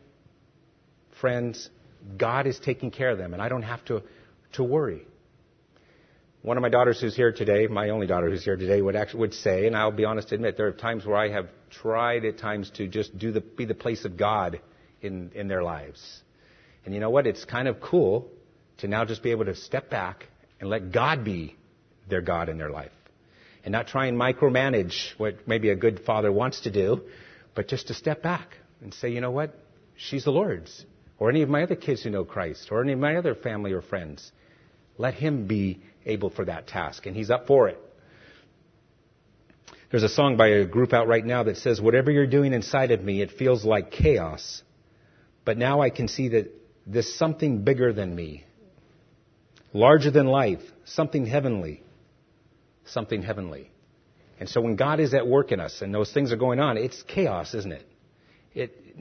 friends, 1.20 1.68
God 2.16 2.46
is 2.46 2.58
taking 2.58 2.90
care 2.90 3.10
of 3.10 3.18
them, 3.18 3.34
and 3.34 3.42
I 3.42 3.50
don't 3.50 3.62
have 3.62 3.84
to, 3.86 4.02
to 4.54 4.64
worry. 4.64 5.06
One 6.46 6.56
of 6.56 6.62
my 6.62 6.68
daughters 6.68 7.00
who's 7.00 7.16
here 7.16 7.32
today, 7.32 7.66
my 7.66 7.88
only 7.88 8.06
daughter 8.06 8.30
who's 8.30 8.44
here 8.44 8.56
today, 8.56 8.80
would 8.80 8.94
actually 8.94 9.18
would 9.18 9.34
say, 9.34 9.66
and 9.66 9.76
I'll 9.76 9.90
be 9.90 10.04
honest 10.04 10.28
to 10.28 10.36
admit, 10.36 10.56
there 10.56 10.68
are 10.68 10.72
times 10.72 11.04
where 11.04 11.16
I 11.16 11.28
have 11.30 11.48
tried 11.70 12.24
at 12.24 12.38
times 12.38 12.70
to 12.76 12.86
just 12.86 13.18
do 13.18 13.32
the 13.32 13.40
be 13.40 13.64
the 13.64 13.74
place 13.74 14.04
of 14.04 14.16
God 14.16 14.60
in 15.02 15.32
in 15.34 15.48
their 15.48 15.64
lives. 15.64 16.22
And 16.84 16.94
you 16.94 17.00
know 17.00 17.10
what? 17.10 17.26
It's 17.26 17.44
kind 17.44 17.66
of 17.66 17.80
cool 17.80 18.30
to 18.78 18.86
now 18.86 19.04
just 19.04 19.24
be 19.24 19.32
able 19.32 19.46
to 19.46 19.56
step 19.56 19.90
back 19.90 20.26
and 20.60 20.70
let 20.70 20.92
God 20.92 21.24
be 21.24 21.56
their 22.08 22.20
God 22.20 22.48
in 22.48 22.58
their 22.58 22.70
life. 22.70 22.92
And 23.64 23.72
not 23.72 23.88
try 23.88 24.06
and 24.06 24.16
micromanage 24.16 25.18
what 25.18 25.48
maybe 25.48 25.70
a 25.70 25.74
good 25.74 26.04
father 26.06 26.30
wants 26.30 26.60
to 26.60 26.70
do, 26.70 27.00
but 27.56 27.66
just 27.66 27.88
to 27.88 27.94
step 27.94 28.22
back 28.22 28.56
and 28.80 28.94
say, 28.94 29.08
you 29.08 29.20
know 29.20 29.32
what? 29.32 29.58
She's 29.96 30.22
the 30.22 30.30
Lord's. 30.30 30.86
Or 31.18 31.28
any 31.28 31.42
of 31.42 31.48
my 31.48 31.64
other 31.64 31.74
kids 31.74 32.04
who 32.04 32.10
know 32.10 32.24
Christ, 32.24 32.68
or 32.70 32.84
any 32.84 32.92
of 32.92 33.00
my 33.00 33.16
other 33.16 33.34
family 33.34 33.72
or 33.72 33.82
friends. 33.82 34.30
Let 34.96 35.14
him 35.14 35.48
be 35.48 35.80
able 36.06 36.30
for 36.30 36.44
that 36.44 36.66
task, 36.66 37.06
and 37.06 37.14
he's 37.14 37.30
up 37.30 37.46
for 37.46 37.68
it. 37.68 37.78
There's 39.90 40.02
a 40.02 40.08
song 40.08 40.36
by 40.36 40.48
a 40.48 40.64
group 40.64 40.92
out 40.92 41.06
right 41.06 41.24
now 41.24 41.44
that 41.44 41.58
says, 41.58 41.80
Whatever 41.80 42.10
you're 42.10 42.26
doing 42.26 42.52
inside 42.52 42.90
of 42.90 43.02
me, 43.02 43.22
it 43.22 43.30
feels 43.32 43.64
like 43.64 43.90
chaos. 43.90 44.62
But 45.44 45.58
now 45.58 45.80
I 45.80 45.90
can 45.90 46.08
see 46.08 46.28
that 46.30 46.52
there's 46.86 47.14
something 47.14 47.62
bigger 47.62 47.92
than 47.92 48.14
me, 48.14 48.44
larger 49.72 50.10
than 50.10 50.26
life, 50.26 50.62
something 50.84 51.26
heavenly. 51.26 51.82
Something 52.86 53.22
heavenly. 53.22 53.70
And 54.38 54.48
so 54.48 54.60
when 54.60 54.76
God 54.76 55.00
is 55.00 55.14
at 55.14 55.26
work 55.26 55.50
in 55.50 55.60
us 55.60 55.82
and 55.82 55.94
those 55.94 56.12
things 56.12 56.32
are 56.32 56.36
going 56.36 56.60
on, 56.60 56.76
it's 56.76 57.02
chaos, 57.02 57.54
isn't 57.54 57.72
it? 57.72 57.88
It 58.54 58.96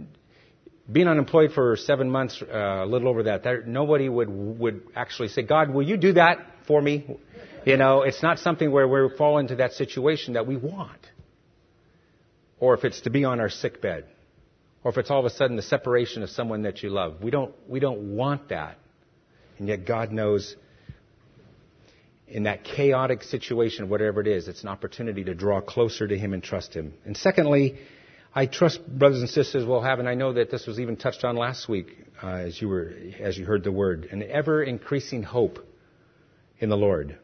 being 0.92 1.08
unemployed 1.08 1.52
for 1.54 1.76
seven 1.78 2.10
months, 2.10 2.42
uh, 2.42 2.84
a 2.84 2.86
little 2.86 3.08
over 3.08 3.24
that, 3.24 3.44
there, 3.44 3.64
nobody 3.66 4.08
would 4.08 4.30
would 4.30 4.82
actually 4.96 5.30
say, 5.30 5.42
"God, 5.42 5.72
will 5.72 5.84
you 5.84 5.98
do 5.98 6.14
that 6.14 6.38
for 6.68 6.82
me?" 6.82 7.18
You 7.66 7.78
know, 7.78 8.04
it's 8.04 8.22
not 8.22 8.40
something 8.40 8.72
where 8.72 8.88
we 8.88 9.16
fall 9.18 9.40
into 9.40 9.56
that 9.56 9.74
situation 9.74 10.34
that 10.34 10.46
we 10.46 10.56
want. 10.56 11.00
Or 12.60 12.76
if 12.76 12.86
it's 12.86 13.02
to 13.02 13.10
be 13.10 13.26
on 13.26 13.40
our 13.40 13.50
sick 13.50 13.82
bed, 13.82 14.06
or 14.84 14.92
if 14.92 14.98
it's 14.98 15.10
all 15.10 15.20
of 15.20 15.26
a 15.26 15.32
sudden 15.32 15.56
the 15.56 15.64
separation 15.64 16.22
of 16.22 16.30
someone 16.30 16.62
that 16.62 16.84
you 16.84 16.90
love, 16.90 17.24
we 17.24 17.32
don't 17.32 17.54
we 17.68 17.80
don't 17.80 18.16
want 18.16 18.50
that. 18.50 18.78
And 19.58 19.68
yet 19.68 19.86
God 19.86 20.12
knows 20.12 20.56
in 22.28 22.44
that 22.44 22.64
chaotic 22.64 23.24
situation, 23.24 23.90
whatever 23.90 24.22
it 24.22 24.28
is, 24.28 24.48
it's 24.48 24.64
an 24.64 24.70
opportunity 24.70 25.24
to 25.24 25.34
draw 25.34 25.62
closer 25.62 26.08
to 26.08 26.18
Him 26.18 26.34
and 26.34 26.44
trust 26.44 26.74
Him. 26.74 26.94
And 27.06 27.16
secondly, 27.16 27.78
I 28.38 28.48
trust 28.48 28.86
brothers 28.86 29.22
and 29.22 29.30
sisters 29.30 29.66
will 29.66 29.82
have, 29.82 30.00
and 30.00 30.10
I 30.10 30.16
know 30.16 30.34
that 30.34 30.52
this 30.52 30.68
was 30.68 30.78
even 30.78 30.98
touched 30.98 31.24
on 31.24 31.38
last 31.38 31.70
week 31.70 31.88
uh, 32.22 32.28
as 32.28 32.62
you 32.62 32.68
were 32.68 32.94
as 33.22 33.38
you 33.38 33.46
heard 33.46 33.64
the 33.64 33.72
word, 33.72 34.10
an 34.12 34.24
ever 34.24 34.62
increasing 34.62 35.24
hope 35.24 35.66
in 36.60 36.68
the 36.68 36.76
Lord. 36.76 37.18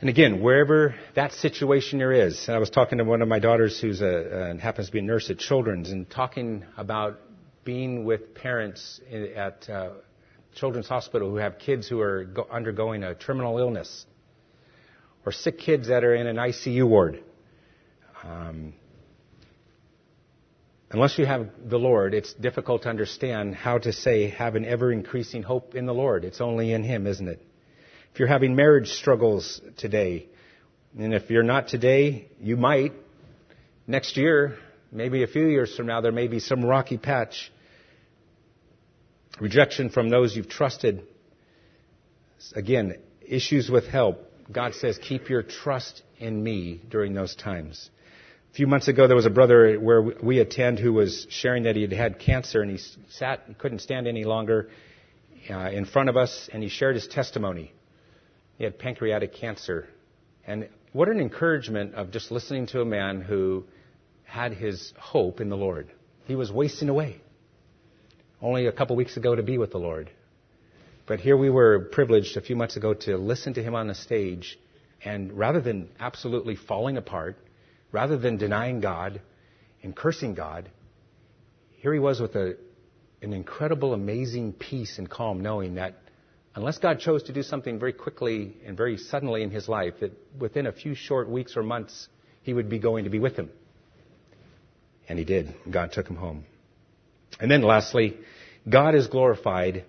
And 0.00 0.10
again, 0.10 0.42
wherever 0.42 0.96
that 1.14 1.32
situation 1.32 2.00
there 2.00 2.12
is, 2.12 2.48
I 2.48 2.58
was 2.58 2.68
talking 2.68 2.98
to 2.98 3.04
one 3.04 3.22
of 3.22 3.28
my 3.28 3.38
daughters 3.38 3.80
who's 3.80 4.02
a, 4.02 4.54
happens 4.60 4.88
to 4.88 4.92
be 4.92 4.98
a 4.98 5.02
nurse 5.02 5.30
at 5.30 5.38
Children's 5.38 5.90
and 5.90 6.10
talking 6.10 6.64
about 6.76 7.20
being 7.64 8.04
with 8.04 8.34
parents 8.34 9.00
at 9.36 9.70
uh, 9.70 9.90
Children's 10.56 10.88
Hospital 10.88 11.30
who 11.30 11.36
have 11.36 11.58
kids 11.58 11.88
who 11.88 12.00
are 12.00 12.24
go- 12.24 12.48
undergoing 12.50 13.04
a 13.04 13.14
terminal 13.14 13.58
illness 13.58 14.04
or 15.24 15.32
sick 15.32 15.58
kids 15.58 15.88
that 15.88 16.04
are 16.04 16.14
in 16.14 16.26
an 16.26 16.36
ICU 16.36 16.86
ward. 16.86 17.22
Um, 18.28 18.72
unless 20.90 21.16
you 21.16 21.26
have 21.26 21.48
the 21.64 21.78
Lord, 21.78 22.12
it's 22.12 22.32
difficult 22.34 22.82
to 22.82 22.88
understand 22.88 23.54
how 23.54 23.78
to 23.78 23.92
say 23.92 24.30
have 24.30 24.56
an 24.56 24.64
ever 24.64 24.90
increasing 24.90 25.42
hope 25.42 25.76
in 25.76 25.86
the 25.86 25.94
Lord. 25.94 26.24
It's 26.24 26.40
only 26.40 26.72
in 26.72 26.82
Him, 26.82 27.06
isn't 27.06 27.28
it? 27.28 27.40
If 28.12 28.18
you're 28.18 28.28
having 28.28 28.56
marriage 28.56 28.88
struggles 28.88 29.60
today, 29.76 30.26
and 30.98 31.14
if 31.14 31.30
you're 31.30 31.44
not 31.44 31.68
today, 31.68 32.28
you 32.40 32.56
might. 32.56 32.94
Next 33.86 34.16
year, 34.16 34.56
maybe 34.90 35.22
a 35.22 35.28
few 35.28 35.46
years 35.46 35.76
from 35.76 35.86
now, 35.86 36.00
there 36.00 36.12
may 36.12 36.26
be 36.26 36.40
some 36.40 36.64
rocky 36.64 36.96
patch. 36.96 37.52
Rejection 39.40 39.90
from 39.90 40.08
those 40.08 40.34
you've 40.34 40.48
trusted. 40.48 41.06
Again, 42.54 42.96
issues 43.20 43.70
with 43.70 43.86
help. 43.86 44.18
God 44.50 44.74
says, 44.74 44.98
keep 44.98 45.28
your 45.28 45.42
trust 45.42 46.02
in 46.18 46.42
me 46.42 46.80
during 46.88 47.14
those 47.14 47.36
times. 47.36 47.90
A 48.56 48.64
few 48.64 48.66
months 48.66 48.88
ago, 48.88 49.06
there 49.06 49.14
was 49.14 49.26
a 49.26 49.30
brother 49.30 49.78
where 49.78 50.00
we 50.00 50.38
attend 50.38 50.78
who 50.78 50.94
was 50.94 51.26
sharing 51.28 51.64
that 51.64 51.76
he 51.76 51.82
had 51.82 51.92
had 51.92 52.18
cancer 52.18 52.62
and 52.62 52.70
he 52.70 52.78
sat, 53.10 53.42
he 53.46 53.52
couldn't 53.52 53.80
stand 53.80 54.08
any 54.08 54.24
longer 54.24 54.70
uh, 55.50 55.68
in 55.68 55.84
front 55.84 56.08
of 56.08 56.16
us 56.16 56.48
and 56.50 56.62
he 56.62 56.70
shared 56.70 56.94
his 56.94 57.06
testimony. 57.06 57.74
He 58.56 58.64
had 58.64 58.78
pancreatic 58.78 59.34
cancer. 59.34 59.88
And 60.46 60.70
what 60.94 61.10
an 61.10 61.20
encouragement 61.20 61.96
of 61.96 62.12
just 62.12 62.30
listening 62.30 62.66
to 62.68 62.80
a 62.80 62.86
man 62.86 63.20
who 63.20 63.64
had 64.24 64.54
his 64.54 64.94
hope 64.98 65.42
in 65.42 65.50
the 65.50 65.56
Lord. 65.58 65.92
He 66.24 66.34
was 66.34 66.50
wasting 66.50 66.88
away. 66.88 67.20
Only 68.40 68.68
a 68.68 68.72
couple 68.72 68.96
weeks 68.96 69.18
ago 69.18 69.34
to 69.34 69.42
be 69.42 69.58
with 69.58 69.70
the 69.70 69.78
Lord. 69.78 70.10
But 71.06 71.20
here 71.20 71.36
we 71.36 71.50
were 71.50 71.90
privileged 71.92 72.38
a 72.38 72.40
few 72.40 72.56
months 72.56 72.78
ago 72.78 72.94
to 72.94 73.18
listen 73.18 73.52
to 73.52 73.62
him 73.62 73.74
on 73.74 73.86
the 73.86 73.94
stage. 73.94 74.58
And 75.04 75.34
rather 75.34 75.60
than 75.60 75.90
absolutely 76.00 76.56
falling 76.56 76.96
apart, 76.96 77.36
rather 77.96 78.18
than 78.18 78.36
denying 78.36 78.80
God 78.80 79.22
and 79.82 79.96
cursing 79.96 80.34
God, 80.34 80.70
here 81.78 81.94
he 81.94 81.98
was 81.98 82.20
with 82.20 82.36
a, 82.36 82.58
an 83.22 83.32
incredible, 83.32 83.94
amazing 83.94 84.52
peace 84.52 84.98
and 84.98 85.08
calm, 85.08 85.40
knowing 85.40 85.76
that 85.76 85.94
unless 86.54 86.76
God 86.76 87.00
chose 87.00 87.22
to 87.22 87.32
do 87.32 87.42
something 87.42 87.78
very 87.78 87.94
quickly 87.94 88.54
and 88.66 88.76
very 88.76 88.98
suddenly 88.98 89.42
in 89.42 89.50
his 89.50 89.66
life, 89.66 89.94
that 90.00 90.12
within 90.38 90.66
a 90.66 90.72
few 90.72 90.94
short 90.94 91.26
weeks 91.30 91.56
or 91.56 91.62
months, 91.62 92.08
he 92.42 92.52
would 92.52 92.68
be 92.68 92.78
going 92.78 93.04
to 93.04 93.10
be 93.10 93.18
with 93.18 93.34
him. 93.34 93.48
And 95.08 95.18
he 95.18 95.24
did. 95.24 95.54
God 95.70 95.92
took 95.92 96.06
him 96.06 96.16
home. 96.16 96.44
And 97.40 97.50
then 97.50 97.62
lastly, 97.62 98.18
God 98.68 98.94
is 98.94 99.06
glorified 99.06 99.86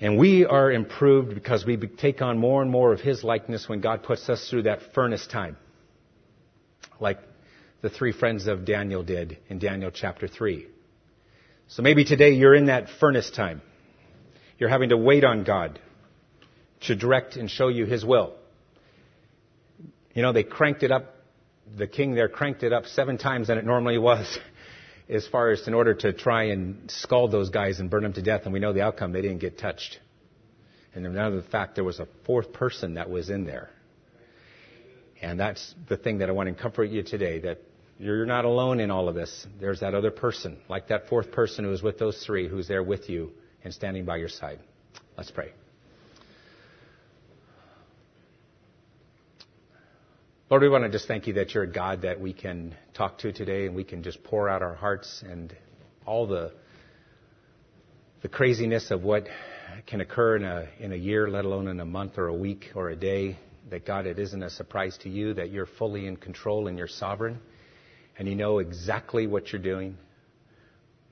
and 0.00 0.18
we 0.18 0.44
are 0.44 0.72
improved 0.72 1.36
because 1.36 1.64
we 1.64 1.76
take 1.76 2.20
on 2.20 2.36
more 2.36 2.62
and 2.62 2.70
more 2.70 2.92
of 2.92 3.00
his 3.00 3.22
likeness 3.22 3.68
when 3.68 3.80
God 3.80 4.02
puts 4.02 4.28
us 4.28 4.50
through 4.50 4.64
that 4.64 4.92
furnace 4.92 5.24
time. 5.28 5.56
Like 7.00 7.18
the 7.82 7.90
three 7.90 8.12
friends 8.12 8.46
of 8.46 8.64
Daniel 8.64 9.02
did 9.02 9.38
in 9.48 9.58
Daniel 9.58 9.90
chapter 9.90 10.26
3. 10.26 10.66
So 11.68 11.82
maybe 11.82 12.04
today 12.04 12.30
you're 12.30 12.54
in 12.54 12.66
that 12.66 12.88
furnace 13.00 13.30
time. 13.30 13.62
You're 14.58 14.70
having 14.70 14.90
to 14.90 14.96
wait 14.96 15.24
on 15.24 15.44
God 15.44 15.78
to 16.82 16.94
direct 16.94 17.36
and 17.36 17.50
show 17.50 17.68
you 17.68 17.86
His 17.86 18.04
will. 18.04 18.34
You 20.14 20.22
know, 20.22 20.32
they 20.32 20.44
cranked 20.44 20.82
it 20.82 20.92
up, 20.92 21.16
the 21.76 21.86
king 21.86 22.14
there 22.14 22.28
cranked 22.28 22.62
it 22.62 22.72
up 22.72 22.86
seven 22.86 23.18
times 23.18 23.48
than 23.48 23.58
it 23.58 23.64
normally 23.64 23.98
was, 23.98 24.38
as 25.08 25.26
far 25.26 25.50
as 25.50 25.66
in 25.66 25.74
order 25.74 25.94
to 25.94 26.12
try 26.12 26.44
and 26.44 26.90
scald 26.90 27.32
those 27.32 27.50
guys 27.50 27.80
and 27.80 27.90
burn 27.90 28.04
them 28.04 28.12
to 28.12 28.22
death. 28.22 28.42
And 28.44 28.52
we 28.52 28.60
know 28.60 28.72
the 28.72 28.82
outcome. 28.82 29.12
They 29.12 29.22
didn't 29.22 29.40
get 29.40 29.58
touched. 29.58 29.98
And 30.94 31.04
another 31.04 31.42
fact, 31.42 31.74
there 31.74 31.84
was 31.84 31.98
a 31.98 32.06
fourth 32.24 32.52
person 32.52 32.94
that 32.94 33.10
was 33.10 33.28
in 33.28 33.44
there. 33.44 33.70
And 35.24 35.40
that's 35.40 35.74
the 35.88 35.96
thing 35.96 36.18
that 36.18 36.28
I 36.28 36.32
want 36.32 36.54
to 36.54 36.62
comfort 36.62 36.90
you 36.90 37.02
today, 37.02 37.38
that 37.40 37.58
you're 37.98 38.26
not 38.26 38.44
alone 38.44 38.78
in 38.78 38.90
all 38.90 39.08
of 39.08 39.14
this. 39.14 39.46
There's 39.58 39.80
that 39.80 39.94
other 39.94 40.10
person, 40.10 40.58
like 40.68 40.88
that 40.88 41.08
fourth 41.08 41.32
person 41.32 41.64
who 41.64 41.70
was 41.70 41.82
with 41.82 41.98
those 41.98 42.22
three, 42.26 42.46
who's 42.46 42.68
there 42.68 42.82
with 42.82 43.08
you 43.08 43.32
and 43.64 43.72
standing 43.72 44.04
by 44.04 44.18
your 44.18 44.28
side. 44.28 44.60
Let's 45.16 45.30
pray. 45.30 45.52
Lord, 50.50 50.60
we 50.60 50.68
want 50.68 50.84
to 50.84 50.90
just 50.90 51.08
thank 51.08 51.26
you 51.26 51.32
that 51.34 51.54
you're 51.54 51.62
a 51.62 51.72
God 51.72 52.02
that 52.02 52.20
we 52.20 52.34
can 52.34 52.76
talk 52.92 53.16
to 53.20 53.32
today 53.32 53.64
and 53.64 53.74
we 53.74 53.82
can 53.82 54.02
just 54.02 54.22
pour 54.24 54.50
out 54.50 54.60
our 54.60 54.74
hearts 54.74 55.24
and 55.26 55.56
all 56.04 56.26
the 56.26 56.52
the 58.20 58.28
craziness 58.28 58.90
of 58.90 59.02
what 59.02 59.26
can 59.86 60.02
occur 60.02 60.36
in 60.36 60.44
a 60.44 60.68
in 60.78 60.92
a 60.92 60.96
year, 60.96 61.30
let 61.30 61.46
alone 61.46 61.68
in 61.68 61.80
a 61.80 61.86
month 61.86 62.18
or 62.18 62.26
a 62.26 62.34
week 62.34 62.72
or 62.74 62.90
a 62.90 62.96
day. 62.96 63.38
That 63.70 63.86
God, 63.86 64.06
it 64.06 64.18
isn't 64.18 64.42
a 64.42 64.50
surprise 64.50 64.98
to 64.98 65.08
you 65.08 65.34
that 65.34 65.50
you're 65.50 65.66
fully 65.66 66.06
in 66.06 66.16
control 66.16 66.68
and 66.68 66.76
you're 66.76 66.88
sovereign, 66.88 67.40
and 68.18 68.28
you 68.28 68.34
know 68.34 68.58
exactly 68.58 69.26
what 69.26 69.52
you're 69.52 69.62
doing. 69.62 69.96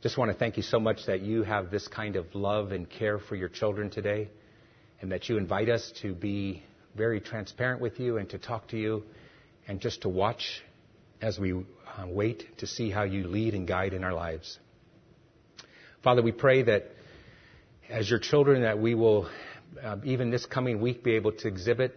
Just 0.02 0.18
want 0.18 0.30
to 0.30 0.36
thank 0.36 0.56
you 0.56 0.62
so 0.62 0.78
much 0.78 1.06
that 1.06 1.20
you 1.20 1.44
have 1.44 1.70
this 1.70 1.88
kind 1.88 2.16
of 2.16 2.34
love 2.34 2.72
and 2.72 2.88
care 2.90 3.18
for 3.18 3.36
your 3.36 3.48
children 3.48 3.88
today, 3.88 4.28
and 5.00 5.12
that 5.12 5.28
you 5.28 5.38
invite 5.38 5.68
us 5.68 5.92
to 6.02 6.12
be 6.12 6.62
very 6.94 7.20
transparent 7.20 7.80
with 7.80 7.98
you 7.98 8.18
and 8.18 8.28
to 8.30 8.38
talk 8.38 8.68
to 8.68 8.76
you 8.76 9.02
and 9.66 9.80
just 9.80 10.02
to 10.02 10.08
watch 10.08 10.62
as 11.20 11.38
we 11.38 11.52
uh, 11.52 11.62
wait 12.06 12.44
to 12.58 12.66
see 12.66 12.90
how 12.90 13.04
you 13.04 13.26
lead 13.26 13.54
and 13.54 13.66
guide 13.66 13.94
in 13.94 14.04
our 14.04 14.12
lives. 14.12 14.58
Father, 16.02 16.20
we 16.20 16.32
pray 16.32 16.62
that 16.64 16.90
as 17.88 18.10
your 18.10 18.18
children 18.18 18.62
that 18.62 18.78
we 18.78 18.94
will 18.94 19.28
uh, 19.82 19.96
even 20.04 20.30
this 20.30 20.44
coming 20.46 20.80
week 20.80 21.02
be 21.02 21.14
able 21.14 21.32
to 21.32 21.48
exhibit 21.48 21.96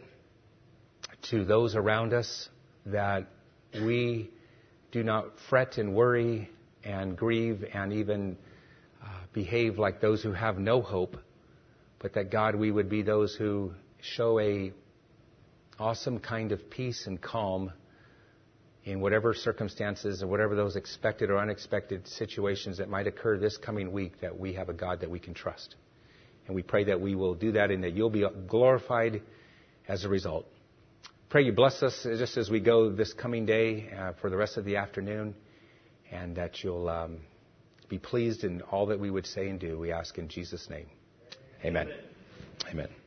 to 1.29 1.45
those 1.45 1.75
around 1.75 2.13
us 2.13 2.49
that 2.85 3.27
we 3.81 4.29
do 4.91 5.03
not 5.03 5.25
fret 5.49 5.77
and 5.77 5.93
worry 5.93 6.49
and 6.83 7.17
grieve 7.17 7.63
and 7.73 7.93
even 7.93 8.37
uh, 9.03 9.07
behave 9.33 9.77
like 9.77 10.01
those 10.01 10.21
who 10.21 10.31
have 10.31 10.57
no 10.57 10.81
hope, 10.81 11.17
but 11.99 12.13
that 12.13 12.31
God, 12.31 12.55
we 12.55 12.71
would 12.71 12.89
be 12.89 13.01
those 13.01 13.35
who 13.35 13.73
show 14.01 14.39
a 14.39 14.71
awesome 15.79 16.19
kind 16.19 16.51
of 16.51 16.69
peace 16.69 17.07
and 17.07 17.21
calm 17.21 17.71
in 18.85 19.01
whatever 19.01 19.33
circumstances 19.33 20.21
or 20.21 20.27
whatever 20.27 20.55
those 20.55 20.75
expected 20.75 21.31
or 21.31 21.39
unexpected 21.39 22.07
situations 22.07 22.77
that 22.77 22.87
might 22.87 23.07
occur 23.07 23.37
this 23.37 23.57
coming 23.57 23.91
week, 23.91 24.21
that 24.21 24.39
we 24.39 24.53
have 24.53 24.69
a 24.69 24.73
God 24.73 24.99
that 25.01 25.09
we 25.09 25.19
can 25.19 25.33
trust. 25.33 25.75
And 26.45 26.55
we 26.55 26.61
pray 26.61 26.83
that 26.83 27.01
we 27.01 27.15
will 27.15 27.33
do 27.33 27.53
that 27.53 27.71
and 27.71 27.83
that 27.83 27.93
you'll 27.93 28.11
be 28.11 28.25
glorified 28.47 29.23
as 29.87 30.05
a 30.05 30.09
result. 30.09 30.45
Pray 31.29 31.43
you 31.43 31.51
bless 31.51 31.81
us 31.81 32.03
just 32.03 32.37
as 32.37 32.49
we 32.49 32.59
go 32.59 32.91
this 32.91 33.11
coming 33.13 33.45
day 33.45 33.89
uh, 33.97 34.13
for 34.21 34.29
the 34.29 34.37
rest 34.37 34.57
of 34.57 34.65
the 34.65 34.77
afternoon 34.77 35.35
and 36.11 36.35
that 36.35 36.63
you'll 36.63 36.87
um, 36.87 37.17
be 37.89 37.97
pleased 37.97 38.43
in 38.43 38.61
all 38.61 38.85
that 38.85 38.99
we 38.99 39.09
would 39.09 39.25
say 39.25 39.49
and 39.49 39.59
do. 39.59 39.77
We 39.79 39.91
ask 39.91 40.17
in 40.17 40.27
Jesus' 40.27 40.69
name. 40.69 40.87
Amen. 41.63 41.87
Amen. 41.87 41.97
Amen. 42.71 43.04